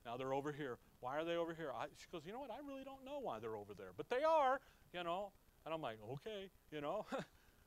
Now 0.05 0.17
they're 0.17 0.35
over 0.35 0.53
here. 0.53 0.79
Why 1.01 1.17
are 1.17 1.25
they 1.25 1.37
over 1.37 1.55
here? 1.55 1.71
I, 1.77 1.87
she 1.97 2.07
goes, 2.11 2.23
you 2.25 2.33
know 2.33 2.41
what? 2.41 2.51
I 2.51 2.67
really 2.67 2.85
don't 2.85 3.05
know 3.05 3.19
why 3.21 3.39
they're 3.41 3.57
over 3.57 3.75
there, 3.75 3.91
but 3.97 4.09
they 4.09 4.23
are, 4.23 4.61
you 4.93 5.05
know. 5.05 5.33
And 5.65 5.75
I'm 5.75 5.83
like, 5.83 5.99
okay, 6.13 6.51
you 6.73 6.81
know. 6.81 7.05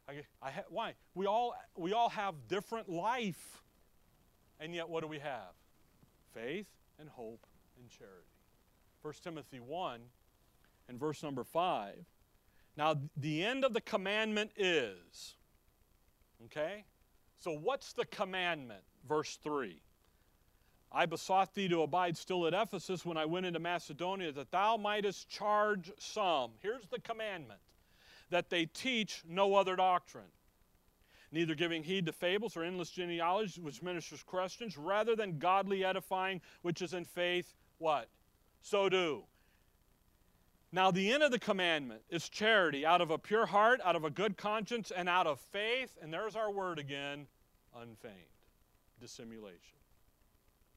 I, 0.08 0.24
I 0.42 0.52
ha- 0.52 0.64
why? 0.70 0.96
We 1.14 1.28
all 1.28 1.54
we 1.78 1.94
all 1.94 2.10
have 2.10 2.34
different 2.48 2.90
life, 2.90 3.62
and 4.60 4.74
yet 4.74 4.90
what 4.90 5.02
do 5.02 5.08
we 5.08 5.20
have? 5.20 5.54
Faith 6.34 6.68
and 7.00 7.08
hope 7.08 7.46
and 7.80 7.90
charity. 7.90 8.28
1 9.02 9.14
Timothy 9.24 9.60
1 9.60 10.02
and 10.90 11.00
verse 11.00 11.24
number 11.24 11.44
5. 11.44 11.96
Now, 12.78 12.96
the 13.18 13.44
end 13.44 13.66
of 13.66 13.74
the 13.74 13.82
commandment 13.82 14.52
is, 14.58 15.36
okay? 16.46 16.86
So, 17.38 17.52
what's 17.52 17.94
the 17.94 18.06
commandment? 18.06 18.84
Verse 19.08 19.38
3. 19.44 19.82
I 20.92 21.06
besought 21.06 21.54
thee 21.54 21.70
to 21.70 21.84
abide 21.84 22.18
still 22.18 22.46
at 22.48 22.54
Ephesus 22.54 23.06
when 23.06 23.18
I 23.18 23.26
went 23.26 23.46
into 23.46 23.60
Macedonia, 23.60 24.32
that 24.34 24.52
thou 24.52 24.76
mightest 24.76 25.30
charge 25.30 25.92
some. 25.98 26.52
Here's 26.60 26.88
the 26.88 27.00
commandment 27.00 27.62
that 28.30 28.50
they 28.50 28.66
teach 28.66 29.24
no 29.28 29.56
other 29.56 29.76
doctrine, 29.76 30.32
neither 31.32 31.56
giving 31.56 31.84
heed 31.84 32.06
to 32.06 32.12
fables 32.12 32.58
or 32.58 32.64
endless 32.64 32.90
genealogies 32.90 33.60
which 33.60 33.82
ministers 33.82 34.24
questions, 34.24 34.78
rather 34.78 35.16
than 35.16 35.40
godly 35.40 35.86
edifying, 35.86 36.42
which 36.62 36.82
is 36.82 36.94
in 36.94 37.06
faith, 37.06 37.56
what? 37.78 38.10
So 38.62 38.90
do. 38.90 39.24
Now, 40.74 40.90
the 40.90 41.12
end 41.12 41.22
of 41.22 41.32
the 41.32 41.40
commandment 41.40 42.02
is 42.10 42.30
charity 42.30 42.86
out 42.86 43.02
of 43.02 43.12
a 43.12 43.18
pure 43.18 43.46
heart, 43.46 43.82
out 43.84 43.96
of 43.96 44.06
a 44.06 44.10
good 44.10 44.38
conscience, 44.38 44.92
and 44.96 45.10
out 45.10 45.28
of 45.28 45.40
faith, 45.40 45.98
and 46.02 46.14
there's 46.14 46.36
our 46.36 46.50
word 46.50 46.80
again, 46.80 47.28
unfeigned 47.76 48.16
dissimulation. 49.02 49.80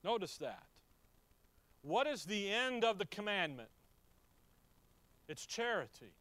Notice 0.02 0.38
that. 0.38 0.64
What 1.82 2.06
is 2.06 2.24
the 2.24 2.50
end 2.50 2.82
of 2.82 2.98
the 2.98 3.06
commandment? 3.06 3.68
It's 5.28 5.46
charity. 5.46 6.14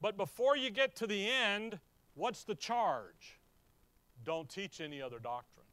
But 0.00 0.16
before 0.16 0.56
you 0.56 0.70
get 0.70 0.94
to 0.96 1.06
the 1.06 1.28
end, 1.28 1.80
what's 2.14 2.44
the 2.44 2.54
charge? 2.54 3.40
Don't 4.24 4.48
teach 4.48 4.80
any 4.80 5.00
other 5.02 5.18
doctrine. 5.18 5.66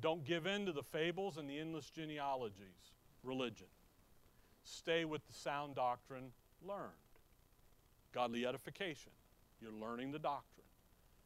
Don't 0.00 0.24
give 0.24 0.46
in 0.46 0.66
to 0.66 0.72
the 0.72 0.82
fables 0.82 1.38
and 1.38 1.48
the 1.48 1.58
endless 1.58 1.90
genealogies, 1.90 2.92
religion. 3.22 3.68
Stay 4.64 5.04
with 5.04 5.26
the 5.26 5.32
sound 5.32 5.74
doctrine 5.74 6.32
learned. 6.66 6.90
Godly 8.12 8.46
edification. 8.46 9.12
You're 9.60 9.72
learning 9.72 10.12
the 10.12 10.18
doctrine. 10.18 10.66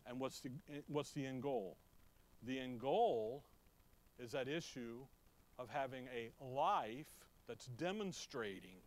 And 0.07 0.21
what's 0.21 0.41
the, 0.41 0.51
eh, 0.73 0.81
what's 0.89 1.11
the 1.11 1.27
end 1.27 1.43
goal? 1.43 1.77
The 2.43 2.59
end 2.59 2.81
goal 2.81 3.45
is 4.19 4.33
that 4.33 4.49
issue 4.49 5.01
of 5.59 5.69
having 5.69 6.07
a 6.15 6.31
life 6.45 7.07
that's 7.49 7.67
demonstrating, 7.67 8.79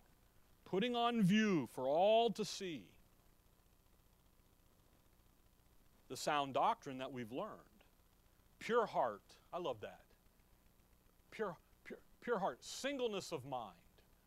putting 0.65 0.95
on 0.95 1.21
view 1.21 1.67
for 1.73 1.87
all 1.87 2.29
to 2.31 2.45
see 2.45 2.83
the 6.09 6.17
sound 6.17 6.53
doctrine 6.53 6.97
that 6.97 7.11
we've 7.11 7.31
learned. 7.31 7.59
Pure 8.59 8.87
heart, 8.87 9.21
I 9.53 9.59
love 9.59 9.81
that. 9.81 10.01
Pure, 11.31 11.55
pure, 11.83 11.99
pure 12.21 12.39
heart, 12.39 12.63
singleness 12.63 13.31
of 13.31 13.45
mind, 13.45 13.77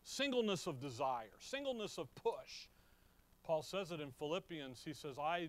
singleness 0.04 0.66
of 0.66 0.80
desire, 0.80 1.32
singleness 1.38 1.98
of 1.98 2.14
push. 2.14 2.68
Paul 3.44 3.62
says 3.62 3.90
it 3.90 4.00
in 4.00 4.10
Philippians. 4.10 4.82
He 4.84 4.92
says, 4.92 5.18
I, 5.18 5.48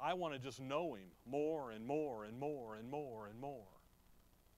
I 0.00 0.14
want 0.14 0.34
to 0.34 0.40
just 0.40 0.60
know 0.60 0.94
him 0.94 1.08
more 1.26 1.70
and 1.70 1.84
more 1.84 2.24
and 2.24 2.38
more 2.38 2.76
and 2.76 2.90
more 2.90 3.26
and 3.26 3.38
more. 3.38 3.66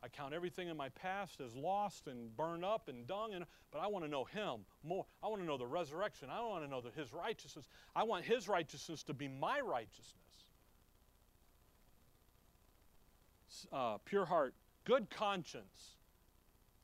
I 0.03 0.09
count 0.09 0.33
everything 0.33 0.69
in 0.69 0.77
my 0.77 0.91
past 0.91 1.41
as 1.41 1.57
lost 1.57 2.07
and 2.07 2.37
burned 2.37 2.65
up 2.65 2.89
and 2.89 3.07
dung, 3.07 3.35
and, 3.35 3.45
but 3.73 3.81
I 3.81 3.89
want 3.89 4.05
to 4.05 4.11
know 4.11 4.25
Him 4.25 4.61
more. 4.85 5.05
I 5.23 5.27
want 5.27 5.43
to 5.43 5.47
know 5.47 5.57
the 5.57 5.67
resurrection. 5.67 6.29
I 6.31 6.41
want 6.41 6.63
to 6.63 6.71
know 6.71 6.81
the, 6.81 6.91
His 6.91 7.13
righteousness. 7.13 7.69
I 7.97 8.05
want 8.05 8.25
His 8.25 8.49
righteousness 8.49 9.03
to 9.05 9.15
be 9.15 9.27
my 9.27 9.61
righteousness. 9.61 10.15
Uh, 13.73 13.99
pure 14.05 14.25
heart, 14.25 14.55
good 14.85 15.11
conscience. 15.11 15.97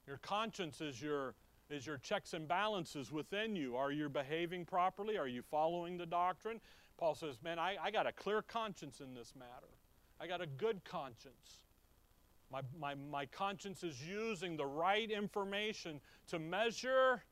Your 0.09 0.17
conscience 0.19 0.81
is 0.81 1.01
your 1.01 1.35
is 1.71 1.87
your 1.87 1.99
checks 1.99 2.35
and 2.35 2.47
balances 2.47 3.11
within 3.11 3.57
you. 3.57 3.77
Are 3.77 3.91
you 3.91 4.09
behaving 4.09 4.65
properly? 4.65 5.17
Are 5.17 5.29
you 5.29 5.43
following 5.43 5.97
the 5.97 6.07
doctrine? 6.07 6.61
Paul 6.99 7.15
says, 7.15 7.37
Man, 7.43 7.59
I, 7.59 7.77
I 7.83 7.91
got 7.91 8.07
a 8.07 8.13
clear 8.13 8.43
conscience 8.43 9.01
in 9.01 9.15
this 9.15 9.33
matter. 9.39 9.73
I 10.21 10.27
got 10.27 10.41
a 10.41 10.47
good 10.47 10.85
conscience. 10.85 11.61
My, 12.51 12.61
my, 12.79 12.95
my 12.95 13.27
conscience 13.27 13.83
is 13.83 14.01
using 14.03 14.57
the 14.57 14.67
right 14.67 15.11
information 15.11 16.01
to 16.29 16.39
measure 16.39 17.23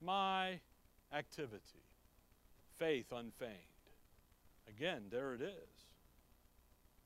my 0.00 0.60
activity. 1.12 1.84
Faith 2.78 3.12
unfeigned. 3.12 3.52
Again, 4.68 5.04
there 5.10 5.34
it 5.34 5.42
is. 5.42 5.86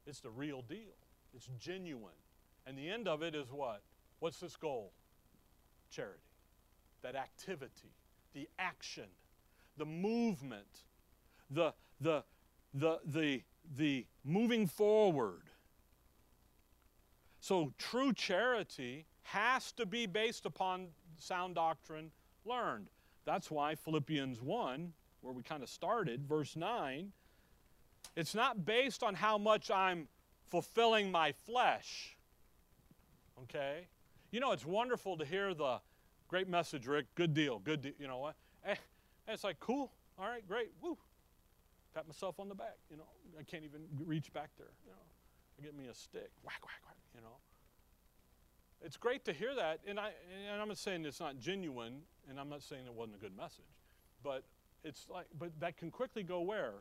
It's 0.06 0.20
the 0.20 0.30
real 0.30 0.62
deal, 0.62 0.98
it's 1.34 1.48
genuine. 1.58 2.12
And 2.66 2.78
the 2.78 2.88
end 2.88 3.08
of 3.08 3.22
it 3.22 3.34
is 3.34 3.50
what? 3.50 3.82
What's 4.20 4.38
this 4.38 4.54
goal? 4.54 4.92
Charity. 5.90 6.31
That 7.02 7.14
activity, 7.16 7.94
the 8.32 8.48
action, 8.58 9.08
the 9.76 9.86
movement, 9.86 10.84
the, 11.50 11.74
the, 12.00 12.24
the, 12.72 13.00
the, 13.04 13.42
the 13.76 14.06
moving 14.24 14.66
forward 14.66 15.52
so 17.42 17.72
true 17.76 18.12
charity 18.12 19.04
has 19.22 19.72
to 19.72 19.84
be 19.84 20.06
based 20.06 20.46
upon 20.46 20.90
sound 21.18 21.56
doctrine 21.56 22.12
learned. 22.44 22.86
That's 23.24 23.50
why 23.50 23.74
Philippians 23.74 24.40
1, 24.40 24.92
where 25.22 25.34
we 25.34 25.42
kind 25.42 25.64
of 25.64 25.68
started, 25.68 26.24
verse 26.24 26.54
9, 26.54 27.10
it's 28.14 28.36
not 28.36 28.64
based 28.64 29.02
on 29.02 29.16
how 29.16 29.38
much 29.38 29.72
I'm 29.72 30.06
fulfilling 30.50 31.10
my 31.10 31.32
flesh. 31.32 32.16
Okay? 33.42 33.88
You 34.30 34.38
know, 34.38 34.52
it's 34.52 34.64
wonderful 34.64 35.16
to 35.16 35.24
hear 35.24 35.52
the 35.52 35.80
great 36.32 36.48
message, 36.48 36.86
Rick. 36.86 37.14
Good 37.14 37.34
deal. 37.34 37.58
Good 37.58 37.82
deal. 37.82 37.92
You 37.98 38.08
know 38.08 38.16
what? 38.16 38.36
Eh, 38.64 38.74
it's 39.28 39.44
like, 39.44 39.60
cool. 39.60 39.92
All 40.18 40.26
right, 40.26 40.46
great. 40.48 40.70
Woo. 40.80 40.96
Pat 41.94 42.06
myself 42.06 42.40
on 42.40 42.48
the 42.48 42.54
back. 42.54 42.78
You 42.90 42.96
know, 42.96 43.04
I 43.38 43.42
can't 43.42 43.64
even 43.64 43.82
reach 44.06 44.32
back 44.32 44.48
there. 44.56 44.72
You 44.86 44.92
know, 44.92 45.62
get 45.62 45.76
me 45.76 45.88
a 45.88 45.94
stick. 45.94 46.30
Whack, 46.42 46.60
whack, 46.62 46.80
whack 46.86 46.96
you 47.14 47.20
know. 47.20 47.36
It's 48.80 48.96
great 48.96 49.26
to 49.26 49.32
hear 49.34 49.54
that, 49.54 49.80
and, 49.86 50.00
I, 50.00 50.10
and 50.50 50.60
I'm 50.60 50.68
not 50.68 50.78
saying 50.78 51.04
it's 51.04 51.20
not 51.20 51.38
genuine, 51.38 52.00
and 52.28 52.40
I'm 52.40 52.48
not 52.48 52.62
saying 52.62 52.86
it 52.86 52.94
wasn't 52.94 53.16
a 53.16 53.20
good 53.20 53.36
message, 53.36 53.76
but 54.24 54.42
it's 54.82 55.06
like, 55.12 55.26
but 55.38 55.50
that 55.60 55.76
can 55.76 55.90
quickly 55.90 56.22
go 56.22 56.40
where? 56.40 56.76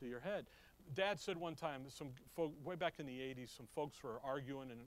To 0.00 0.06
your 0.06 0.20
head. 0.20 0.46
Dad 0.94 1.20
said 1.20 1.36
one 1.36 1.54
time, 1.54 1.82
some 1.88 2.08
folk, 2.34 2.54
way 2.64 2.76
back 2.76 2.94
in 2.98 3.04
the 3.04 3.12
80s, 3.12 3.54
some 3.54 3.66
folks 3.74 4.02
were 4.02 4.20
arguing 4.24 4.70
and, 4.70 4.80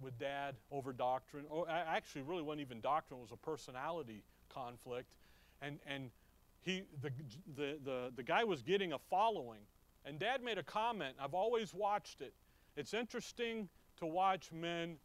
with 0.00 0.18
Dad 0.18 0.56
over 0.70 0.92
doctrine. 0.92 1.44
Oh, 1.50 1.66
actually, 1.68 2.22
really 2.22 2.42
wasn't 2.42 2.62
even 2.62 2.80
doctrine; 2.80 3.20
it 3.20 3.22
was 3.22 3.32
a 3.32 3.36
personality 3.36 4.24
conflict, 4.48 5.12
and 5.60 5.78
and 5.86 6.10
he 6.60 6.82
the 7.00 7.10
the 7.56 7.78
the, 7.84 8.12
the 8.16 8.22
guy 8.22 8.44
was 8.44 8.62
getting 8.62 8.92
a 8.92 8.98
following, 8.98 9.60
and 10.04 10.18
Dad 10.18 10.42
made 10.42 10.58
a 10.58 10.62
comment. 10.62 11.16
I've 11.20 11.34
always 11.34 11.74
watched 11.74 12.20
it. 12.20 12.34
It's 12.76 12.94
interesting 12.94 13.68
to 13.98 14.06
watch 14.06 14.50
men 14.52 14.96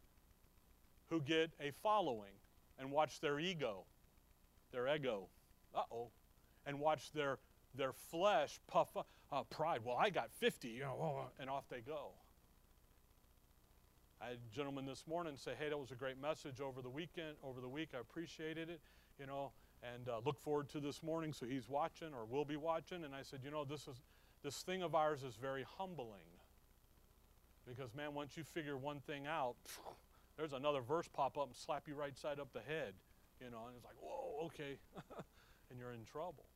who 1.09 1.21
get 1.21 1.51
a 1.59 1.71
following 1.83 2.33
and 2.79 2.91
watch 2.91 3.19
their 3.19 3.39
ego, 3.39 3.85
their 4.71 4.93
ego, 4.93 5.27
uh 5.75 5.83
oh, 5.91 6.09
and 6.65 6.79
watch 6.79 7.11
their, 7.11 7.39
their 7.75 7.93
flesh 7.93 8.59
puff 8.67 8.95
up. 8.95 9.07
Uh, 9.29 9.43
pride, 9.43 9.81
well, 9.83 9.97
I 9.99 10.09
got 10.09 10.29
50, 10.39 10.69
you 10.69 10.79
know, 10.79 11.25
and 11.37 11.49
off 11.49 11.65
they 11.69 11.81
go. 11.81 12.11
I 14.27 14.31
had 14.31 14.39
a 14.51 14.53
gentleman 14.53 14.85
this 14.85 15.07
morning 15.07 15.37
say, 15.37 15.53
"Hey, 15.57 15.69
that 15.69 15.77
was 15.77 15.91
a 15.91 15.95
great 15.95 16.19
message 16.21 16.59
over 16.59 16.81
the 16.81 16.89
weekend. 16.89 17.37
Over 17.41 17.61
the 17.61 17.69
week, 17.69 17.91
I 17.93 17.99
appreciated 17.99 18.69
it. 18.69 18.81
You 19.17 19.25
know, 19.25 19.53
and 19.81 20.09
uh, 20.09 20.19
look 20.25 20.37
forward 20.37 20.67
to 20.69 20.81
this 20.81 21.01
morning." 21.01 21.31
So 21.31 21.45
he's 21.45 21.69
watching 21.69 22.13
or 22.13 22.25
will 22.25 22.43
be 22.43 22.57
watching. 22.57 23.05
And 23.05 23.15
I 23.15 23.21
said, 23.21 23.39
"You 23.41 23.51
know, 23.51 23.63
this 23.63 23.87
is 23.87 24.01
this 24.43 24.63
thing 24.63 24.83
of 24.83 24.95
ours 24.95 25.23
is 25.23 25.37
very 25.37 25.63
humbling 25.77 26.27
because 27.65 27.95
man, 27.95 28.13
once 28.13 28.35
you 28.35 28.43
figure 28.43 28.75
one 28.75 28.99
thing 28.99 29.27
out, 29.27 29.55
there's 30.35 30.51
another 30.51 30.81
verse 30.81 31.07
pop 31.07 31.37
up 31.37 31.47
and 31.47 31.55
slap 31.55 31.87
you 31.87 31.95
right 31.95 32.17
side 32.17 32.37
up 32.37 32.51
the 32.51 32.59
head. 32.59 32.95
You 33.39 33.49
know, 33.49 33.67
and 33.67 33.77
it's 33.77 33.85
like, 33.85 33.95
whoa, 34.01 34.47
okay, 34.47 34.77
and 35.69 35.79
you're 35.79 35.93
in 35.93 36.03
trouble. 36.03 36.47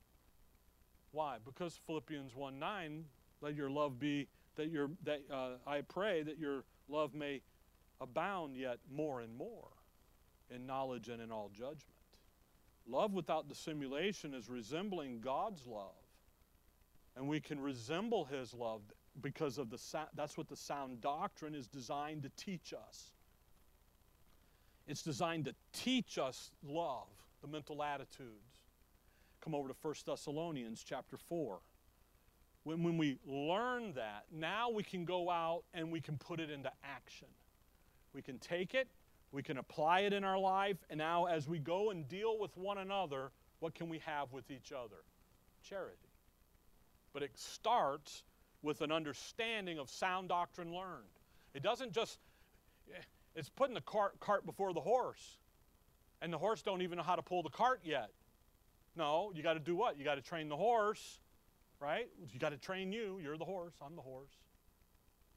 Why? 1.12 1.38
Because 1.46 1.80
Philippians 1.88 2.36
1 2.36 2.60
9, 2.60 3.06
let 3.40 3.56
your 3.56 3.70
love 3.70 3.98
be 3.98 4.28
that 4.58 4.70
your 4.70 4.90
that 5.06 5.22
uh, 5.32 5.52
I 5.66 5.82
pray 5.82 6.22
that 6.24 6.38
your 6.38 6.66
love 6.90 7.14
may 7.14 7.42
abound 8.02 8.58
yet 8.58 8.80
more 8.92 9.22
and 9.22 9.36
more 9.36 9.70
in 10.50 10.66
knowledge 10.66 11.08
and 11.08 11.22
in 11.22 11.32
all 11.32 11.50
judgment. 11.50 11.86
Love 12.88 13.14
without 13.14 13.48
dissimulation 13.48 14.34
is 14.34 14.50
resembling 14.50 15.22
God's 15.22 15.66
love. 15.68 15.94
And 17.16 17.28
we 17.28 17.40
can 17.40 17.60
resemble 17.60 18.26
his 18.26 18.54
love 18.54 18.82
because 19.22 19.58
of 19.58 19.70
the 19.70 19.78
that's 20.16 20.38
what 20.38 20.48
the 20.48 20.56
sound 20.56 21.02
doctrine 21.02 21.54
is 21.54 21.68
designed 21.68 22.24
to 22.24 22.32
teach 22.38 22.74
us. 22.74 23.12
It's 24.88 25.04
designed 25.04 25.46
to 25.46 25.56
teach 25.74 26.18
us 26.18 26.52
love, 26.64 27.08
the 27.42 27.48
mental 27.48 27.84
attitudes. 27.84 28.62
Come 29.42 29.54
over 29.54 29.68
to 29.68 29.76
1 29.82 29.94
Thessalonians 30.06 30.84
chapter 30.84 31.18
4. 31.18 31.60
When, 32.64 32.84
when 32.84 32.98
we 32.98 33.18
learn 33.26 33.94
that, 33.94 34.26
now 34.32 34.70
we 34.70 34.84
can 34.84 35.04
go 35.04 35.30
out 35.30 35.64
and 35.74 35.92
we 35.92 36.00
can 36.00 36.18
put 36.18 36.40
it 36.40 36.50
into 36.50 36.72
action. 36.84 37.28
We 38.14 38.22
can 38.22 38.40
take 38.40 38.74
it, 38.74 38.88
we 39.32 39.42
can 39.42 39.58
apply 39.58 40.02
it 40.02 40.14
in 40.14 40.24
our 40.24 40.38
life, 40.38 40.78
and 40.90 40.98
now 40.98 41.26
as 41.26 41.48
we 41.48 41.60
go 41.60 41.92
and 41.92 42.08
deal 42.08 42.38
with 42.38 42.56
one 42.58 42.78
another, 42.78 43.32
what 43.60 43.74
can 43.74 43.90
we 43.90 44.00
have 44.00 44.32
with 44.32 44.52
each 44.52 44.72
other? 44.72 45.04
Charity. 45.64 46.10
But 47.14 47.24
it 47.24 47.32
starts 47.38 48.24
with 48.62 48.82
an 48.82 48.92
understanding 48.92 49.80
of 49.80 49.90
sound 49.90 50.30
doctrine 50.30 50.74
learned. 50.74 51.06
It 51.54 51.64
doesn't 51.64 51.94
just, 51.94 52.20
it's 53.36 53.50
putting 53.50 53.74
the 53.74 53.82
cart, 53.82 54.20
cart 54.20 54.46
before 54.46 54.74
the 54.74 54.82
horse. 54.82 55.38
And 56.22 56.32
the 56.32 56.38
horse 56.38 56.62
don't 56.62 56.82
even 56.82 56.98
know 56.98 57.04
how 57.04 57.16
to 57.16 57.22
pull 57.22 57.44
the 57.44 57.50
cart 57.50 57.82
yet. 57.84 58.10
No, 58.96 59.32
you 59.34 59.42
got 59.42 59.54
to 59.54 59.60
do 59.60 59.76
what? 59.76 59.98
You 59.98 60.04
got 60.04 60.16
to 60.16 60.22
train 60.22 60.50
the 60.50 60.58
horse, 60.58 61.20
right? 61.80 62.10
You 62.32 62.40
got 62.40 62.50
to 62.50 62.58
train 62.58 62.92
you. 62.92 63.20
You're 63.22 63.38
the 63.38 63.46
horse. 63.46 63.74
I'm 63.84 63.96
the 63.96 64.02
horse. 64.02 64.34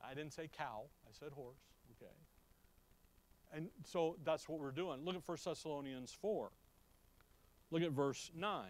I 0.07 0.15
didn't 0.15 0.33
say 0.33 0.49
cow. 0.57 0.83
I 1.07 1.13
said 1.19 1.33
horse. 1.33 1.57
And 3.55 3.69
so 3.85 4.17
that's 4.25 4.49
what 4.49 4.59
we're 4.59 4.73
doing. 4.73 5.05
Look 5.05 5.15
at 5.15 5.23
1 5.27 5.39
Thessalonians 5.45 6.13
4. 6.21 6.51
Look 7.71 7.83
at 7.83 7.93
verse 7.93 8.31
9. 8.37 8.65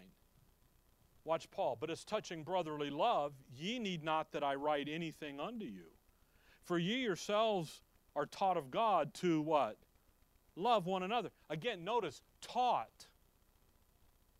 Watch 1.23 1.49
Paul. 1.49 1.77
But 1.79 1.89
as 1.89 2.03
touching 2.03 2.43
brotherly 2.43 2.91
love, 2.91 3.33
ye 3.55 3.79
need 3.79 4.03
not 4.03 4.31
that 4.31 4.43
I 4.43 4.55
write 4.55 4.87
anything 4.87 5.39
unto 5.39 5.65
you. 5.65 5.87
For 6.63 6.77
ye 6.77 6.97
yourselves 6.97 7.81
are 8.15 8.25
taught 8.25 8.57
of 8.57 8.69
God 8.69 9.13
to 9.15 9.41
what? 9.41 9.77
Love 10.55 10.85
one 10.85 11.03
another. 11.03 11.29
Again, 11.49 11.83
notice, 11.83 12.21
taught. 12.41 13.07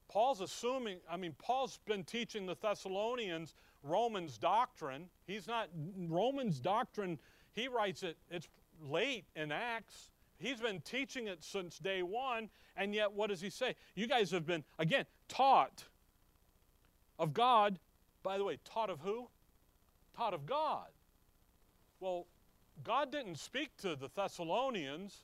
Paul's 0.07 0.41
assuming, 0.41 0.99
I 1.09 1.17
mean, 1.17 1.35
Paul's 1.37 1.79
been 1.85 2.03
teaching 2.03 2.45
the 2.45 2.55
Thessalonians 2.61 3.55
Romans 3.83 4.37
doctrine. 4.37 5.07
He's 5.27 5.47
not, 5.47 5.69
Romans 6.07 6.59
doctrine, 6.59 7.19
he 7.53 7.67
writes 7.67 8.03
it, 8.03 8.17
it's 8.29 8.47
late 8.81 9.25
in 9.35 9.51
Acts. 9.51 10.11
He's 10.37 10.59
been 10.59 10.81
teaching 10.81 11.27
it 11.27 11.43
since 11.43 11.79
day 11.79 12.03
one, 12.03 12.49
and 12.75 12.93
yet 12.93 13.13
what 13.13 13.29
does 13.29 13.41
he 13.41 13.49
say? 13.49 13.75
You 13.95 14.07
guys 14.07 14.31
have 14.31 14.45
been, 14.45 14.63
again, 14.77 15.05
taught 15.27 15.85
of 17.17 17.33
God. 17.33 17.79
By 18.23 18.37
the 18.37 18.43
way, 18.43 18.57
taught 18.65 18.89
of 18.89 18.99
who? 19.01 19.27
Taught 20.15 20.33
of 20.33 20.45
God. 20.45 20.87
Well, 21.99 22.27
God 22.83 23.11
didn't 23.11 23.37
speak 23.37 23.69
to 23.77 23.95
the 23.95 24.09
Thessalonians, 24.13 25.23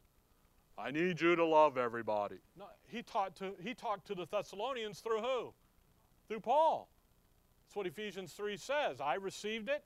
I 0.77 0.91
need 0.91 1.21
you 1.21 1.35
to 1.35 1.45
love 1.45 1.77
everybody. 1.77 2.37
No, 2.57 2.65
he, 2.87 3.03
taught 3.03 3.35
to, 3.37 3.53
he 3.61 3.73
talked 3.73 4.07
to 4.07 4.15
the 4.15 4.25
Thessalonians 4.25 4.99
through 4.99 5.21
who? 5.21 5.53
Through 6.27 6.39
Paul. 6.39 6.89
That's 7.65 7.75
what 7.75 7.87
Ephesians 7.87 8.33
3 8.33 8.57
says. 8.57 8.99
I 8.99 9.15
received 9.15 9.69
it, 9.69 9.83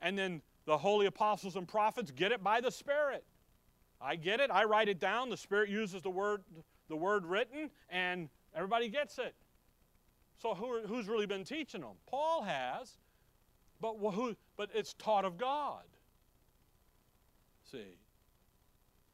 and 0.00 0.18
then 0.18 0.42
the 0.66 0.78
holy 0.78 1.06
apostles 1.06 1.56
and 1.56 1.68
prophets 1.68 2.10
get 2.10 2.32
it 2.32 2.42
by 2.42 2.60
the 2.60 2.70
Spirit. 2.70 3.24
I 4.00 4.16
get 4.16 4.40
it, 4.40 4.50
I 4.50 4.64
write 4.64 4.88
it 4.88 5.00
down, 5.00 5.28
the 5.28 5.36
Spirit 5.36 5.70
uses 5.70 6.02
the 6.02 6.10
word, 6.10 6.42
the 6.88 6.96
word 6.96 7.26
written, 7.26 7.70
and 7.90 8.28
everybody 8.54 8.88
gets 8.88 9.18
it. 9.18 9.34
So 10.40 10.54
who, 10.54 10.80
who's 10.86 11.08
really 11.08 11.26
been 11.26 11.44
teaching 11.44 11.80
them? 11.80 11.96
Paul 12.06 12.42
has, 12.42 12.98
but, 13.80 13.94
who, 13.94 14.36
but 14.56 14.70
it's 14.72 14.94
taught 14.94 15.24
of 15.24 15.36
God. 15.36 15.82
See, 17.70 17.98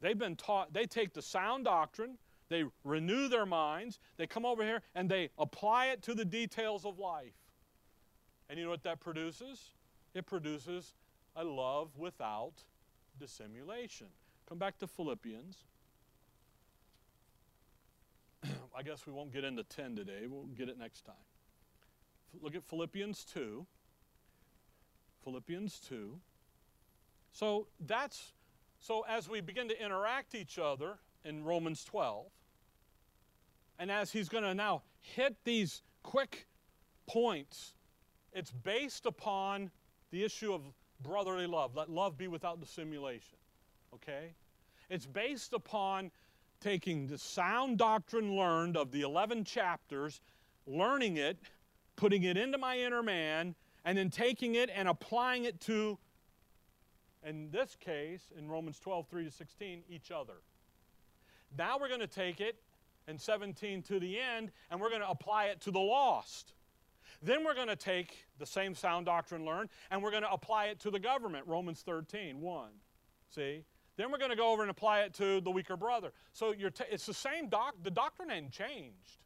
they've 0.01 0.17
been 0.17 0.35
taught, 0.35 0.71
they 0.71 0.85
take 0.85 1.13
the 1.13 1.21
sound 1.21 1.65
doctrine, 1.65 2.17
they 2.49 2.63
renew 2.83 3.27
their 3.27 3.45
minds, 3.45 3.99
they 4.17 4.27
come 4.27 4.45
over 4.45 4.63
here 4.63 4.81
and 4.93 5.09
they 5.09 5.29
apply 5.37 5.87
it 5.87 6.03
to 6.03 6.13
the 6.13 6.25
details 6.25 6.85
of 6.85 6.99
life. 6.99 7.33
And 8.49 8.59
you 8.59 8.65
know 8.65 8.71
what 8.71 8.83
that 8.83 8.99
produces? 8.99 9.71
It 10.13 10.27
produces 10.27 10.93
a 11.35 11.43
love 11.43 11.97
without 11.97 12.53
dissimulation. 13.19 14.07
Come 14.47 14.57
back 14.59 14.77
to 14.79 14.87
Philippians. 14.87 15.57
I 18.77 18.83
guess 18.83 19.07
we 19.07 19.13
won't 19.13 19.33
get 19.33 19.43
into 19.43 19.63
10 19.63 19.95
today. 19.95 20.27
We'll 20.27 20.43
get 20.43 20.69
it 20.69 20.77
next 20.77 21.05
time. 21.05 21.15
Look 22.41 22.55
at 22.55 22.63
Philippians 22.63 23.25
2. 23.25 23.65
Philippians 25.23 25.79
2. 25.79 26.19
So 27.31 27.67
that's 27.79 28.33
so 28.79 29.03
as 29.09 29.27
we 29.27 29.41
begin 29.41 29.67
to 29.69 29.83
interact 29.83 30.35
each 30.35 30.59
other 30.59 30.99
in 31.23 31.43
Romans 31.43 31.83
12, 31.83 32.27
and 33.79 33.91
as 33.91 34.11
he's 34.11 34.29
going 34.29 34.43
to 34.43 34.53
now 34.53 34.83
hit 35.01 35.35
these 35.43 35.81
quick 36.03 36.47
points, 37.07 37.73
it's 38.31 38.51
based 38.51 39.07
upon 39.07 39.71
the 40.11 40.23
issue 40.23 40.53
of 40.53 40.61
brotherly 41.01 41.47
love. 41.47 41.75
Let 41.75 41.89
love 41.89 42.17
be 42.17 42.27
without 42.27 42.59
dissimulation. 42.59 43.37
Okay? 43.95 44.33
It's 44.89 45.05
based 45.05 45.53
upon 45.53 46.11
taking 46.61 47.07
the 47.07 47.17
sound 47.17 47.77
doctrine 47.77 48.35
learned 48.35 48.77
of 48.77 48.91
the 48.91 49.01
11 49.01 49.43
chapters, 49.43 50.21
learning 50.65 51.17
it, 51.17 51.37
putting 51.95 52.23
it 52.23 52.37
into 52.37 52.57
my 52.57 52.77
inner 52.77 53.03
man, 53.03 53.55
and 53.83 53.97
then 53.97 54.09
taking 54.09 54.55
it 54.55 54.69
and 54.73 54.87
applying 54.87 55.45
it 55.45 55.59
to 55.61 55.97
in 57.25 57.49
this 57.49 57.75
case, 57.75 58.31
in 58.37 58.47
Romans 58.47 58.79
12, 58.79 59.07
3 59.07 59.25
to 59.25 59.31
16, 59.31 59.83
each 59.89 60.11
other. 60.11 60.35
Now 61.57 61.77
we're 61.79 61.87
going 61.87 62.01
to 62.01 62.07
take 62.07 62.39
it 62.39 62.55
in 63.07 63.17
17 63.17 63.81
to 63.83 63.99
the 63.99 64.19
end 64.19 64.51
and 64.69 64.79
we're 64.79 64.89
going 64.89 65.01
to 65.01 65.09
apply 65.09 65.45
it 65.45 65.59
to 65.61 65.71
the 65.71 65.79
lost. 65.79 66.53
Then 67.23 67.43
we're 67.43 67.55
going 67.55 67.67
to 67.67 67.75
take 67.75 68.25
the 68.37 68.45
same 68.45 68.75
sound 68.75 69.07
doctrine 69.07 69.45
learned 69.45 69.69
and 69.89 70.03
we're 70.03 70.11
going 70.11 70.23
to 70.23 70.31
apply 70.31 70.65
it 70.65 70.79
to 70.81 70.91
the 70.91 70.99
government, 70.99 71.47
Romans 71.47 71.81
13, 71.81 72.41
1. 72.41 72.69
See? 73.31 73.63
Then 73.97 74.11
we're 74.11 74.17
going 74.17 74.31
to 74.31 74.37
go 74.37 74.51
over 74.51 74.61
and 74.61 74.71
apply 74.71 75.01
it 75.01 75.13
to 75.15 75.39
the 75.41 75.51
weaker 75.51 75.77
brother. 75.77 76.11
So 76.33 76.53
it's 76.57 77.05
the 77.05 77.13
same 77.13 77.49
doc, 77.49 77.75
the 77.81 77.91
doctrine 77.91 78.31
ain't 78.31 78.51
changed. 78.51 79.19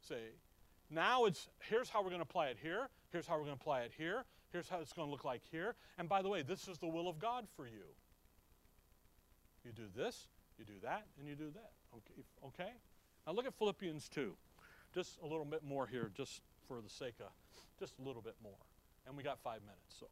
See? 0.00 0.14
Now 0.90 1.26
it's 1.26 1.48
here's 1.60 1.88
how 1.88 2.02
we're 2.02 2.08
going 2.08 2.20
to 2.20 2.28
apply 2.28 2.48
it 2.48 2.58
here, 2.60 2.88
here's 3.12 3.26
how 3.26 3.34
we're 3.34 3.44
going 3.44 3.56
to 3.56 3.60
apply 3.60 3.80
it 3.82 3.92
here, 3.96 4.24
Here's 4.52 4.68
how 4.68 4.78
it's 4.78 4.92
going 4.92 5.06
to 5.06 5.12
look 5.12 5.24
like 5.24 5.42
here. 5.50 5.74
And 5.98 6.08
by 6.08 6.22
the 6.22 6.28
way, 6.28 6.42
this 6.42 6.68
is 6.68 6.78
the 6.78 6.86
will 6.86 7.08
of 7.08 7.18
God 7.18 7.46
for 7.54 7.66
you. 7.66 7.84
You 9.64 9.72
do 9.72 9.84
this, 9.94 10.28
you 10.58 10.64
do 10.64 10.80
that, 10.82 11.06
and 11.18 11.28
you 11.28 11.34
do 11.34 11.50
that. 11.50 11.72
Okay? 11.94 12.22
okay? 12.46 12.72
Now 13.26 13.34
look 13.34 13.46
at 13.46 13.54
Philippians 13.54 14.08
2. 14.08 14.34
Just 14.94 15.18
a 15.22 15.26
little 15.26 15.44
bit 15.44 15.62
more 15.62 15.86
here, 15.86 16.10
just 16.16 16.40
for 16.66 16.80
the 16.80 16.88
sake 16.88 17.16
of 17.20 17.26
just 17.78 17.98
a 17.98 18.02
little 18.02 18.22
bit 18.22 18.36
more. 18.42 18.56
And 19.06 19.16
we 19.16 19.22
got 19.22 19.38
five 19.38 19.60
minutes. 19.60 19.96
So 20.00 20.06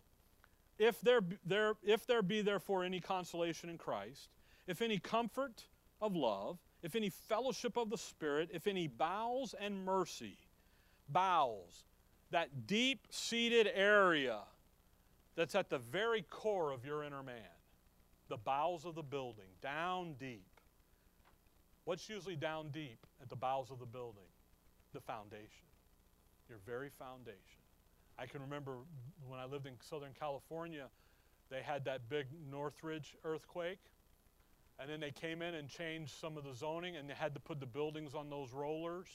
if 0.78 1.00
there, 1.00 1.20
there, 1.44 1.74
if 1.82 2.06
there 2.06 2.22
be 2.22 2.42
therefore 2.42 2.84
any 2.84 3.00
consolation 3.00 3.70
in 3.70 3.78
Christ, 3.78 4.28
if 4.66 4.82
any 4.82 4.98
comfort 4.98 5.64
of 6.00 6.14
love, 6.14 6.58
if 6.82 6.94
any 6.94 7.08
fellowship 7.08 7.76
of 7.76 7.90
the 7.90 7.98
Spirit, 7.98 8.50
if 8.52 8.66
any 8.66 8.86
bowels 8.86 9.54
and 9.58 9.84
mercy, 9.84 10.38
bowels, 11.08 11.84
that 12.30 12.66
deep 12.66 13.06
seated 13.10 13.68
area 13.74 14.40
that's 15.36 15.54
at 15.54 15.70
the 15.70 15.78
very 15.78 16.22
core 16.22 16.72
of 16.72 16.84
your 16.84 17.02
inner 17.02 17.22
man, 17.22 17.36
the 18.28 18.36
bowels 18.36 18.84
of 18.84 18.94
the 18.94 19.02
building, 19.02 19.46
down 19.62 20.14
deep. 20.18 20.60
What's 21.84 22.08
usually 22.08 22.36
down 22.36 22.70
deep 22.70 23.06
at 23.22 23.28
the 23.28 23.36
bowels 23.36 23.70
of 23.70 23.78
the 23.78 23.86
building? 23.86 24.24
The 24.92 25.00
foundation, 25.00 25.66
your 26.48 26.58
very 26.66 26.88
foundation. 26.88 27.55
I 28.18 28.26
can 28.26 28.40
remember 28.40 28.78
when 29.26 29.38
I 29.38 29.44
lived 29.44 29.66
in 29.66 29.74
Southern 29.80 30.12
California, 30.18 30.86
they 31.50 31.62
had 31.62 31.84
that 31.84 32.08
big 32.08 32.26
Northridge 32.50 33.16
earthquake. 33.24 33.80
And 34.78 34.90
then 34.90 35.00
they 35.00 35.10
came 35.10 35.40
in 35.40 35.54
and 35.54 35.68
changed 35.68 36.14
some 36.20 36.36
of 36.36 36.44
the 36.44 36.52
zoning, 36.54 36.96
and 36.96 37.08
they 37.08 37.14
had 37.14 37.32
to 37.34 37.40
put 37.40 37.60
the 37.60 37.66
buildings 37.66 38.14
on 38.14 38.28
those 38.28 38.52
rollers. 38.52 39.06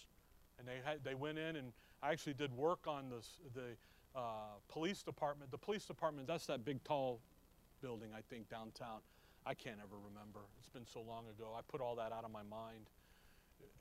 And 0.58 0.68
they 0.68 0.80
had 0.84 1.04
they 1.04 1.16
went 1.16 1.38
in 1.38 1.56
and 1.56 1.72
I 2.04 2.12
actually 2.12 2.34
did 2.34 2.56
work 2.56 2.88
on 2.88 3.10
this 3.10 3.40
the 3.54 4.20
uh, 4.20 4.58
police 4.70 5.02
department. 5.04 5.52
The 5.52 5.58
police 5.58 5.86
department 5.86 6.28
that's 6.28 6.46
that 6.48 6.66
big 6.66 6.84
tall 6.84 7.20
building 7.82 8.10
I 8.16 8.22
think 8.30 8.50
downtown. 8.50 9.00
I 9.46 9.56
can't 9.56 9.78
ever 9.82 9.96
remember. 9.98 10.42
It's 10.60 10.70
been 10.70 10.86
so 10.86 11.02
long 11.02 11.26
ago. 11.28 11.56
I 11.58 11.62
put 11.68 11.82
all 11.82 11.96
that 11.96 12.12
out 12.12 12.24
of 12.24 12.32
my 12.32 12.44
mind. 12.44 12.90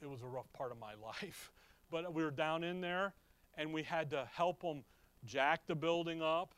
It 0.01 0.09
was 0.09 0.23
a 0.23 0.27
rough 0.27 0.51
part 0.55 0.73
of 0.73 0.79
my 0.79 0.95
life. 1.03 1.53
But 1.91 2.12
we 2.14 2.23
were 2.23 2.31
down 2.31 2.64
in 2.64 2.81
there, 2.81 3.12
and 3.59 3.73
we 3.73 3.83
had 3.83 4.11
to 4.11 4.27
help 4.33 4.62
them 4.62 4.85
jack 5.25 5.66
the 5.66 5.75
building 5.75 6.23
up 6.23 6.55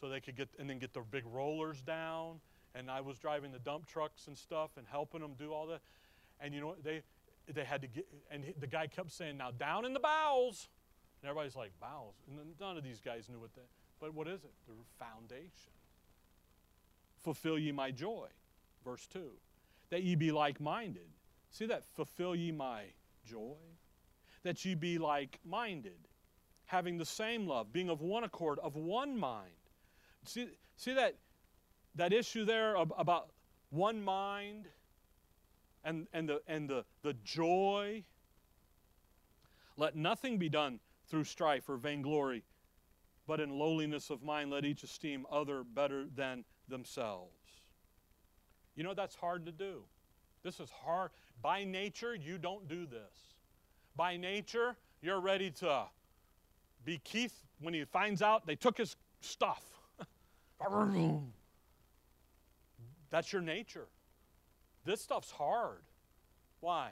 so 0.00 0.08
they 0.08 0.20
could 0.20 0.36
get 0.36 0.48
and 0.58 0.68
then 0.68 0.78
get 0.78 0.92
the 0.92 1.00
big 1.00 1.24
rollers 1.26 1.80
down 1.82 2.40
and 2.74 2.90
I 2.90 3.00
was 3.00 3.18
driving 3.18 3.52
the 3.52 3.58
dump 3.58 3.86
trucks 3.86 4.26
and 4.26 4.36
stuff 4.36 4.70
and 4.76 4.86
helping 4.86 5.20
them 5.20 5.34
do 5.38 5.52
all 5.52 5.66
that. 5.68 5.80
And 6.40 6.52
you 6.52 6.60
know? 6.60 6.74
They, 6.82 7.02
they 7.52 7.64
had 7.64 7.82
to 7.82 7.86
get, 7.86 8.06
and 8.30 8.44
the 8.58 8.66
guy 8.66 8.86
kept 8.86 9.12
saying, 9.12 9.36
now 9.36 9.50
down 9.50 9.84
in 9.84 9.92
the 9.92 10.00
bowels. 10.00 10.68
And 11.22 11.28
everybody's 11.28 11.56
like, 11.56 11.72
bowels. 11.80 12.16
And 12.26 12.38
none 12.60 12.76
of 12.76 12.82
these 12.84 13.00
guys 13.00 13.28
knew 13.28 13.38
what 13.38 13.54
that, 13.54 13.68
but 14.00 14.12
what 14.14 14.26
is 14.26 14.44
it? 14.44 14.52
The 14.66 14.74
foundation. 14.98 15.72
Fulfill 17.22 17.58
ye 17.58 17.72
my 17.72 17.90
joy. 17.90 18.26
Verse 18.84 19.06
2. 19.06 19.30
That 19.90 20.02
ye 20.02 20.16
be 20.16 20.32
like 20.32 20.60
minded. 20.60 21.08
See 21.50 21.66
that? 21.66 21.84
Fulfill 21.94 22.34
ye 22.34 22.50
my 22.50 22.84
joy. 23.24 23.56
That 24.42 24.62
ye 24.64 24.74
be 24.74 24.98
like 24.98 25.38
minded, 25.44 26.08
having 26.74 26.98
the 26.98 27.04
same 27.04 27.46
love, 27.46 27.72
being 27.72 27.88
of 27.88 28.00
one 28.00 28.24
accord, 28.24 28.58
of 28.58 28.74
one 28.74 29.16
mind. 29.16 29.70
See, 30.24 30.48
see 30.76 30.92
that 30.94 31.14
that 31.94 32.12
issue 32.12 32.44
there 32.44 32.74
about 32.74 33.30
one 33.70 34.02
mind 34.02 34.66
and, 35.84 36.08
and, 36.12 36.28
the, 36.28 36.42
and 36.48 36.68
the, 36.68 36.84
the 37.02 37.14
joy. 37.24 38.02
Let 39.76 39.94
nothing 39.94 40.36
be 40.36 40.48
done 40.48 40.80
through 41.08 41.22
strife 41.22 41.68
or 41.68 41.76
vainglory, 41.76 42.42
but 43.28 43.38
in 43.38 43.50
lowliness 43.50 44.10
of 44.10 44.24
mind 44.24 44.50
let 44.50 44.64
each 44.64 44.82
esteem 44.82 45.24
other 45.30 45.62
better 45.62 46.06
than 46.16 46.44
themselves. 46.68 47.30
You 48.74 48.82
know, 48.82 48.94
that's 48.94 49.14
hard 49.14 49.46
to 49.46 49.52
do. 49.52 49.84
This 50.42 50.58
is 50.58 50.70
hard. 50.84 51.12
By 51.40 51.62
nature, 51.62 52.16
you 52.16 52.38
don't 52.38 52.66
do 52.66 52.86
this. 52.86 53.34
By 53.94 54.16
nature, 54.16 54.76
you're 55.00 55.20
ready 55.20 55.52
to 55.52 55.84
be 56.84 56.98
Keith 57.04 57.42
when 57.60 57.74
he 57.74 57.84
finds 57.84 58.22
out 58.22 58.46
they 58.46 58.56
took 58.56 58.78
his 58.78 58.96
stuff. 59.20 59.62
That's 63.10 63.32
your 63.32 63.42
nature. 63.42 63.86
This 64.84 65.00
stuff's 65.00 65.30
hard. 65.30 65.82
Why? 66.60 66.90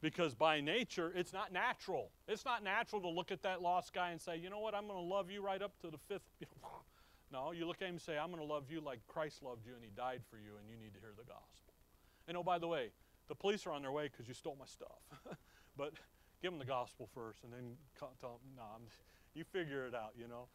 Because 0.00 0.34
by 0.34 0.60
nature, 0.60 1.12
it's 1.16 1.32
not 1.32 1.52
natural. 1.52 2.10
It's 2.28 2.44
not 2.44 2.62
natural 2.62 3.00
to 3.02 3.08
look 3.08 3.32
at 3.32 3.42
that 3.42 3.62
lost 3.62 3.94
guy 3.94 4.10
and 4.10 4.20
say, 4.20 4.36
you 4.36 4.50
know 4.50 4.58
what, 4.58 4.74
I'm 4.74 4.86
going 4.86 4.98
to 4.98 5.14
love 5.14 5.30
you 5.30 5.40
right 5.40 5.62
up 5.62 5.72
to 5.80 5.90
the 5.90 5.96
fifth. 5.96 6.28
no, 7.32 7.52
you 7.52 7.66
look 7.66 7.80
at 7.80 7.88
him 7.88 7.94
and 7.94 8.00
say, 8.00 8.18
I'm 8.18 8.30
going 8.30 8.46
to 8.46 8.52
love 8.52 8.64
you 8.70 8.80
like 8.80 9.00
Christ 9.08 9.42
loved 9.42 9.66
you 9.66 9.72
and 9.74 9.82
he 9.82 9.90
died 9.96 10.20
for 10.28 10.36
you 10.36 10.50
and 10.60 10.68
you 10.68 10.76
need 10.76 10.92
to 10.94 11.00
hear 11.00 11.12
the 11.16 11.24
gospel. 11.24 11.72
And 12.28 12.36
oh, 12.36 12.42
by 12.42 12.58
the 12.58 12.68
way, 12.68 12.90
the 13.28 13.34
police 13.34 13.66
are 13.66 13.72
on 13.72 13.82
their 13.82 13.92
way 13.92 14.10
because 14.12 14.28
you 14.28 14.34
stole 14.34 14.56
my 14.58 14.66
stuff. 14.66 15.00
but 15.76 15.94
give 16.42 16.52
them 16.52 16.58
the 16.58 16.66
gospel 16.66 17.08
first 17.14 17.42
and 17.42 17.52
then 17.52 17.76
tell 17.98 18.10
them, 18.20 18.52
no, 18.56 18.62
I'm, 18.74 18.82
you 19.34 19.44
figure 19.44 19.86
it 19.86 19.94
out, 19.94 20.12
you 20.18 20.28
know. 20.28 20.46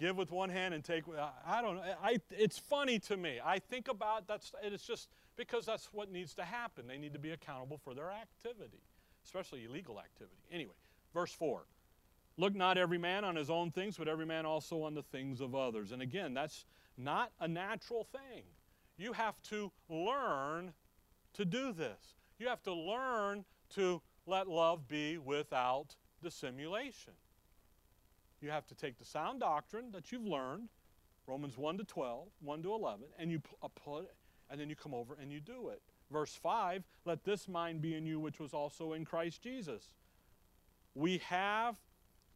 Give 0.00 0.16
with 0.16 0.30
one 0.30 0.48
hand 0.48 0.74
and 0.74 0.84
take 0.84 1.08
with, 1.08 1.18
i 1.44 1.60
don't 1.60 1.76
know 1.76 1.82
I, 2.02 2.18
it's 2.30 2.56
funny 2.58 3.00
to 3.00 3.16
me. 3.16 3.40
I 3.44 3.58
think 3.58 3.88
about 3.88 4.28
that's 4.28 4.52
it's 4.62 4.86
just 4.86 5.08
because 5.36 5.66
that's 5.66 5.88
what 5.92 6.10
needs 6.10 6.34
to 6.34 6.44
happen. 6.44 6.86
They 6.86 6.98
need 6.98 7.12
to 7.14 7.18
be 7.18 7.30
accountable 7.30 7.78
for 7.78 7.94
their 7.94 8.10
activity 8.10 8.82
especially 9.24 9.64
illegal 9.64 9.98
activity. 9.98 10.36
Anyway 10.52 10.74
verse 11.12 11.32
4 11.32 11.62
look 12.36 12.54
not 12.54 12.78
every 12.78 12.98
man 12.98 13.24
on 13.24 13.34
his 13.34 13.50
own 13.50 13.72
things 13.72 13.96
but 13.98 14.06
every 14.06 14.24
man 14.24 14.46
also 14.46 14.82
on 14.82 14.94
the 14.94 15.02
things 15.02 15.40
of 15.40 15.56
others. 15.56 15.90
And 15.90 16.00
again 16.00 16.32
that's 16.32 16.64
not 16.96 17.32
a 17.40 17.48
natural 17.48 18.04
thing. 18.04 18.44
You 18.96 19.12
have 19.12 19.40
to 19.44 19.72
learn 19.88 20.72
to 21.34 21.44
do 21.44 21.72
this. 21.72 22.14
You 22.38 22.48
have 22.48 22.62
to 22.62 22.72
learn 22.72 23.44
to 23.74 24.00
let 24.26 24.48
love 24.48 24.86
be 24.86 25.18
without 25.18 25.96
dissimulation 26.22 27.14
you 28.42 28.50
have 28.50 28.66
to 28.68 28.74
take 28.74 28.98
the 28.98 29.04
sound 29.04 29.40
doctrine 29.40 29.90
that 29.92 30.12
you've 30.12 30.26
learned, 30.26 30.68
Romans 31.26 31.58
1 31.58 31.78
to 31.78 31.84
12, 31.84 32.28
1 32.40 32.62
to 32.62 32.72
11, 32.72 33.04
and 33.18 33.30
you 33.30 33.40
uh, 33.62 33.68
put 33.68 34.04
it, 34.04 34.14
and 34.50 34.60
then 34.60 34.68
you 34.68 34.76
come 34.76 34.94
over 34.94 35.16
and 35.20 35.32
you 35.32 35.40
do 35.40 35.68
it. 35.68 35.82
Verse 36.10 36.34
5, 36.34 36.84
let 37.04 37.24
this 37.24 37.48
mind 37.48 37.82
be 37.82 37.94
in 37.94 38.06
you 38.06 38.18
which 38.18 38.40
was 38.40 38.54
also 38.54 38.94
in 38.94 39.04
Christ 39.04 39.42
Jesus. 39.42 39.92
We 40.94 41.18
have 41.18 41.76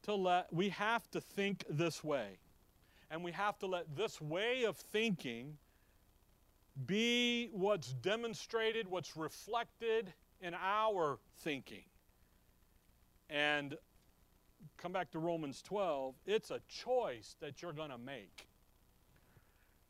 to 0.03 0.15
let 0.15 0.53
we 0.53 0.69
have 0.71 1.11
to 1.13 1.21
think 1.21 1.65
this 1.69 2.05
way. 2.05 2.39
And 3.11 3.23
we 3.23 3.33
have 3.33 3.59
to 3.59 3.67
let 3.67 3.95
this 3.95 4.21
way 4.21 4.65
of 4.65 4.77
thinking 4.77 5.59
be 6.87 7.51
what's 7.53 7.93
demonstrated, 7.93 8.89
what's 8.89 9.17
reflected 9.17 10.13
in 10.41 10.55
our 10.55 11.19
thinking. 11.41 11.85
And 13.29 13.77
come 14.79 14.93
back 14.93 15.11
to 15.13 15.19
Romans 15.19 15.63
12, 15.63 16.15
it's 16.27 16.51
a 16.51 16.61
choice 16.69 17.37
that 17.41 17.63
you're 17.63 17.73
going 17.73 17.91
to 17.91 17.99
make. 17.99 18.49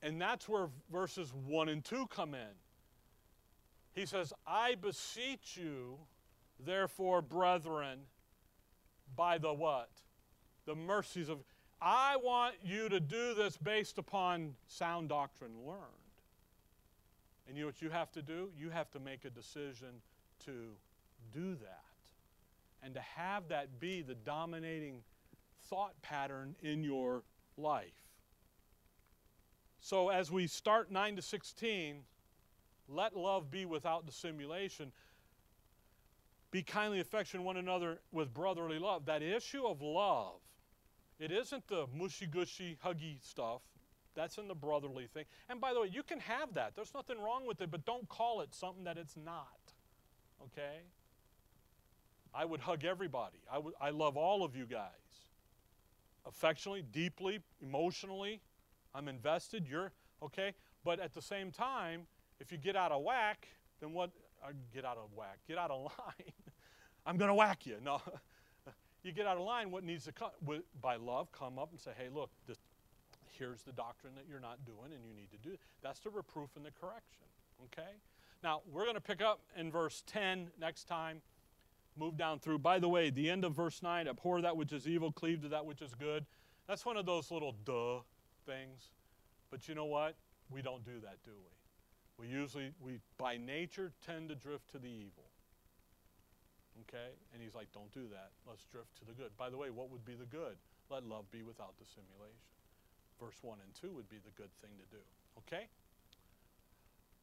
And 0.02 0.20
that's 0.20 0.48
where 0.48 0.68
verses 0.90 1.32
1 1.46 1.68
and 1.68 1.84
2 1.84 2.06
come 2.08 2.34
in. 2.34 2.54
He 3.94 4.06
says, 4.06 4.32
I 4.46 4.74
beseech 4.74 5.56
you, 5.56 5.98
therefore, 6.58 7.22
brethren, 7.22 8.00
by 9.14 9.38
the 9.38 9.52
what? 9.52 9.90
The 10.66 10.74
mercies 10.74 11.28
of. 11.28 11.38
I 11.80 12.16
want 12.16 12.54
you 12.64 12.88
to 12.88 13.00
do 13.00 13.34
this 13.34 13.56
based 13.56 13.98
upon 13.98 14.54
sound 14.66 15.08
doctrine 15.08 15.52
learned. 15.66 15.82
And 17.46 17.56
you 17.56 17.64
know 17.64 17.66
what 17.66 17.82
you 17.82 17.90
have 17.90 18.12
to 18.12 18.22
do? 18.22 18.50
You 18.56 18.70
have 18.70 18.90
to 18.92 19.00
make 19.00 19.24
a 19.24 19.30
decision 19.30 20.00
to 20.46 20.76
do 21.32 21.56
that 21.56 21.91
and 22.82 22.94
to 22.94 23.00
have 23.00 23.48
that 23.48 23.80
be 23.80 24.02
the 24.02 24.14
dominating 24.14 25.02
thought 25.68 26.00
pattern 26.02 26.54
in 26.62 26.82
your 26.82 27.22
life. 27.56 27.92
So, 29.80 30.10
as 30.10 30.30
we 30.30 30.46
start 30.46 30.90
9 30.90 31.16
to 31.16 31.22
16, 31.22 32.02
let 32.88 33.16
love 33.16 33.50
be 33.50 33.64
without 33.64 34.06
dissimulation. 34.06 34.92
Be 36.50 36.62
kindly 36.62 37.00
affection 37.00 37.42
one 37.44 37.56
another 37.56 38.00
with 38.12 38.32
brotherly 38.32 38.78
love. 38.78 39.06
That 39.06 39.22
issue 39.22 39.64
of 39.64 39.82
love, 39.82 40.40
it 41.18 41.32
isn't 41.32 41.66
the 41.66 41.86
mushy 41.92 42.26
gushy, 42.26 42.76
huggy 42.84 43.16
stuff. 43.22 43.62
That's 44.14 44.36
in 44.36 44.46
the 44.46 44.54
brotherly 44.54 45.06
thing. 45.06 45.24
And 45.48 45.60
by 45.60 45.72
the 45.72 45.80
way, 45.80 45.88
you 45.90 46.02
can 46.02 46.20
have 46.20 46.54
that. 46.54 46.74
There's 46.76 46.92
nothing 46.94 47.18
wrong 47.18 47.46
with 47.46 47.60
it, 47.62 47.70
but 47.70 47.86
don't 47.86 48.06
call 48.08 48.42
it 48.42 48.54
something 48.54 48.84
that 48.84 48.98
it's 48.98 49.16
not. 49.16 49.72
Okay? 50.42 50.82
I 52.34 52.44
would 52.44 52.60
hug 52.60 52.84
everybody. 52.84 53.38
I, 53.50 53.60
I 53.80 53.90
love 53.90 54.16
all 54.16 54.44
of 54.44 54.56
you 54.56 54.64
guys. 54.64 54.88
Affectionately, 56.26 56.82
deeply, 56.92 57.40
emotionally, 57.60 58.40
I'm 58.94 59.08
invested. 59.08 59.66
You're 59.68 59.92
okay. 60.22 60.54
But 60.84 61.00
at 61.00 61.12
the 61.12 61.22
same 61.22 61.50
time, 61.50 62.02
if 62.40 62.52
you 62.52 62.58
get 62.58 62.76
out 62.76 62.92
of 62.92 63.02
whack, 63.02 63.48
then 63.80 63.92
what? 63.92 64.10
Uh, 64.42 64.52
get 64.72 64.84
out 64.84 64.96
of 64.96 65.10
whack. 65.14 65.38
Get 65.46 65.58
out 65.58 65.70
of 65.70 65.82
line. 65.98 66.32
I'm 67.04 67.16
going 67.16 67.28
to 67.28 67.34
whack 67.34 67.66
you. 67.66 67.76
No. 67.82 68.00
you 69.02 69.12
get 69.12 69.26
out 69.26 69.36
of 69.36 69.44
line. 69.44 69.70
What 69.70 69.84
needs 69.84 70.04
to 70.04 70.12
come 70.12 70.30
by 70.80 70.96
love? 70.96 71.30
Come 71.32 71.58
up 71.58 71.70
and 71.70 71.80
say, 71.80 71.90
"Hey, 71.96 72.08
look, 72.12 72.30
this, 72.46 72.58
here's 73.38 73.62
the 73.62 73.72
doctrine 73.72 74.14
that 74.16 74.24
you're 74.28 74.40
not 74.40 74.64
doing, 74.64 74.92
and 74.94 75.04
you 75.04 75.14
need 75.14 75.30
to 75.32 75.38
do." 75.38 75.56
That's 75.82 76.00
the 76.00 76.10
reproof 76.10 76.50
and 76.56 76.64
the 76.64 76.70
correction. 76.70 77.26
Okay. 77.64 77.90
Now 78.42 78.62
we're 78.72 78.84
going 78.84 78.96
to 78.96 79.00
pick 79.00 79.22
up 79.22 79.40
in 79.56 79.70
verse 79.70 80.02
10 80.06 80.50
next 80.58 80.84
time. 80.84 81.22
Move 81.96 82.16
down 82.16 82.38
through. 82.38 82.58
By 82.58 82.78
the 82.78 82.88
way, 82.88 83.10
the 83.10 83.28
end 83.28 83.44
of 83.44 83.54
verse 83.54 83.82
9 83.82 84.08
abhor 84.08 84.40
that 84.40 84.56
which 84.56 84.72
is 84.72 84.88
evil, 84.88 85.12
cleave 85.12 85.42
to 85.42 85.48
that 85.48 85.66
which 85.66 85.82
is 85.82 85.94
good. 85.94 86.24
That's 86.66 86.86
one 86.86 86.96
of 86.96 87.06
those 87.06 87.30
little 87.30 87.54
duh 87.64 88.00
things. 88.46 88.90
But 89.50 89.68
you 89.68 89.74
know 89.74 89.84
what? 89.84 90.16
We 90.50 90.62
don't 90.62 90.84
do 90.84 91.00
that, 91.02 91.18
do 91.24 91.32
we? 91.32 92.26
We 92.26 92.32
usually, 92.32 92.72
we 92.80 93.00
by 93.18 93.36
nature 93.36 93.92
tend 94.04 94.28
to 94.30 94.34
drift 94.34 94.70
to 94.72 94.78
the 94.78 94.88
evil. 94.88 95.28
Okay? 96.88 97.12
And 97.34 97.42
he's 97.42 97.54
like, 97.54 97.68
don't 97.72 97.92
do 97.92 98.08
that. 98.12 98.30
Let's 98.46 98.64
drift 98.72 98.96
to 99.00 99.04
the 99.04 99.12
good. 99.12 99.36
By 99.36 99.50
the 99.50 99.56
way, 99.56 99.70
what 99.70 99.90
would 99.90 100.04
be 100.04 100.14
the 100.14 100.26
good? 100.26 100.56
Let 100.90 101.04
love 101.04 101.30
be 101.30 101.42
without 101.42 101.76
dissimulation. 101.78 102.40
Verse 103.20 103.36
1 103.42 103.58
and 103.62 103.74
2 103.74 103.94
would 103.94 104.08
be 104.08 104.18
the 104.24 104.32
good 104.32 104.52
thing 104.60 104.70
to 104.80 104.86
do. 104.88 105.02
Okay? 105.44 105.68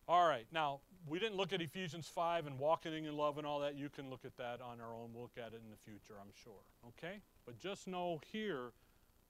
All 0.10 0.28
right, 0.28 0.47
now 0.51 0.80
we 1.07 1.20
didn't 1.20 1.38
look 1.38 1.53
at 1.53 1.62
Ephesians 1.62 2.07
5 2.07 2.47
and 2.47 2.57
walking 2.57 3.05
in 3.05 3.16
love 3.16 3.38
and 3.38 3.45
all 3.45 3.60
that. 3.60 3.76
You 3.76 3.89
can 3.89 4.10
look 4.10 4.26
at 4.26 4.36
that 4.38 4.60
on 4.60 4.82
our 4.82 4.91
own. 4.91 5.12
We'll 5.14 5.22
look 5.22 5.38
at 5.38 5.53
it 5.53 5.62
in 5.64 5.70
the 5.70 5.78
future, 5.86 6.16
I'm 6.20 6.32
sure. 6.43 6.64
Okay? 6.88 7.20
But 7.45 7.60
just 7.60 7.88
know 7.88 8.20
here, 8.32 8.72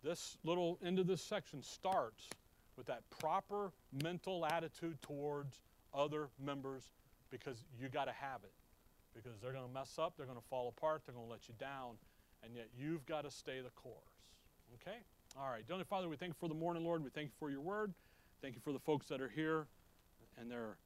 this 0.05 0.37
little 0.45 0.79
end 0.81 0.97
of 0.97 1.05
this 1.05 1.21
section 1.21 1.61
starts 1.61 2.29
with 2.77 2.85
that 2.85 3.01
proper 3.19 3.73
mental 4.01 4.45
attitude 4.45 5.01
towards 5.01 5.59
other 5.93 6.29
members 6.41 6.93
because 7.29 7.65
you 7.77 7.89
got 7.89 8.05
to 8.05 8.13
have 8.13 8.39
it. 8.45 8.53
Because 9.13 9.37
they're 9.41 9.51
going 9.51 9.67
to 9.67 9.73
mess 9.73 9.99
up, 9.99 10.13
they're 10.15 10.27
going 10.27 10.39
to 10.39 10.47
fall 10.49 10.73
apart, 10.77 11.01
they're 11.05 11.15
going 11.15 11.27
to 11.27 11.31
let 11.31 11.49
you 11.49 11.55
down, 11.59 11.95
and 12.41 12.55
yet 12.55 12.69
you've 12.73 13.05
got 13.05 13.25
to 13.25 13.31
stay 13.31 13.59
the 13.59 13.71
course. 13.71 13.97
Okay? 14.75 14.99
All 15.37 15.49
right. 15.49 15.67
Dearly 15.67 15.83
Father, 15.83 16.07
we 16.07 16.15
thank 16.15 16.29
you 16.29 16.37
for 16.39 16.47
the 16.47 16.55
morning, 16.55 16.85
Lord. 16.85 17.03
We 17.03 17.09
thank 17.09 17.27
you 17.27 17.35
for 17.37 17.51
your 17.51 17.59
word. 17.59 17.93
Thank 18.41 18.55
you 18.55 18.61
for 18.63 18.71
the 18.71 18.79
folks 18.79 19.09
that 19.09 19.19
are 19.19 19.27
here 19.27 19.67
and 20.39 20.49
their 20.49 20.77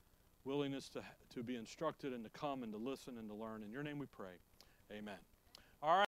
willingness 0.45 0.89
to, 0.89 1.01
to 1.33 1.43
be 1.43 1.55
instructed 1.55 2.13
and 2.13 2.23
to 2.23 2.29
come 2.29 2.63
and 2.63 2.71
to 2.73 2.77
listen 2.77 3.17
and 3.17 3.29
to 3.29 3.35
learn. 3.35 3.63
In 3.63 3.71
your 3.71 3.83
name 3.83 3.99
we 3.99 4.05
pray. 4.07 4.33
Amen. 4.91 5.17
All 5.81 5.89
right. 5.89 6.01